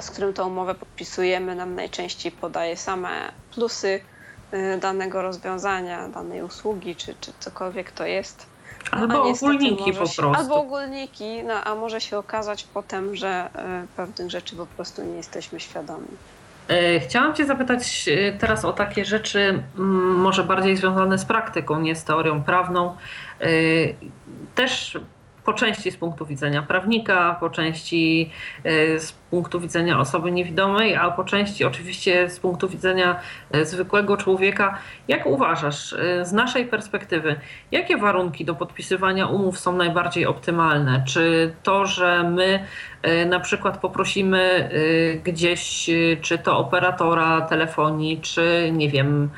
[0.00, 4.00] z którym tą umowę podpisujemy, nam najczęściej podaje same plusy
[4.80, 8.53] danego rozwiązania, danej usługi, czy, czy cokolwiek to jest.
[8.90, 10.32] Albo ogólniki po się, prostu.
[10.34, 13.48] Albo ogólniki, no, a może się okazać potem, że
[13.84, 16.08] y, pewnych rzeczy po prostu nie jesteśmy świadomi.
[16.68, 19.62] E, chciałam Cię zapytać e, teraz o takie rzeczy,
[20.16, 22.96] może bardziej związane z praktyką, nie z teorią prawną.
[24.54, 24.98] Też
[25.44, 28.30] po części z punktu widzenia prawnika, po części
[28.64, 33.20] e, z punktu widzenia osoby niewidomej, a po części oczywiście z punktu widzenia
[33.50, 34.78] e, zwykłego człowieka.
[35.08, 37.36] Jak uważasz, e, z naszej perspektywy,
[37.72, 41.04] jakie warunki do podpisywania umów są najbardziej optymalne?
[41.06, 42.64] Czy to, że my
[43.26, 44.70] na przykład poprosimy
[45.24, 45.90] gdzieś,
[46.20, 49.30] czy to operatora telefonii, czy nie wiem,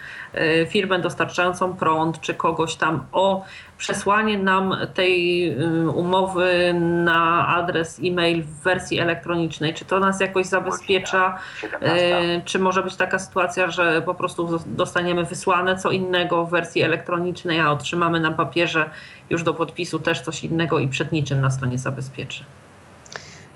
[0.69, 3.45] firmę dostarczającą prąd, czy kogoś tam o
[3.79, 5.57] przesłanie nam tej
[5.95, 6.75] umowy
[7.05, 11.39] na adres e-mail w wersji elektronicznej, czy to nas jakoś zabezpiecza?
[11.81, 16.83] E, czy może być taka sytuacja, że po prostu dostaniemy wysłane co innego w wersji
[16.83, 18.91] elektronicznej, a otrzymamy na papierze
[19.31, 22.45] już do podpisu też coś innego i przed niczym nas to nie zabezpieczy?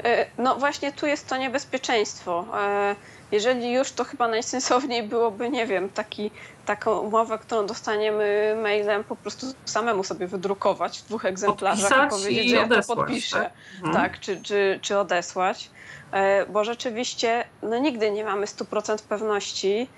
[0.05, 2.47] E, no właśnie tu jest to niebezpieczeństwo.
[2.61, 2.97] E,
[3.33, 6.31] jeżeli już, to chyba najsensowniej byłoby, nie wiem, taki,
[6.67, 12.23] taką umowę, którą dostaniemy mailem, po prostu samemu sobie wydrukować w dwóch egzemplarzach Podpisać i
[12.23, 13.37] powiedzieć, i że ja to podpiszę.
[13.37, 13.53] Tak,
[13.85, 13.95] mhm.
[13.95, 15.71] tak czy, czy, czy odesłać.
[16.13, 19.89] E, bo rzeczywiście no nigdy nie mamy 100% pewności,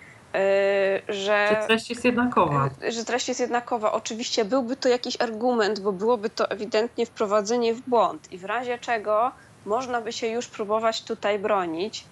[1.08, 2.70] że, że treść jest jednakowa.
[2.88, 3.92] Że treść jest jednakowa.
[3.92, 8.78] Oczywiście byłby to jakiś argument, bo byłoby to ewidentnie wprowadzenie w błąd i w razie
[8.78, 9.32] czego
[9.64, 12.04] można by się już próbować tutaj bronić.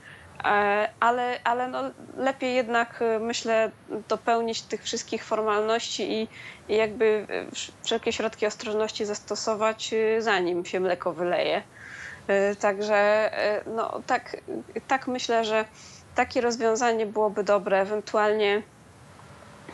[0.45, 1.83] E, ale, ale no
[2.17, 3.71] lepiej jednak e, myślę
[4.09, 6.29] dopełnić tych wszystkich formalności i,
[6.69, 7.45] i jakby e,
[7.83, 11.63] wszelkie środki ostrożności zastosować zanim się mleko wyleje.
[12.61, 13.31] Także
[13.67, 14.37] no, tak,
[14.89, 15.65] tak myślę, że
[16.15, 17.81] takie rozwiązanie byłoby dobre.
[17.81, 18.63] Ewentualnie,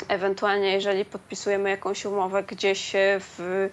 [0.09, 3.68] ewentualnie jeżeli podpisujemy jakąś umowę gdzieś w,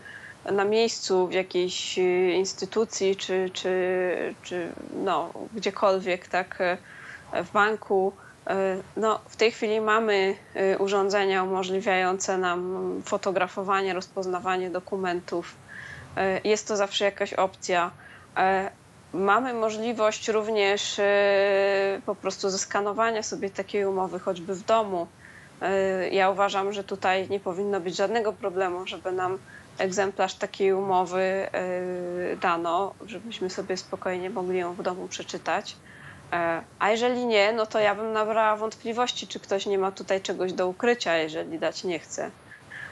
[0.51, 4.71] na miejscu w jakiejś y, instytucji czy, czy, czy
[5.03, 6.77] no, gdziekolwiek, tak, e,
[7.43, 8.13] w banku.
[8.47, 10.35] E, no, w tej chwili mamy
[10.73, 15.55] y, urządzenia umożliwiające nam fotografowanie, rozpoznawanie dokumentów.
[16.17, 17.91] E, jest to zawsze jakaś opcja.
[19.13, 21.01] Mamy możliwość również
[22.05, 25.07] po prostu zeskanowania sobie takiej umowy, choćby w domu.
[26.11, 29.37] Ja uważam, że tutaj nie powinno być żadnego problemu, żeby nam
[29.77, 31.47] egzemplarz takiej umowy
[32.33, 35.75] y, dano, żebyśmy sobie spokojnie mogli ją w domu przeczytać.
[36.33, 40.21] E, a jeżeli nie, no to ja bym nabrała wątpliwości, czy ktoś nie ma tutaj
[40.21, 42.31] czegoś do ukrycia, jeżeli dać nie chce.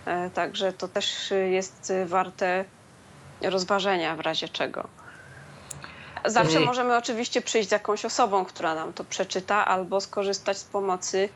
[0.06, 2.66] E, także to też jest warte
[3.42, 4.88] rozważenia w razie czego.
[6.26, 11.30] Zawsze możemy oczywiście przyjść z jakąś osobą, która nam to przeczyta, albo skorzystać z pomocy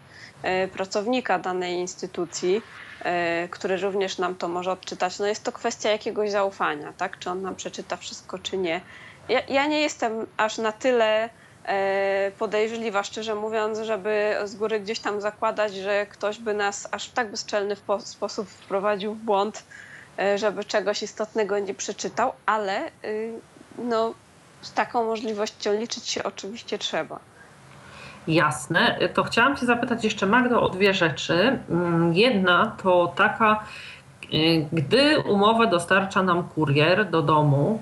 [0.44, 2.62] e, pracownika danej instytucji,
[3.52, 5.20] który również nam to może odczytać.
[5.20, 7.20] No jest to kwestia jakiegoś zaufania, tak?
[7.20, 8.82] Czy on nam przeczyta wszystko, czy nie.
[9.30, 11.30] Ja, ja nie jestem aż na tyle
[11.66, 17.10] e, podejrzliwa, szczerze mówiąc, żeby z góry gdzieś tam zakładać, że ktoś by nas aż
[17.10, 19.64] w tak bezczelny sposób wprowadził w błąd,
[20.20, 23.34] e, żeby czegoś istotnego nie przeczytał, ale y,
[23.78, 24.14] no,
[24.62, 27.20] z taką możliwością liczyć się oczywiście trzeba.
[28.28, 28.98] Jasne.
[29.14, 31.60] To chciałam Cię zapytać jeszcze, Magdo, o dwie rzeczy.
[31.70, 33.64] Mm, jedna to taka,
[34.34, 37.82] y, gdy umowę dostarcza nam kurier do domu,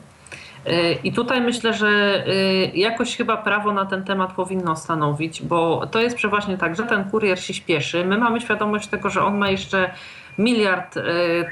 [0.67, 5.87] y, i tutaj myślę, że y, jakoś chyba prawo na ten temat powinno stanowić, bo
[5.87, 8.05] to jest przeważnie tak, że ten kurier się śpieszy.
[8.05, 9.91] My mamy świadomość tego, że on ma jeszcze
[10.37, 10.95] miliard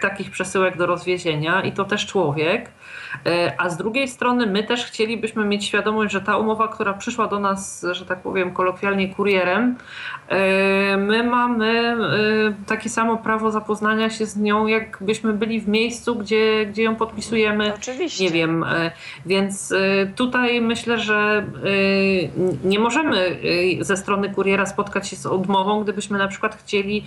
[0.02, 2.70] takich przesyłek do rozwiezienia i to też człowiek.
[3.26, 7.28] E, a z drugiej strony my też chcielibyśmy mieć świadomość, że ta umowa, która przyszła
[7.28, 9.76] do nas, że tak powiem kolokwialnie kurierem,
[10.98, 16.66] my mamy e, takie samo prawo zapoznania się z nią, jakbyśmy byli w miejscu, gdzie,
[16.66, 17.74] gdzie ją podpisujemy.
[17.74, 18.24] Oczywiście.
[18.24, 18.66] Nie wiem,
[19.26, 19.74] więc
[20.16, 21.46] tutaj myślę, że
[22.64, 23.38] nie możemy
[23.82, 27.06] ze strony kuriera spotkać się z odmową, gdybyśmy na przykład chcieli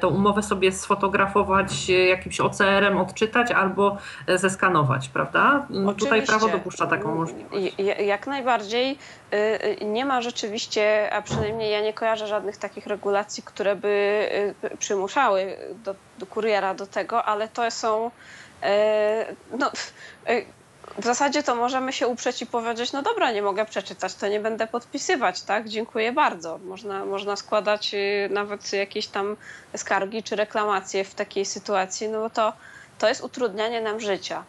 [0.00, 3.96] tą umowę sobie sfotografować jakimś OCR-em, odczytać albo
[4.28, 5.24] zeskanować, prawda?
[5.34, 5.66] prawda?
[5.70, 5.94] Oczywiście.
[5.94, 7.74] Tutaj prawo dopuszcza taką możliwość.
[8.06, 8.98] Jak najbardziej.
[9.34, 14.28] Y, y, nie ma rzeczywiście, a przynajmniej ja nie kojarzę żadnych takich regulacji, które by
[14.64, 18.10] y, przymuszały do, do kuriera do tego, ale to są
[19.58, 19.70] no,
[20.98, 24.40] w zasadzie to możemy się uprzeć i powiedzieć, no dobra, nie mogę przeczytać, to nie
[24.40, 25.68] będę podpisywać, tak?
[25.68, 26.58] Dziękuję bardzo.
[26.58, 27.94] Można, można składać
[28.30, 29.36] nawet jakieś tam
[29.76, 32.52] skargi czy reklamacje w takiej sytuacji, no bo to,
[32.98, 34.44] to jest utrudnianie nam życia.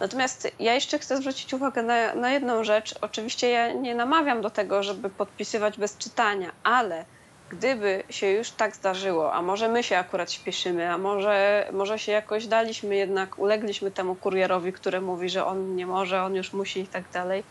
[0.00, 2.94] Natomiast ja jeszcze chcę zwrócić uwagę na, na jedną rzecz.
[3.00, 7.04] Oczywiście ja nie namawiam do tego, żeby podpisywać bez czytania, ale
[7.50, 12.12] gdyby się już tak zdarzyło, a może my się akurat śpieszymy, a może, może się
[12.12, 16.80] jakoś daliśmy jednak, ulegliśmy temu kurierowi, który mówi, że on nie może, on już musi
[16.80, 17.44] i tak dalej.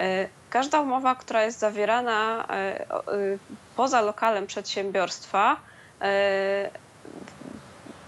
[0.00, 2.86] E, każda umowa, która jest zawierana e, e,
[3.76, 5.56] poza lokalem przedsiębiorstwa,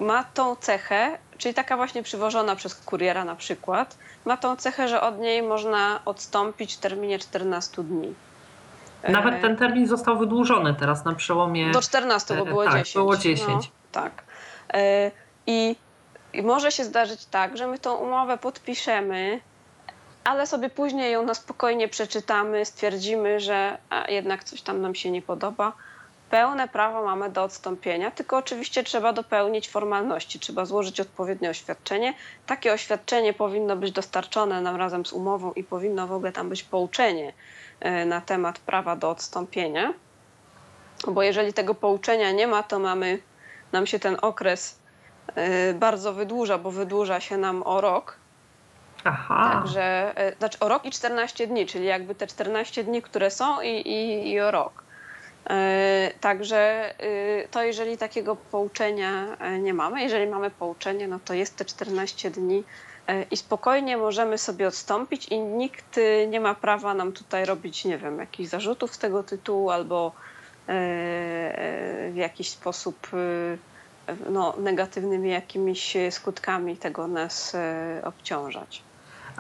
[0.00, 5.00] ma tą cechę, czyli taka właśnie przywożona przez kuriera na przykład, ma tą cechę, że
[5.00, 8.14] od niej można odstąpić w terminie 14 dni.
[9.08, 11.70] Nawet e, ten termin został wydłużony teraz na przełomie.
[11.70, 12.94] Do 14, bo było tak, 10.
[12.94, 13.48] Było 10.
[13.48, 13.60] No,
[13.92, 14.24] tak.
[14.72, 15.10] E,
[15.46, 15.76] I,
[16.32, 19.40] I może się zdarzyć tak, że my tą umowę podpiszemy,
[20.24, 23.78] ale sobie później ją na spokojnie przeczytamy, stwierdzimy, że
[24.08, 25.72] jednak coś tam nam się nie podoba
[26.30, 32.14] pełne prawo mamy do odstąpienia, tylko oczywiście trzeba dopełnić formalności, trzeba złożyć odpowiednie oświadczenie.
[32.46, 36.62] Takie oświadczenie powinno być dostarczone nam razem z umową i powinno w ogóle tam być
[36.62, 37.32] pouczenie
[37.80, 39.94] e, na temat prawa do odstąpienia.
[41.08, 43.18] Bo jeżeli tego pouczenia nie ma, to mamy,
[43.72, 44.78] nam się ten okres
[45.34, 48.16] e, bardzo wydłuża, bo wydłuża się nam o rok.
[49.04, 49.50] Aha.
[49.52, 53.60] Także, e, znaczy o rok i 14 dni, czyli jakby te 14 dni, które są
[53.60, 54.79] i, i, i o rok.
[55.50, 61.34] E, także y, to jeżeli takiego pouczenia e, nie mamy, jeżeli mamy pouczenie, no to
[61.34, 62.64] jest te 14 dni
[63.06, 67.84] e, i spokojnie możemy sobie odstąpić i nikt y, nie ma prawa nam tutaj robić,
[67.84, 70.12] nie wiem, jakichś zarzutów z tego tytułu albo
[72.10, 73.58] w jakiś sposób y,
[74.30, 77.56] no, negatywnymi jakimiś skutkami tego nas
[78.04, 78.82] obciążać.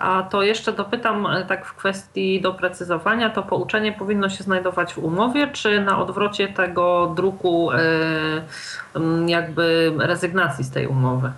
[0.00, 4.98] A to jeszcze dopytam e, tak w kwestii doprecyzowania, to pouczenie powinno się znajdować w
[4.98, 7.78] umowie, czy na odwrocie tego druku e,
[9.26, 11.32] jakby rezygnacji z tej umowy?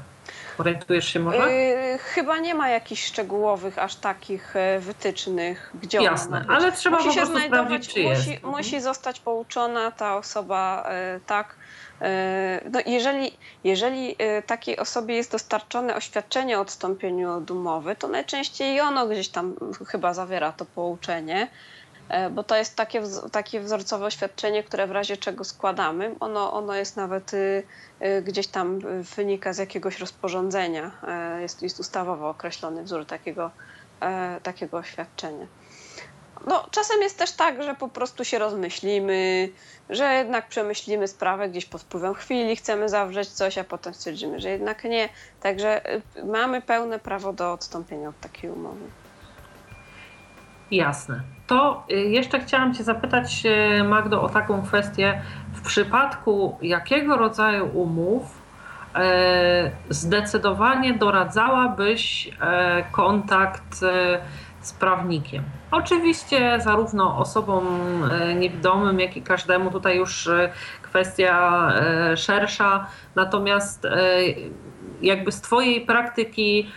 [0.58, 1.52] Orientujesz się może?
[1.52, 7.08] Yy, chyba nie ma jakichś szczegółowych, aż takich wytycznych, gdzie Jasne, ona ale trzeba musi
[7.08, 8.42] po prostu sprawdzić, czy musi, jest.
[8.42, 10.86] Musi zostać pouczona ta osoba
[11.26, 11.54] tak,
[12.70, 18.80] no jeżeli, jeżeli e, takiej osobie jest dostarczone oświadczenie o odstąpieniu od umowy, to najczęściej
[18.80, 19.55] ono gdzieś tam
[19.86, 21.48] chyba zawiera to pouczenie,
[22.09, 26.14] e, bo to jest takie, takie wzorcowe oświadczenie, które w razie czego składamy.
[26.20, 27.32] Ono, ono jest nawet
[28.22, 28.80] gdzieś tam
[29.16, 30.90] wynika z jakiegoś rozporządzenia.
[31.40, 33.50] Jest, jest ustawowo określony wzór takiego,
[34.42, 35.46] takiego oświadczenia.
[36.47, 39.49] No, czasem jest też tak, że po prostu się rozmyślimy,
[39.90, 44.49] że jednak przemyślimy sprawę gdzieś pod wpływem chwili, chcemy zawrzeć coś, a potem stwierdzimy, że
[44.51, 45.09] jednak nie.
[45.40, 48.84] Także y, mamy pełne prawo do odstąpienia od takiej umowy.
[50.70, 51.20] Jasne.
[51.47, 53.43] To y, jeszcze chciałam Cię zapytać,
[53.80, 55.22] y, Magdo, o taką kwestię.
[55.55, 58.43] W przypadku jakiego rodzaju umów
[59.90, 62.30] zdecydowanie doradzałabyś
[62.90, 63.80] kontakt
[64.62, 65.44] z prawnikiem.
[65.70, 67.64] Oczywiście zarówno osobom
[68.10, 70.52] e, niewidomym, jak i każdemu tutaj już e,
[70.82, 73.86] kwestia e, szersza, natomiast
[75.02, 76.68] jakby z Twojej praktyki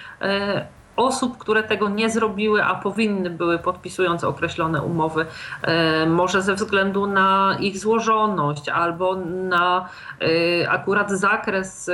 [0.96, 5.26] osób, które tego nie zrobiły, a powinny były podpisując określone umowy,
[5.62, 9.90] e, może ze względu na ich złożoność albo na
[10.22, 11.94] e, akurat zakres, e,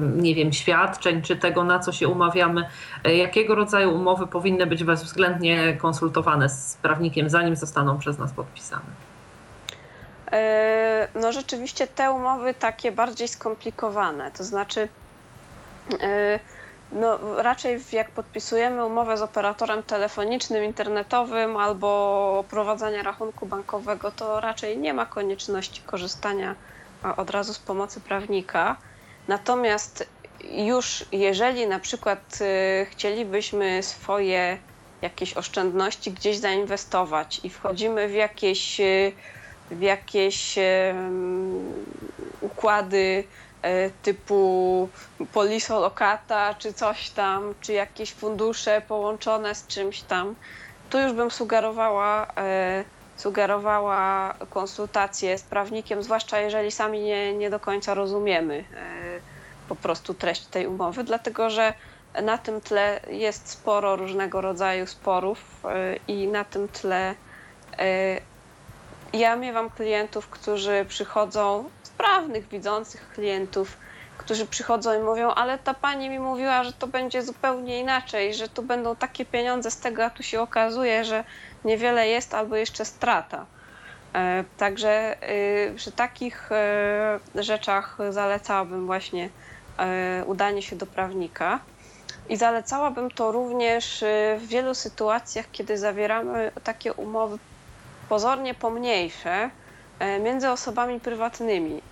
[0.00, 2.68] nie wiem, świadczeń czy tego, na co się umawiamy,
[3.04, 9.06] jakiego rodzaju umowy powinny być bezwzględnie konsultowane z prawnikiem, zanim zostaną przez nas podpisane.
[11.14, 14.88] No rzeczywiście te umowy takie bardziej skomplikowane, to znaczy
[16.92, 24.78] no, raczej jak podpisujemy umowę z operatorem telefonicznym, internetowym albo prowadzenia rachunku bankowego, to raczej
[24.78, 26.54] nie ma konieczności korzystania
[27.16, 28.76] od razu z pomocy prawnika.
[29.28, 30.08] Natomiast
[30.50, 34.58] już jeżeli na przykład y, chcielibyśmy swoje
[35.02, 39.12] jakieś oszczędności gdzieś zainwestować i wchodzimy w jakieś, y,
[39.70, 40.58] w jakieś
[42.40, 43.24] układy
[44.02, 44.88] typu
[45.32, 50.34] polisolokata czy coś tam, czy jakieś fundusze połączone z czymś tam,
[50.90, 52.84] tu już bym sugerowała, e,
[53.16, 58.84] sugerowała konsultację z prawnikiem, zwłaszcza jeżeli sami nie, nie do końca rozumiemy e,
[59.68, 61.74] po prostu treść tej umowy, dlatego że
[62.22, 65.62] na tym tle jest sporo różnego rodzaju sporów
[66.08, 67.14] i na tym tle
[69.12, 73.76] ja miewam klientów, którzy przychodzą, sprawnych, widzących klientów,
[74.18, 78.48] którzy przychodzą i mówią, ale ta pani mi mówiła, że to będzie zupełnie inaczej, że
[78.48, 81.24] tu będą takie pieniądze z tego, a tu się okazuje, że
[81.64, 83.46] niewiele jest albo jeszcze strata.
[84.14, 89.28] E, także y, przy takich e, rzeczach zalecałabym właśnie
[89.78, 91.60] e, udanie się do prawnika.
[92.28, 94.04] I zalecałabym to również
[94.38, 97.38] w wielu sytuacjach, kiedy zawieramy takie umowy
[98.08, 99.50] pozornie pomniejsze
[100.20, 101.82] między osobami prywatnymi.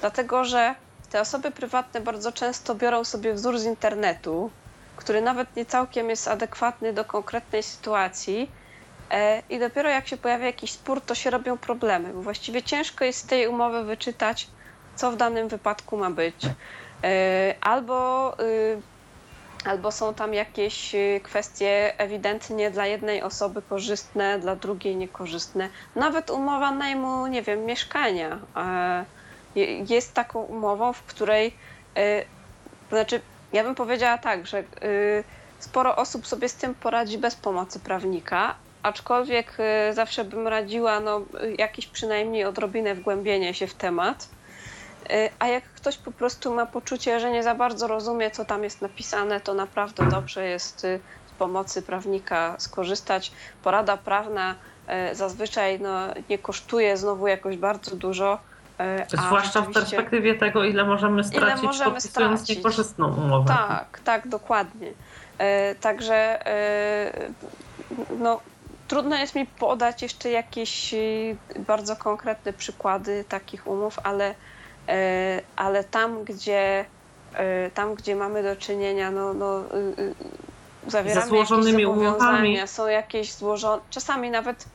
[0.00, 0.74] Dlatego, że
[1.10, 4.50] te osoby prywatne bardzo często biorą sobie wzór z internetu,
[4.96, 8.50] który nawet nie całkiem jest adekwatny do konkretnej sytuacji.
[9.10, 13.04] E, I dopiero jak się pojawia jakiś spór, to się robią problemy, bo właściwie ciężko
[13.04, 14.48] jest z tej umowy wyczytać,
[14.96, 16.36] co w danym wypadku ma być.
[17.04, 18.80] E, albo, y,
[19.64, 25.68] albo są tam jakieś y, kwestie ewidentnie dla jednej osoby korzystne, dla drugiej niekorzystne.
[25.96, 29.04] Nawet umowa najmu, nie wiem, mieszkania e,
[29.88, 31.46] jest taką umową, w której,
[31.98, 32.24] y,
[32.90, 33.20] to znaczy,
[33.52, 34.64] ja bym powiedziała tak, że y,
[35.58, 39.56] sporo osób sobie z tym poradzi bez pomocy prawnika, aczkolwiek
[39.90, 41.20] y, zawsze bym radziła no,
[41.58, 44.28] jakieś przynajmniej odrobinę wgłębienie się w temat.
[45.38, 48.82] A jak ktoś po prostu ma poczucie, że nie za bardzo rozumie, co tam jest
[48.82, 53.32] napisane, to naprawdę dobrze jest z pomocy prawnika skorzystać.
[53.62, 54.54] Porada prawna
[55.12, 55.98] zazwyczaj no,
[56.30, 58.38] nie kosztuje znowu jakoś bardzo dużo
[58.80, 62.56] E, Zwłaszcza w perspektywie tego, ile możemy stracić ile możemy podpisując stracić.
[62.56, 63.48] niekorzystną umowę.
[63.48, 64.92] Tak, tak, dokładnie.
[65.38, 67.30] E, także e,
[68.18, 68.40] no,
[68.88, 70.94] trudno jest mi podać jeszcze jakieś
[71.66, 74.34] bardzo konkretne przykłady takich umów, ale,
[75.56, 76.84] ale tam, gdzie
[77.74, 79.62] tam, gdzie mamy do czynienia, no, no,
[80.86, 82.58] zawieramy Ze złożonymi jakieś umowami.
[82.66, 84.66] są jakieś złożone, czasami nawet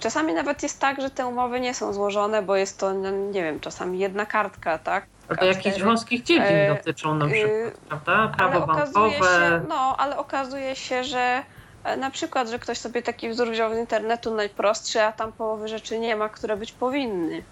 [0.00, 3.42] Czasami nawet jest tak, że te umowy nie są złożone, bo jest to, no, nie
[3.42, 5.06] wiem, czasami jedna kartka, tak?
[5.28, 8.32] Albo jakichś wąskich dziedzin e, dotyczą na przykład, yy, prawda?
[8.36, 9.10] Prawo bankowe.
[9.10, 11.42] Się, no, ale okazuje się, że
[11.84, 15.68] e, na przykład, że ktoś sobie taki wzór wziął z internetu najprostszy, a tam połowy
[15.68, 17.42] rzeczy nie ma, które być powinny.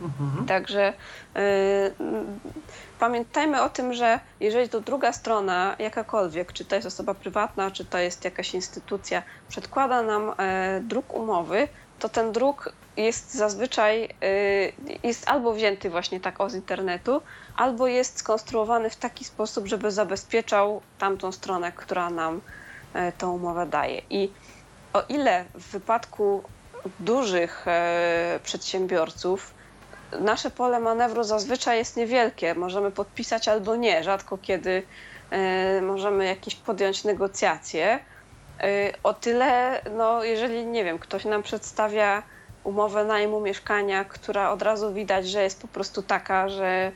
[0.00, 0.46] Mhm.
[0.46, 0.92] Także
[1.36, 1.42] y,
[2.98, 7.84] pamiętajmy o tym, że jeżeli to druga strona, jakakolwiek, czy to jest osoba prywatna, czy
[7.84, 14.72] to jest jakaś instytucja, przedkłada nam e, druk umowy, to ten druk jest zazwyczaj y,
[15.02, 17.22] jest albo wzięty właśnie tak o z internetu,
[17.56, 22.40] albo jest skonstruowany w taki sposób, żeby zabezpieczał tamtą stronę, która nam
[22.94, 24.02] e, tą umowę daje.
[24.10, 24.32] I
[24.92, 26.42] o ile w wypadku
[27.00, 29.54] dużych e, przedsiębiorców
[30.18, 32.54] nasze pole manewru zazwyczaj jest niewielkie.
[32.54, 34.04] Możemy podpisać albo nie.
[34.04, 34.82] Rzadko kiedy
[35.78, 37.98] y, możemy jakieś podjąć negocjacje.
[38.64, 42.22] Y, o tyle, no, jeżeli nie wiem, ktoś nam przedstawia
[42.64, 46.92] umowę najmu mieszkania, która od razu widać, że jest po prostu taka, że,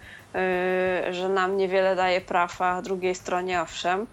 [1.09, 4.07] y, że nam niewiele daje praw, a drugiej stronie owszem,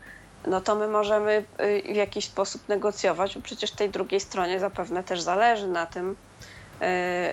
[0.48, 1.44] no to my możemy
[1.92, 6.31] w jakiś sposób negocjować, bo przecież tej drugiej stronie zapewne też zależy na tym, E,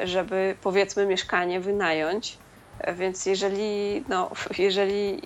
[0.04, 2.38] żeby powiedzmy mieszkanie wynająć.
[2.80, 5.22] E, więc jeżeli, no, jeżeli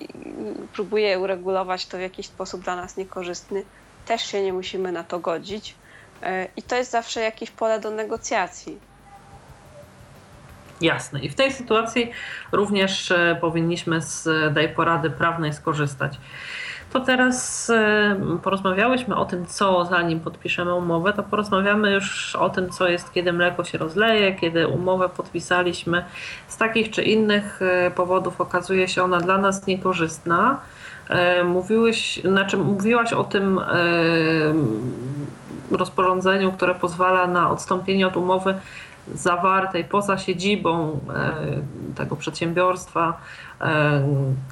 [0.73, 3.63] próbuje uregulować to w jakiś sposób dla nas niekorzystny,
[4.05, 5.75] też się nie musimy na to godzić.
[6.23, 8.79] E, I to jest zawsze jakieś pole do negocjacji.
[10.81, 11.19] Jasne.
[11.19, 12.11] I w tej sytuacji
[12.51, 14.23] również powinniśmy z
[14.55, 16.19] tej porady prawnej skorzystać.
[16.93, 22.69] To teraz e, porozmawiałyśmy o tym, co zanim podpiszemy umowę, to porozmawiamy już o tym,
[22.69, 26.05] co jest, kiedy mleko się rozleje, kiedy umowę podpisaliśmy.
[26.47, 30.59] Z takich czy innych e, powodów okazuje się ona dla nas niekorzystna.
[31.09, 33.59] E, mówiłeś, znaczy mówiłaś o tym
[35.71, 38.55] rozporządzeniu, które pozwala na odstąpienie od umowy
[39.13, 40.99] zawartej poza siedzibą
[41.95, 43.17] tego przedsiębiorstwa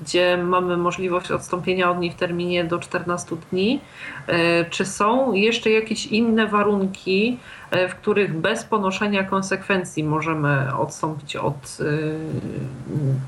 [0.01, 3.79] gdzie mamy możliwość odstąpienia od niej w terminie do 14 dni.
[4.27, 7.37] E, czy są jeszcze jakieś inne warunki,
[7.71, 11.77] e, w których bez ponoszenia konsekwencji możemy odstąpić od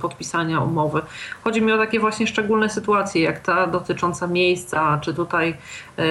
[0.01, 1.01] podpisania umowy?
[1.43, 5.57] Chodzi mi o takie właśnie szczególne sytuacje, jak ta dotycząca miejsca, czy tutaj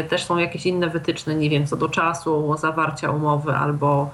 [0.09, 4.11] też są jakieś inne wytyczne, nie wiem, co do czasu zawarcia umowy albo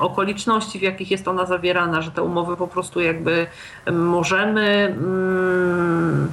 [0.00, 3.46] okoliczności, w jakich jest ona zawierana, że te umowy po prostu jakby
[3.92, 6.32] możemy mm,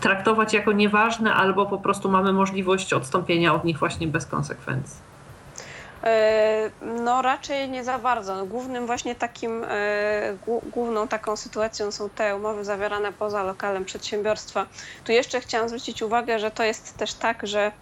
[0.00, 5.12] traktować jako nieważne, albo po prostu mamy możliwość odstąpienia od nich właśnie bez konsekwencji.
[6.04, 8.36] E, no raczej nie za bardzo.
[8.36, 10.36] No, głównym właśnie takim, e,
[10.72, 14.66] główną taką sytuacją są te umowy zawierane poza lokalem przedsiębiorstwa.
[15.04, 17.72] Tu jeszcze chciałam zwrócić uwagę, że to jest też tak, że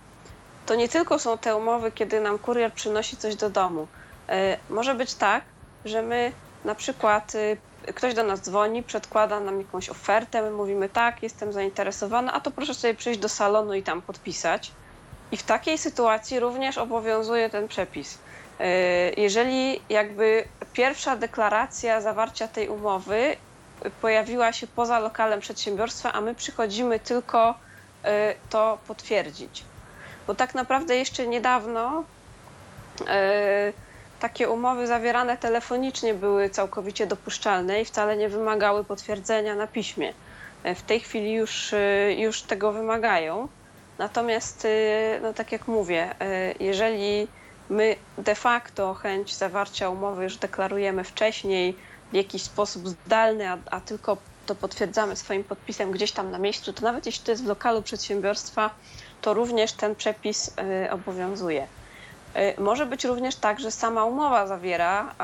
[0.67, 3.87] to nie tylko są te umowy, kiedy nam kurier przynosi coś do domu.
[4.31, 5.45] E, może być tak,
[5.85, 6.33] że my
[6.65, 7.33] na przykład
[7.95, 12.51] ktoś do nas dzwoni, przedkłada nam jakąś ofertę, my mówimy tak, jestem zainteresowana, a to
[12.51, 14.73] proszę sobie przyjść do salonu i tam podpisać.
[15.33, 18.19] I w takiej sytuacji również obowiązuje ten przepis.
[18.61, 18.67] E,
[19.11, 23.37] jeżeli jakby pierwsza deklaracja zawarcia tej umowy
[24.01, 27.55] pojawiła się poza lokalem przedsiębiorstwa, a my przychodzimy tylko
[28.05, 29.65] e, to potwierdzić.
[30.27, 32.05] Bo tak naprawdę jeszcze niedawno
[34.21, 40.13] takie umowy zawierane telefonicznie były całkowicie dopuszczalne i wcale nie wymagały potwierdzenia na piśmie.
[40.65, 41.75] W tej chwili już,
[42.17, 43.49] już tego wymagają.
[43.99, 46.15] Natomiast, y, no tak jak mówię,
[46.61, 47.29] jeżeli
[47.71, 51.77] my de facto chęć zawarcia umowy już deklarujemy wcześniej
[52.13, 54.17] w jakiś sposób zdalny, a, a tylko
[54.47, 57.83] to potwierdzamy swoim podpisem gdzieś tam na miejscu, to nawet jeśli to jest w lokalu
[57.83, 58.71] przedsiębiorstwa,
[59.21, 60.51] to również ten przepis
[60.91, 61.67] obowiązuje.
[62.59, 65.15] Może być również tak, że sama umowa zawiera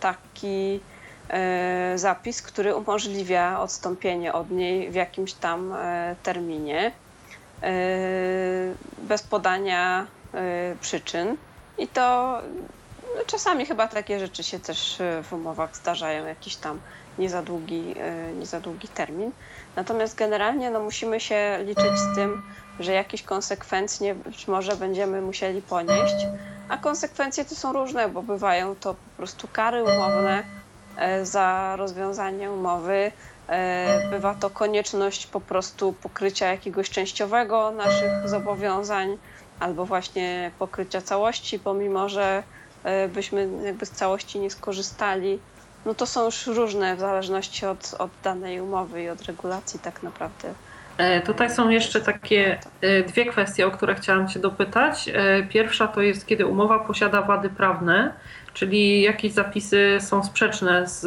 [0.00, 0.80] taki
[1.94, 5.74] zapis, który umożliwia odstąpienie od niej w jakimś tam
[6.22, 6.92] terminie.
[7.62, 11.36] E, bez podania e, przyczyn.
[11.78, 12.02] I to
[13.02, 16.80] no, czasami chyba takie rzeczy się też e, w umowach zdarzają, jakiś tam
[17.20, 17.94] nie za długi,
[18.38, 19.30] nie za długi termin.
[19.76, 22.42] Natomiast generalnie no, musimy się liczyć z tym,
[22.80, 26.26] że jakieś konsekwencje być może będziemy musieli ponieść,
[26.68, 30.42] a konsekwencje to są różne, bo bywają to po prostu kary umowne
[31.22, 33.12] za rozwiązanie umowy,
[33.50, 39.18] E, bywa to konieczność po prostu pokrycia jakiegoś częściowego naszych zobowiązań
[39.60, 42.42] albo właśnie pokrycia całości, pomimo że
[42.84, 45.38] e, byśmy jakby z całości nie skorzystali.
[45.86, 50.02] No to są już różne w zależności od, od danej umowy i od regulacji tak
[50.02, 50.54] naprawdę.
[50.98, 52.58] E, tutaj są jeszcze takie
[53.08, 55.10] dwie kwestie, o które chciałam Cię dopytać.
[55.48, 58.12] Pierwsza to jest, kiedy umowa posiada wady prawne,
[58.54, 61.06] czyli jakieś zapisy są sprzeczne z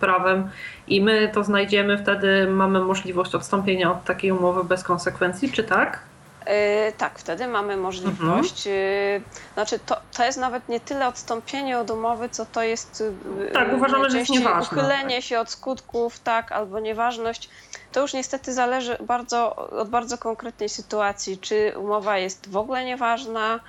[0.00, 0.50] prawem
[0.88, 6.00] i my to znajdziemy, wtedy mamy możliwość odstąpienia od takiej umowy bez konsekwencji, czy tak?
[6.48, 8.66] Yy, tak, wtedy mamy możliwość.
[8.66, 9.22] Mhm.
[9.22, 9.22] Yy,
[9.54, 13.04] znaczy, to, to jest nawet nie tyle odstąpienie od umowy, co to jest.
[13.40, 14.78] Yy, tak, uważamy, że jest nieważne.
[14.78, 15.24] Uchylenie tak.
[15.24, 17.50] się od skutków, tak, albo nieważność.
[17.92, 21.38] To już niestety zależy bardzo, od bardzo konkretnej sytuacji.
[21.38, 23.60] Czy umowa jest w ogóle nieważna,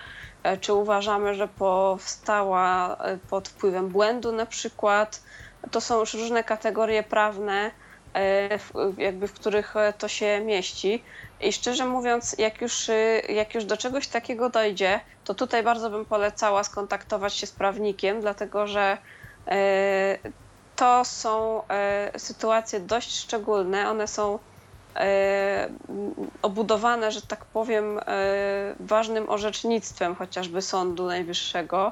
[0.44, 5.22] e, czy uważamy, że powstała e, pod wpływem błędu na przykład
[5.72, 7.72] to są już różne kategorie prawne,
[8.16, 8.60] e,
[8.98, 11.04] jakby w których to się mieści.
[11.41, 15.90] I szczerze mówiąc, jak już, e, jak już do czegoś takiego dojdzie, to tutaj bardzo
[15.90, 18.98] bym polecała skontaktować się z prawnikiem, dlatego że
[20.76, 21.61] to są
[22.18, 23.90] sytuacje dość szczególne.
[23.90, 24.40] One są
[26.41, 27.99] obudowane, że tak powiem,
[28.80, 31.91] ważnym orzecznictwem chociażby Sądu Najwyższego.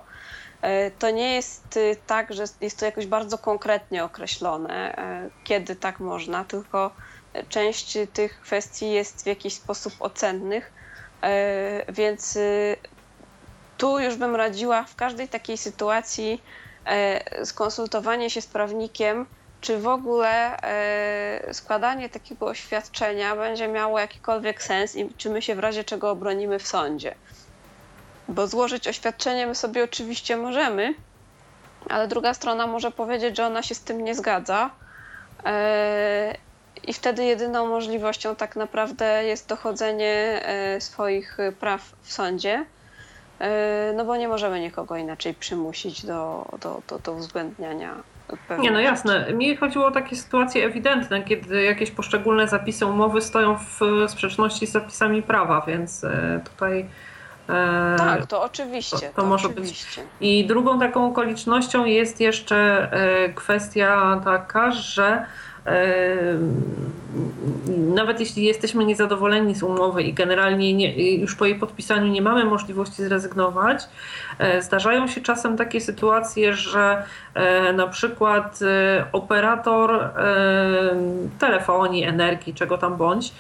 [1.00, 4.96] To nie jest y, tak, że jest to jakoś bardzo konkretnie określone,
[5.44, 6.92] kiedy tak można, tylko
[7.50, 10.72] część tych kwestii jest w jakiś sposób ocennych,
[11.22, 12.76] e, więc y,
[13.78, 16.42] tu już bym radziła w każdej takiej sytuacji
[17.44, 19.26] skonsultowanie się z prawnikiem,
[19.62, 20.58] czy w ogóle
[21.52, 26.60] składanie takiego oświadczenia będzie miało jakikolwiek sens i czy my się w razie czego obronimy
[26.60, 27.16] w sądzie.
[28.28, 30.94] Bo złożyć oświadczenie my sobie oczywiście możemy,
[31.90, 34.70] ale druga strona może powiedzieć, że ona się z tym nie zgadza.
[36.88, 42.66] I wtedy jedyną możliwością tak naprawdę jest dochodzenie e, swoich praw w sądzie.
[43.40, 47.96] E, no bo nie możemy nikogo inaczej przymusić do, do, do, do uwzględniania
[48.60, 49.34] nie, no jasne.
[49.34, 54.72] Mi chodziło o takie sytuacje ewidentne, kiedy jakieś poszczególne zapisy umowy stoją w sprzeczności z
[54.72, 56.06] zapisami prawa, więc
[56.44, 56.90] tutaj
[57.50, 58.98] E, tak, to oczywiście.
[58.98, 60.02] To, to, to może oczywiście.
[60.02, 60.10] być.
[60.22, 62.90] I drugą taką okolicznością jest jeszcze
[63.36, 65.26] kwestia taka, że
[67.96, 72.46] nawet jeśli jesteśmy niezadowoleni z umowy i generalnie nie, już po jej podpisaniu nie mamy
[72.46, 73.84] możliwości zrezygnować,
[74.40, 77.04] e, zdarzają się czasem takie sytuacje, że
[77.34, 80.10] e, na przykład e, operator
[81.40, 83.34] telefonii, energii, czego tam bądź,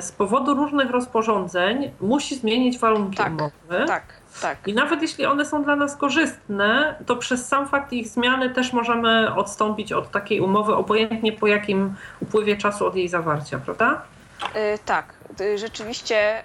[0.00, 3.86] z powodu różnych rozporządzeń musi zmienić warunki tak, umowy.
[3.86, 4.02] Tak
[4.42, 4.68] tak.
[4.68, 8.72] I nawet jeśli one są dla nas korzystne, to przez sam fakt ich zmiany też
[8.72, 14.02] możemy odstąpić od takiej umowy, obojętnie po jakim upływie czasu od jej zawarcia, prawda?
[14.54, 15.14] Yy, tak,
[15.56, 16.42] rzeczywiście,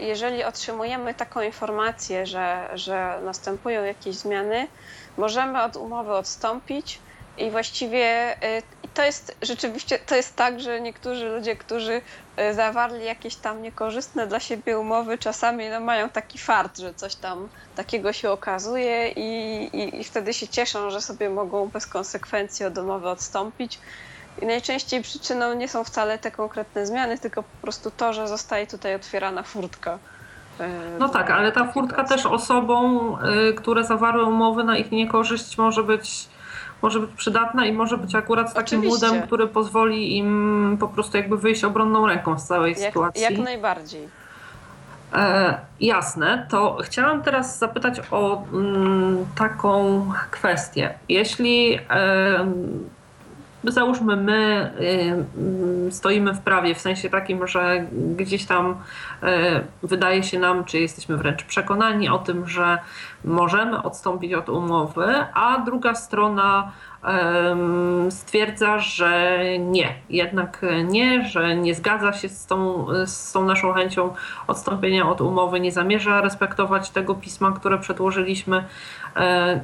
[0.00, 4.68] jeżeli otrzymujemy taką informację, że, że następują jakieś zmiany,
[5.16, 6.98] możemy od umowy odstąpić
[7.38, 8.36] i właściwie
[8.96, 12.00] to jest rzeczywiście, to jest tak, że niektórzy ludzie, którzy
[12.36, 17.14] e, zawarli jakieś tam niekorzystne dla siebie umowy, czasami no, mają taki fart, że coś
[17.14, 22.66] tam takiego się okazuje i, i, i wtedy się cieszą, że sobie mogą bez konsekwencji
[22.66, 23.78] od umowy odstąpić.
[24.42, 28.66] I najczęściej przyczyną nie są wcale te konkretne zmiany, tylko po prostu to, że zostaje
[28.66, 29.98] tutaj otwierana furtka.
[30.60, 30.68] E,
[30.98, 33.16] no tak, ale ta furtka też osobom,
[33.50, 36.28] e, które zawarły umowy na ich niekorzyść może być
[36.82, 39.06] może być przydatna i może być akurat takim Oczywiście.
[39.06, 43.22] łudem, który pozwoli im po prostu jakby wyjść obronną ręką z całej jak, sytuacji.
[43.22, 44.08] Jak najbardziej.
[45.14, 50.94] E, jasne, to chciałam teraz zapytać o mm, taką kwestię.
[51.08, 52.46] Jeśli e,
[53.72, 54.70] załóżmy my
[55.88, 57.86] y, stoimy w prawie w sensie takim, że
[58.16, 59.26] gdzieś tam y,
[59.82, 62.78] wydaje się nam, czy jesteśmy wręcz przekonani o tym, że
[63.24, 66.72] możemy odstąpić od umowy, a druga strona
[68.10, 74.14] stwierdza, że nie, jednak nie, że nie zgadza się z tą, z tą naszą chęcią
[74.46, 78.64] odstąpienia od umowy, nie zamierza respektować tego pisma, które przedłożyliśmy.
[79.16, 79.60] E,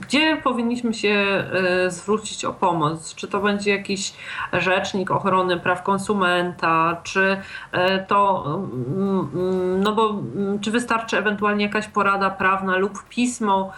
[0.00, 3.14] gdzie powinniśmy się e, zwrócić o pomoc?
[3.14, 4.14] Czy to będzie jakiś
[4.52, 7.36] rzecznik ochrony praw konsumenta, czy
[7.72, 13.72] e, to, mm, mm, no bo mm, czy wystarczy ewentualnie jakaś porada prawna lub pismo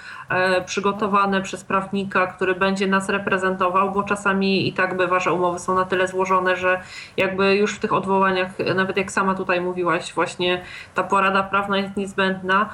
[0.66, 5.74] przygotowane przez prawnika, który będzie nas reprezentował, bo czasami i tak bywa, że umowy są
[5.74, 6.81] na tyle złożone, że
[7.16, 10.62] jakby już w tych odwołaniach, nawet jak sama tutaj mówiłaś, właśnie
[10.94, 12.70] ta porada prawna jest niezbędna,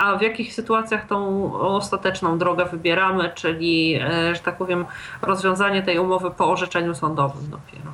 [0.00, 4.84] a w jakich sytuacjach tą ostateczną drogę wybieramy, czyli, e, że tak powiem,
[5.22, 7.92] rozwiązanie tej umowy po orzeczeniu sądowym dopiero.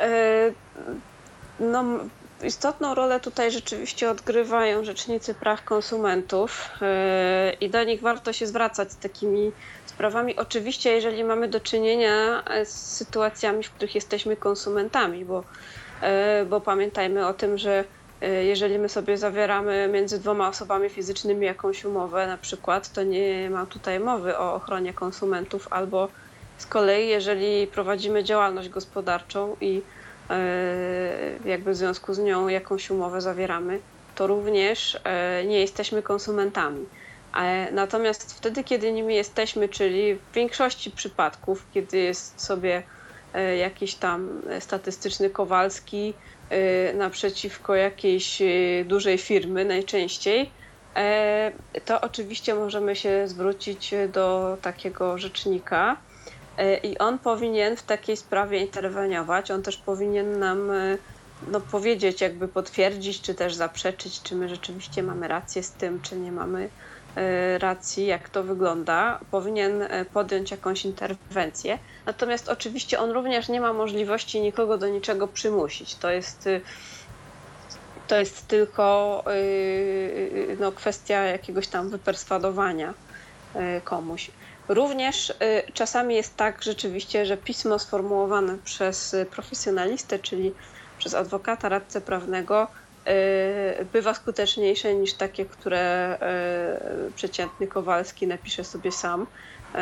[0.00, 0.50] E,
[1.60, 1.84] no,
[2.42, 8.92] istotną rolę tutaj rzeczywiście odgrywają rzecznicy praw konsumentów e, i do nich warto się zwracać
[8.92, 9.52] z takimi
[9.86, 10.36] sprawami.
[10.36, 15.44] Oczywiście, jeżeli mamy do czynienia z sytuacjami, w których jesteśmy konsumentami, bo,
[16.50, 17.84] bo pamiętajmy o tym, że
[18.20, 23.50] E, jeżeli my sobie zawieramy między dwoma osobami fizycznymi jakąś umowę, na przykład, to nie
[23.50, 26.08] ma tutaj mowy o ochronie konsumentów, albo
[26.58, 29.82] z kolei, jeżeli prowadzimy działalność gospodarczą i
[31.44, 33.80] jakby w związku z nią jakąś umowę zawieramy,
[34.14, 36.86] to również e, nie jesteśmy konsumentami.
[37.72, 42.82] Natomiast wtedy, kiedy nimi jesteśmy, czyli w większości przypadków, kiedy jest sobie
[43.58, 46.14] jakiś tam statystyczny Kowalski,
[46.94, 48.42] naprzeciwko jakiejś
[48.84, 50.50] dużej firmy najczęściej,
[50.96, 51.52] e,
[51.84, 56.07] to oczywiście możemy się zwrócić do takiego rzecznika e,
[56.82, 59.50] i on powinien w takiej sprawie interweniować.
[59.50, 60.98] On też powinien nam e,
[61.48, 66.16] no, powiedzieć, jakby potwierdzić, czy też zaprzeczyć, czy my rzeczywiście mamy rację z tym, czy
[66.16, 66.68] nie mamy
[67.18, 71.78] E, racji, jak to wygląda, powinien e, podjąć jakąś interwencję.
[72.06, 75.94] Natomiast oczywiście on również nie ma możliwości nikogo do niczego przymusić.
[75.94, 76.48] To jest,
[78.08, 79.24] to jest tylko
[80.60, 82.94] no, kwestia jakiegoś tam wyperswadowania
[83.84, 84.30] komuś.
[84.68, 85.32] Również
[85.74, 90.54] czasami jest tak rzeczywiście, że pismo sformułowane przez profesjonalistę, czyli
[90.98, 92.68] przez adwokata, radcę prawnego,
[93.08, 96.18] Y, bywa skuteczniejsze niż takie, które
[97.08, 99.76] y, przeciętny Kowalski napisze sobie sam, y,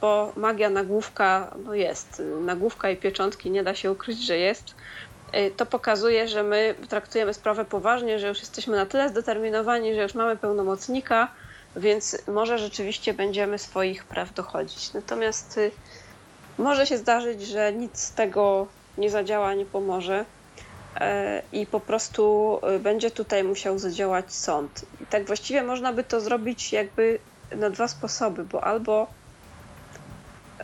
[0.00, 2.22] bo magia nagłówka no jest.
[2.40, 4.74] Nagłówka i pieczątki nie da się ukryć, że jest.
[5.56, 10.14] To pokazuje, że my traktujemy sprawę poważnie, że już jesteśmy na tyle zdeterminowani, że już
[10.14, 11.34] mamy pełnomocnika,
[11.76, 14.92] więc może rzeczywiście będziemy swoich praw dochodzić.
[14.92, 15.60] Natomiast
[16.58, 18.66] może się zdarzyć, że nic z tego
[18.98, 20.24] nie zadziała, nie pomoże
[21.52, 24.86] i po prostu y, będzie tutaj musiał zadziałać sąd.
[25.00, 27.18] I tak właściwie można by to zrobić jakby
[27.56, 29.06] na dwa sposoby, bo albo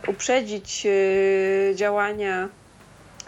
[0.07, 2.49] uprzedzić y, działania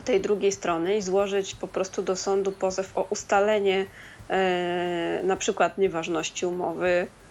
[0.06, 3.86] tej drugiej strony i złożyć po prostu do sądu pozew o ustalenie
[4.30, 7.25] e, na przykład nieważności umowy, e,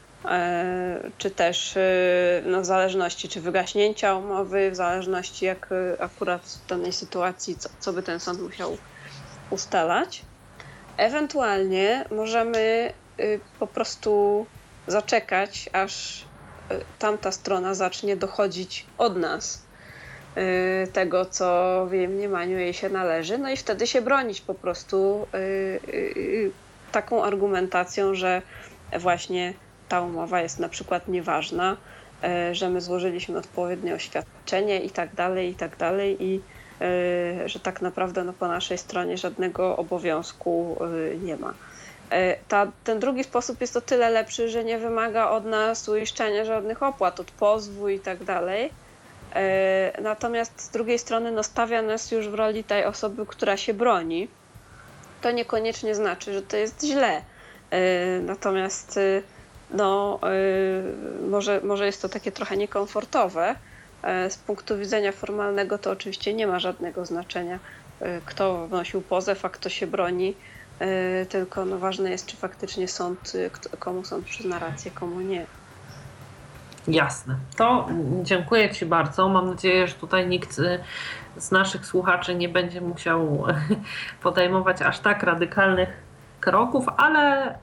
[1.18, 5.68] czy też e, no, w zależności czy wygaśnięcia umowy, w zależności jak
[5.98, 8.78] akurat w danej sytuacji, co, co by ten sąd musiał
[9.50, 10.22] ustalać.
[10.96, 12.92] Ewentualnie możemy
[13.58, 14.46] po prostu
[14.86, 16.24] zaczekać, aż
[16.98, 19.62] tamta strona zacznie dochodzić od nas
[20.92, 25.26] tego, co w jej mniemaniu jej się należy, no i wtedy się bronić po prostu
[26.92, 28.42] taką argumentacją, że
[28.98, 29.54] właśnie
[29.88, 31.76] ta umowa jest na przykład nieważna,
[32.52, 36.40] że my złożyliśmy odpowiednie oświadczenie i tak dalej, i tak dalej, i
[37.46, 40.78] że tak naprawdę no, po naszej stronie żadnego obowiązku
[41.22, 41.54] nie ma.
[42.48, 46.82] Ta, ten drugi sposób jest o tyle lepszy, że nie wymaga od nas uiszczenia żadnych
[46.82, 48.70] opłat, od pozwu i tak dalej.
[50.02, 54.28] Natomiast z drugiej strony no, stawia nas już w roli tej osoby, która się broni.
[55.20, 57.22] To niekoniecznie znaczy, że to jest źle.
[58.22, 59.00] Natomiast
[59.74, 60.20] no,
[61.30, 63.54] może, może jest to takie trochę niekomfortowe.
[64.28, 67.58] Z punktu widzenia formalnego to oczywiście nie ma żadnego znaczenia,
[68.26, 70.34] kto wnosił pozew, a kto się broni.
[71.28, 73.32] Tylko no, ważne jest, czy faktycznie sąd,
[73.78, 75.46] komu sąd przyzna rację, komu nie.
[76.88, 77.36] Jasne.
[77.56, 77.88] To
[78.22, 79.28] dziękuję Ci bardzo.
[79.28, 80.60] Mam nadzieję, że tutaj nikt
[81.36, 83.44] z naszych słuchaczy nie będzie musiał
[84.22, 85.88] podejmować aż tak radykalnych
[86.40, 87.54] kroków, ale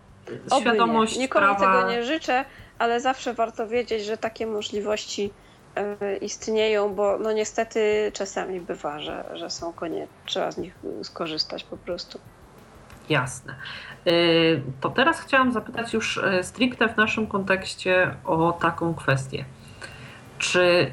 [0.49, 1.21] Oby świadomość nie.
[1.21, 1.77] Nikomu prawa...
[1.77, 2.45] tego nie życzę,
[2.79, 5.33] ale zawsze warto wiedzieć, że takie możliwości
[5.75, 11.63] e, istnieją, bo no niestety czasami bywa, że, że są konieczne, trzeba z nich skorzystać
[11.63, 12.19] po prostu.
[13.09, 13.55] Jasne.
[14.07, 19.45] Y, to teraz chciałam zapytać już y, stricte w naszym kontekście o taką kwestię.
[20.37, 20.91] Czy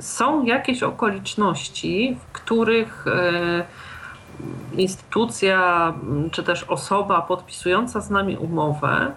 [0.00, 3.04] są jakieś okoliczności, w których
[4.72, 5.92] instytucja
[6.32, 9.12] czy też osoba podpisująca z nami umowę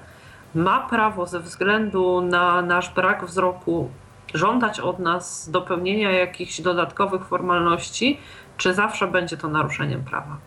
[0.55, 3.89] ma prawo ze względu na nasz brak wzroku
[4.33, 8.19] żądać od nas dopełnienia jakichś dodatkowych formalności,
[8.57, 10.37] czy zawsze będzie to naruszeniem prawa?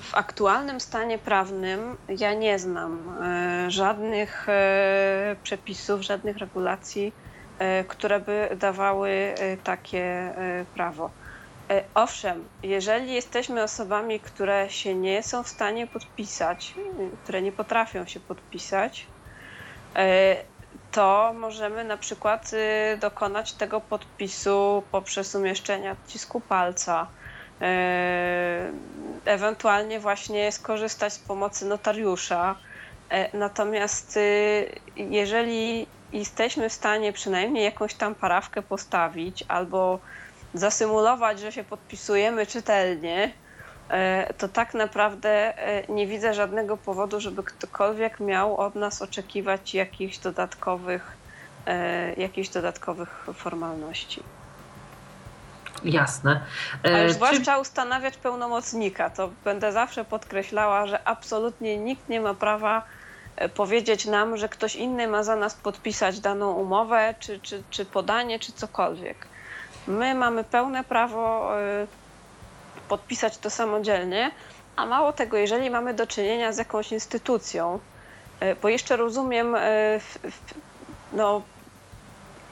[0.00, 7.12] W aktualnym stanie prawnym ja nie znam e, żadnych e, przepisów, żadnych regulacji,
[7.58, 9.34] e, które by dawały
[9.64, 10.32] takie
[10.74, 11.10] prawo.
[11.94, 16.74] Owszem, jeżeli jesteśmy osobami, które się nie są w stanie podpisać,
[17.24, 19.06] które nie potrafią się podpisać,
[20.92, 22.50] to możemy na przykład
[23.00, 27.06] dokonać tego podpisu poprzez umieszczenie odcisku palca
[27.60, 28.72] E,
[29.24, 32.54] ewentualnie właśnie skorzystać z pomocy notariusza.
[33.10, 39.98] E, natomiast y, jeżeli jesteśmy w stanie przynajmniej jakąś tam parawkę postawić albo
[40.54, 43.32] zasymulować, że się podpisujemy czytelnie,
[43.88, 45.54] e, to tak naprawdę
[45.88, 51.16] nie widzę żadnego powodu, żeby ktokolwiek miał od nas oczekiwać jakichś dodatkowych,
[52.16, 54.22] jakichś dodatkowych formalności.
[55.84, 56.40] Jasne.
[56.82, 57.60] Ale e, zwłaszcza Czy...
[57.60, 59.10] ustanawiać pełnomocnika.
[59.10, 62.82] To będę zawsze podkreślała, że absolutnie nikt nie ma prawa
[63.36, 67.84] e, powiedzieć nam, że ktoś inny ma za nas podpisać daną umowę, czy, czy, czy
[67.84, 69.26] podanie, czy cokolwiek.
[69.88, 71.86] My mamy pełne prawo e,
[72.88, 74.30] podpisać to samodzielnie,
[74.76, 77.78] a mało tego, jeżeli mamy do czynienia z jakąś instytucją,
[78.62, 79.56] bo jeszcze rozumiem
[81.12, 81.42] no,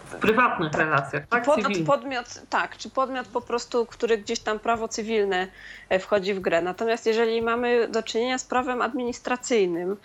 [0.07, 1.45] w prywatnych relacjach, tak?
[1.45, 5.47] Pod, podmiot, tak, czy podmiot po prostu, który gdzieś tam prawo cywilne
[6.01, 6.63] wchodzi w grę.
[6.63, 9.97] Natomiast jeżeli mamy do czynienia z prawem administracyjnym,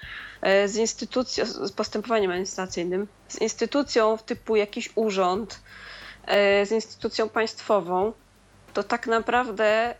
[0.66, 5.60] z instytucją, z postępowaniem administracyjnym, z instytucją typu jakiś urząd,
[6.65, 8.14] z instytucją państwową,
[8.73, 9.95] to tak naprawdę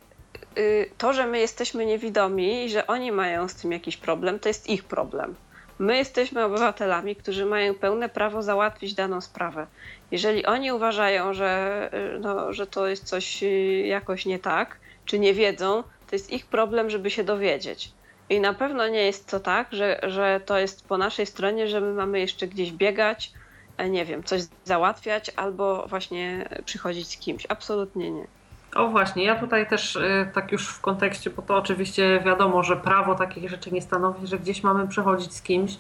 [0.58, 4.50] y, to, że my jesteśmy niewidomi i że oni mają z tym jakiś problem, to
[4.50, 5.36] jest ich problem.
[5.80, 9.68] My jesteśmy obywatelami, którzy mają pełne prawo załatwić daną sprawę.
[10.12, 11.90] Jeżeli oni uważają, że,
[12.20, 13.48] no, że to jest coś y,
[13.88, 17.92] jakoś nie tak, czy nie wiedzą, to jest ich problem, żeby się dowiedzieć.
[18.30, 21.82] I na pewno nie jest to tak, że, że to jest po naszej stronie, że
[21.82, 23.41] my mamy jeszcze gdzieś biegać, e,
[23.90, 27.46] nie wiem, coś załatwiać albo właśnie przychodzić z kimś.
[27.50, 28.28] Absolutnie nie.
[28.76, 32.76] O właśnie, ja tutaj też y, tak już w kontekście, bo to oczywiście wiadomo, że
[32.76, 35.78] prawo takich rzeczy nie stanowi, że gdzieś mamy przechodzić z kimś,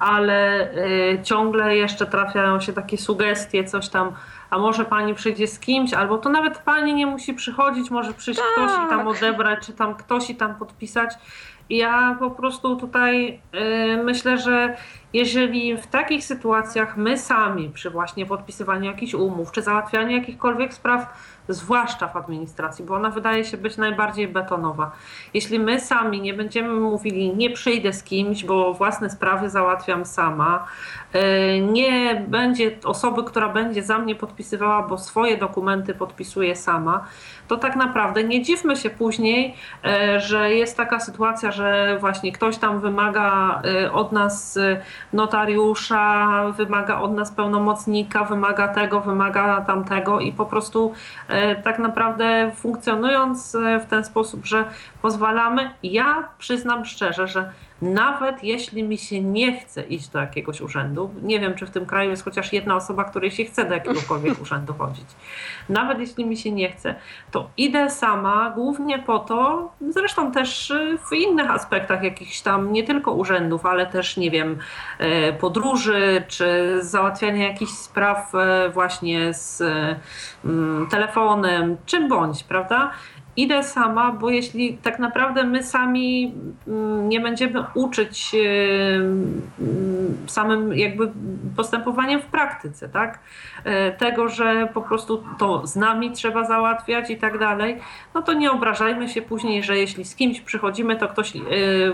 [0.00, 4.12] ale y, ciągle jeszcze trafiają się takie sugestie, coś tam,
[4.50, 8.40] a może pani przyjdzie z kimś, albo to nawet pani nie musi przychodzić, może przyjść
[8.40, 8.48] tak.
[8.52, 11.10] ktoś i tam odebrać, czy tam ktoś i tam podpisać.
[11.70, 14.76] Ja po prostu tutaj y, myślę, że
[15.12, 21.06] jeżeli w takich sytuacjach my sami przy właśnie podpisywaniu jakichś umów, czy załatwianiu jakichkolwiek spraw,
[21.54, 24.90] zwłaszcza w administracji, bo ona wydaje się być najbardziej betonowa.
[25.34, 30.66] Jeśli my sami nie będziemy mówili, nie przyjdę z kimś, bo własne sprawy załatwiam sama,
[31.12, 37.04] e, nie będzie osoby, która będzie za mnie podpisywała, bo swoje dokumenty podpisuje sama,
[37.48, 39.54] to tak naprawdę nie dziwmy się później,
[39.84, 44.58] e, że jest taka sytuacja, że właśnie ktoś tam wymaga e, od nas
[45.12, 50.92] notariusza, wymaga od nas pełnomocnika, wymaga tego, wymaga tamtego i po prostu
[51.64, 54.64] tak naprawdę funkcjonując w ten sposób, że
[55.02, 61.10] pozwalamy, ja przyznam szczerze, że nawet jeśli mi się nie chce iść do jakiegoś urzędu,
[61.22, 64.40] nie wiem, czy w tym kraju jest chociaż jedna osoba, której się chce do jakiegokolwiek
[64.42, 65.06] urzędu chodzić,
[65.68, 66.94] nawet jeśli mi się nie chce,
[67.30, 70.72] to idę sama głównie po to, zresztą też
[71.10, 74.58] w innych aspektach jakichś tam, nie tylko urzędów, ale też, nie wiem,
[74.98, 79.62] e, podróży, czy załatwiania jakichś spraw e, właśnie z
[80.44, 82.90] mm, telefonem, czym bądź, prawda?
[83.42, 86.34] Idę sama, bo jeśli tak naprawdę my sami
[86.68, 89.42] mm, nie będziemy uczyć mm,
[90.26, 91.12] samym jakby
[91.56, 93.18] postępowaniem w praktyce, tak?
[93.64, 97.76] E, tego, że po prostu to z nami trzeba załatwiać i tak dalej,
[98.14, 101.40] no to nie obrażajmy się później, że jeśli z kimś przychodzimy, to ktoś e,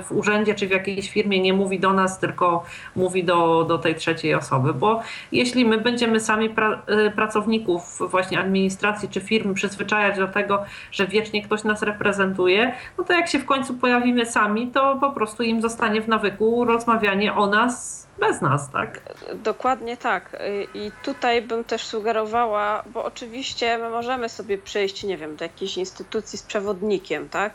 [0.03, 2.65] w urzędzie czy w jakiejś firmie nie mówi do nas, tylko
[2.97, 5.03] mówi do, do tej trzeciej osoby, bo
[5.33, 11.07] jeśli my będziemy sami pra, e, pracowników właśnie administracji czy firmy przyzwyczajać do tego, że
[11.07, 15.43] wiecznie ktoś nas reprezentuje, no to jak się w końcu pojawimy sami, to po prostu
[15.43, 19.01] im zostanie w nawyku rozmawianie o nas bez nas, tak?
[19.35, 20.37] Dokładnie tak.
[20.75, 25.77] I tutaj bym też sugerowała, bo oczywiście my możemy sobie przejść, nie wiem, do jakiejś
[25.77, 27.53] instytucji z przewodnikiem, tak?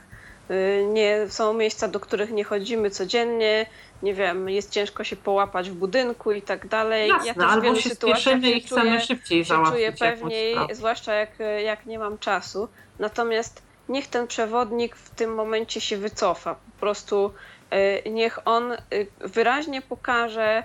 [0.87, 3.65] Nie, są miejsca, do których nie chodzimy codziennie,
[4.03, 7.09] nie wiem, jest ciężko się połapać w budynku i tak dalej.
[7.09, 11.29] Jasne, ja też albo się spieszymy i chcemy czuję, szybciej się czuję pewniej, zwłaszcza jak,
[11.63, 12.67] jak nie mam czasu.
[12.99, 13.61] Natomiast
[13.91, 16.55] niech ten przewodnik w tym momencie się wycofa.
[16.55, 17.34] Po prostu
[17.72, 18.77] E, niech on e,
[19.19, 20.63] wyraźnie pokaże.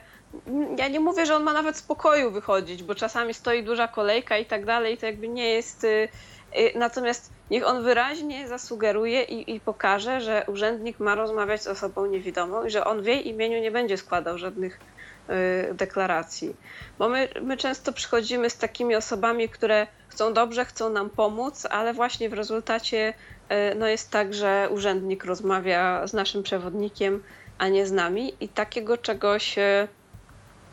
[0.79, 4.47] Ja nie mówię, że on ma nawet spokoju wychodzić, bo czasami stoi duża kolejka i
[4.47, 5.85] tak dalej, to jakby nie jest.
[5.85, 6.09] E,
[6.79, 12.65] natomiast niech on wyraźnie zasugeruje i, i, pokaże, że urzędnik ma rozmawiać z osobą niewidomą
[12.65, 14.81] i że on w jej imieniu nie będzie składał żadnych
[15.75, 16.57] deklaracji.
[16.99, 21.95] Bo my, my często przychodzimy z takimi osobami, które chcą dobrze, chcą nam pomóc, ale
[21.95, 23.15] właśnie w rezultacie
[23.49, 27.23] E, no jest tak, że urzędnik rozmawia z naszym przewodnikiem,
[27.59, 29.89] a nie z nami i takiego czegoś e,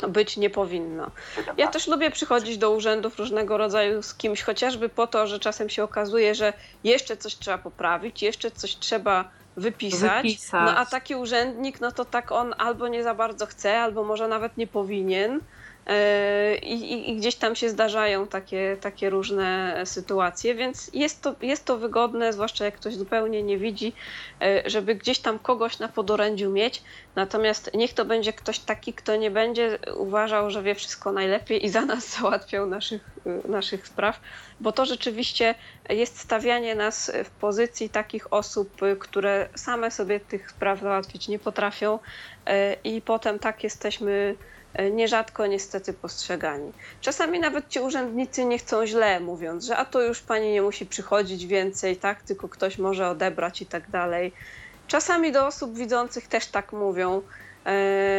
[0.08, 1.12] być nie powinno.
[1.58, 5.70] Ja też lubię przychodzić do urzędów różnego rodzaju z kimś, chociażby po to, że czasem
[5.70, 6.54] się okazuje, że
[6.84, 10.24] jeszcze coś trzeba poprawić, jeszcze coś trzeba wypisać.
[10.24, 10.66] wypisać.
[10.66, 14.28] No a taki urzędnik, no to tak on albo nie za bardzo chce, albo może
[14.28, 15.40] nawet nie powinien.
[15.88, 21.66] E, I, I, gdzieś tam się zdarzają takie, takie różne sytuacje, więc jest to, jest
[21.66, 23.94] to wygodne, zwłaszcza jak ktoś zupełnie nie widzi,
[24.42, 26.84] e, żeby gdzieś tam kogoś na podorędziu mieć.
[27.16, 31.70] Natomiast niech to będzie ktoś taki, kto nie będzie uważał, że wie wszystko najlepiej i
[31.70, 33.02] za nas załatwiał naszych,
[33.48, 34.20] naszych spraw,
[34.60, 35.56] bo to rzeczywiście
[35.90, 42.00] jest stawianie nas w pozycji takich osób, które same sobie tych spraw załatwić nie potrafią
[42.46, 46.72] e, i potem tak jesteśmy E, nierzadko niestety postrzegani.
[47.02, 50.86] Czasami nawet ci urzędnicy nie chcą źle, mówiąc, że a to już pani nie musi
[50.86, 54.34] przychodzić więcej, tak, tylko ktoś może odebrać i tak dalej.
[54.88, 57.22] Czasami do osób widzących też tak mówią,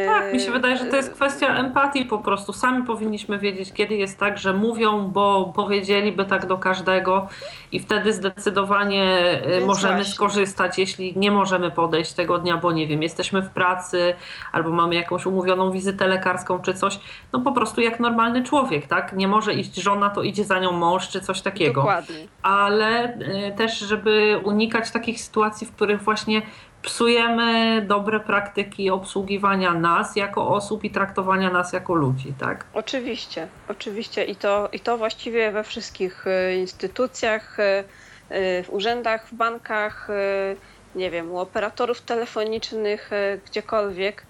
[0.07, 2.53] tak, mi się wydaje, że to jest kwestia empatii po prostu.
[2.53, 7.27] Sami powinniśmy wiedzieć, kiedy jest tak, że mówią, bo powiedzieliby tak do każdego
[7.71, 9.03] i wtedy zdecydowanie
[9.43, 10.13] e, Więc możemy właśnie.
[10.13, 14.13] skorzystać, jeśli nie możemy podejść tego dnia, bo nie wiem, jesteśmy w pracy
[14.51, 16.99] albo mamy jakąś umówioną wizytę lekarską czy coś.
[17.33, 19.13] No po prostu jak normalny człowiek, tak?
[19.13, 21.81] Nie może iść żona, to idzie za nią mąż czy coś takiego.
[21.81, 22.15] Dokładnie.
[22.41, 26.41] Ale e, też, żeby unikać takich sytuacji, w których właśnie
[26.85, 32.65] psujemy dobre praktyki obsługiwania nas jako osób i traktowania nas jako ludzi, tak?
[32.73, 37.83] Oczywiście, oczywiście i to, i to właściwie we wszystkich e, instytucjach, e,
[38.29, 40.07] e, w urzędach, w bankach,
[40.95, 43.11] nie wiem, u operatorów telefonicznych,
[43.45, 44.25] gdziekolwiek.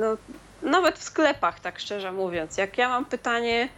[0.00, 0.16] No,
[0.62, 2.58] nawet w sklepach, tak szczerze mówiąc.
[2.58, 3.68] Jak ja mam pytanie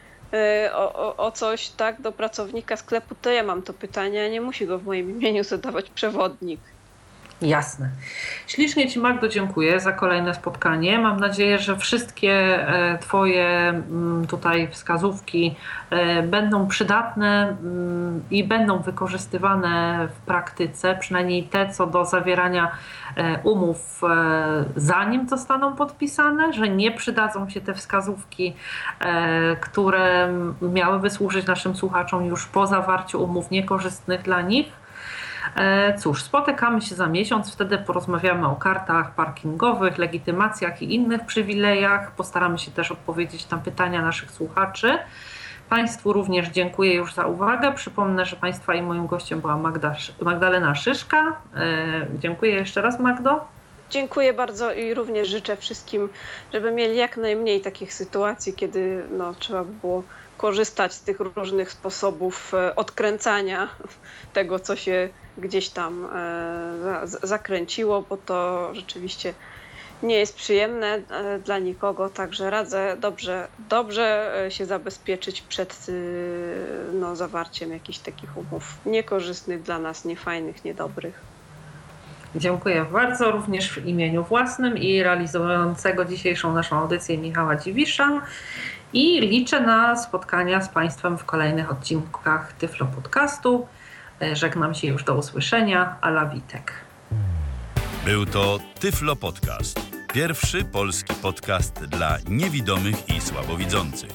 [0.75, 4.41] o, o, o, coś tak do pracownika sklepu, to ja mam to pytanie, a nie
[4.41, 6.61] musi go w moim imieniu zadawać przewodnik.
[7.43, 7.89] Jasne.
[8.47, 10.99] Ślicznie Ci, Magdo, dziękuję za kolejne spotkanie.
[10.99, 12.33] Mam nadzieję, że wszystkie
[12.69, 15.55] e, Twoje mm, tutaj wskazówki
[15.91, 22.71] e, będą przydatne mm, i będą wykorzystywane w praktyce, przynajmniej te co do zawierania
[23.17, 24.03] e, umów,
[24.77, 28.55] zanim zostaną podpisane, że nie przydadzą się te wskazówki,
[29.61, 30.33] które
[30.63, 34.82] miałyby służyć naszym słuchaczom już po zawarciu umów niekorzystnych dla nich
[35.99, 42.11] cóż, spotykamy się za miesiąc, wtedy porozmawiamy o kartach parkingowych, legitymacjach i innych przywilejach.
[42.11, 44.99] Postaramy się też odpowiedzieć na pytania naszych słuchaczy.
[45.69, 47.73] Państwu również dziękuję już za uwagę.
[47.73, 51.37] Przypomnę, że Państwa i moim gościem była Magda, Magdalena Szyszka.
[51.57, 53.45] E, dziękuję jeszcze raz, Magdo.
[53.91, 56.09] Dziękuję bardzo i również życzę wszystkim,
[56.53, 60.03] żeby mieli jak najmniej takich sytuacji, kiedy no, trzeba by było
[60.37, 63.69] korzystać z tych różnych sposobów e, odkręcania
[64.33, 65.09] tego, co się
[65.39, 69.35] gdzieś tam e, zakręciło, bo to rzeczywiście
[70.03, 75.87] nie jest przyjemne e, dla nikogo, także radzę dobrze, dobrze e, się zabezpieczyć przed
[76.93, 81.21] no, zawarciem jakichś takich umów niekorzystnych dla nas, niefajnych, niedobrych.
[82.37, 88.23] Dziękuję bardzo również w imieniu własnym i realizującego dzisiejszą naszą audycję Michała Dziwisza
[88.93, 93.67] i liczę na spotkania z Państwem w kolejnych odcinkach Tyflo Podcastu.
[94.23, 95.97] E, żegnam się już do usłyszenia.
[96.01, 96.73] Ala Witek.
[98.05, 99.81] Był to Tyflo Podcast.
[100.15, 104.11] Pierwszy polski podcast dla niewidomych i słabowidzących.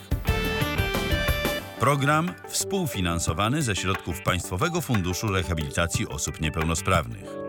[1.79, 7.46] Program współfinansowany ze środków Państwowego Funduszu Rehabilitacji Osób Niepełnosprawnych.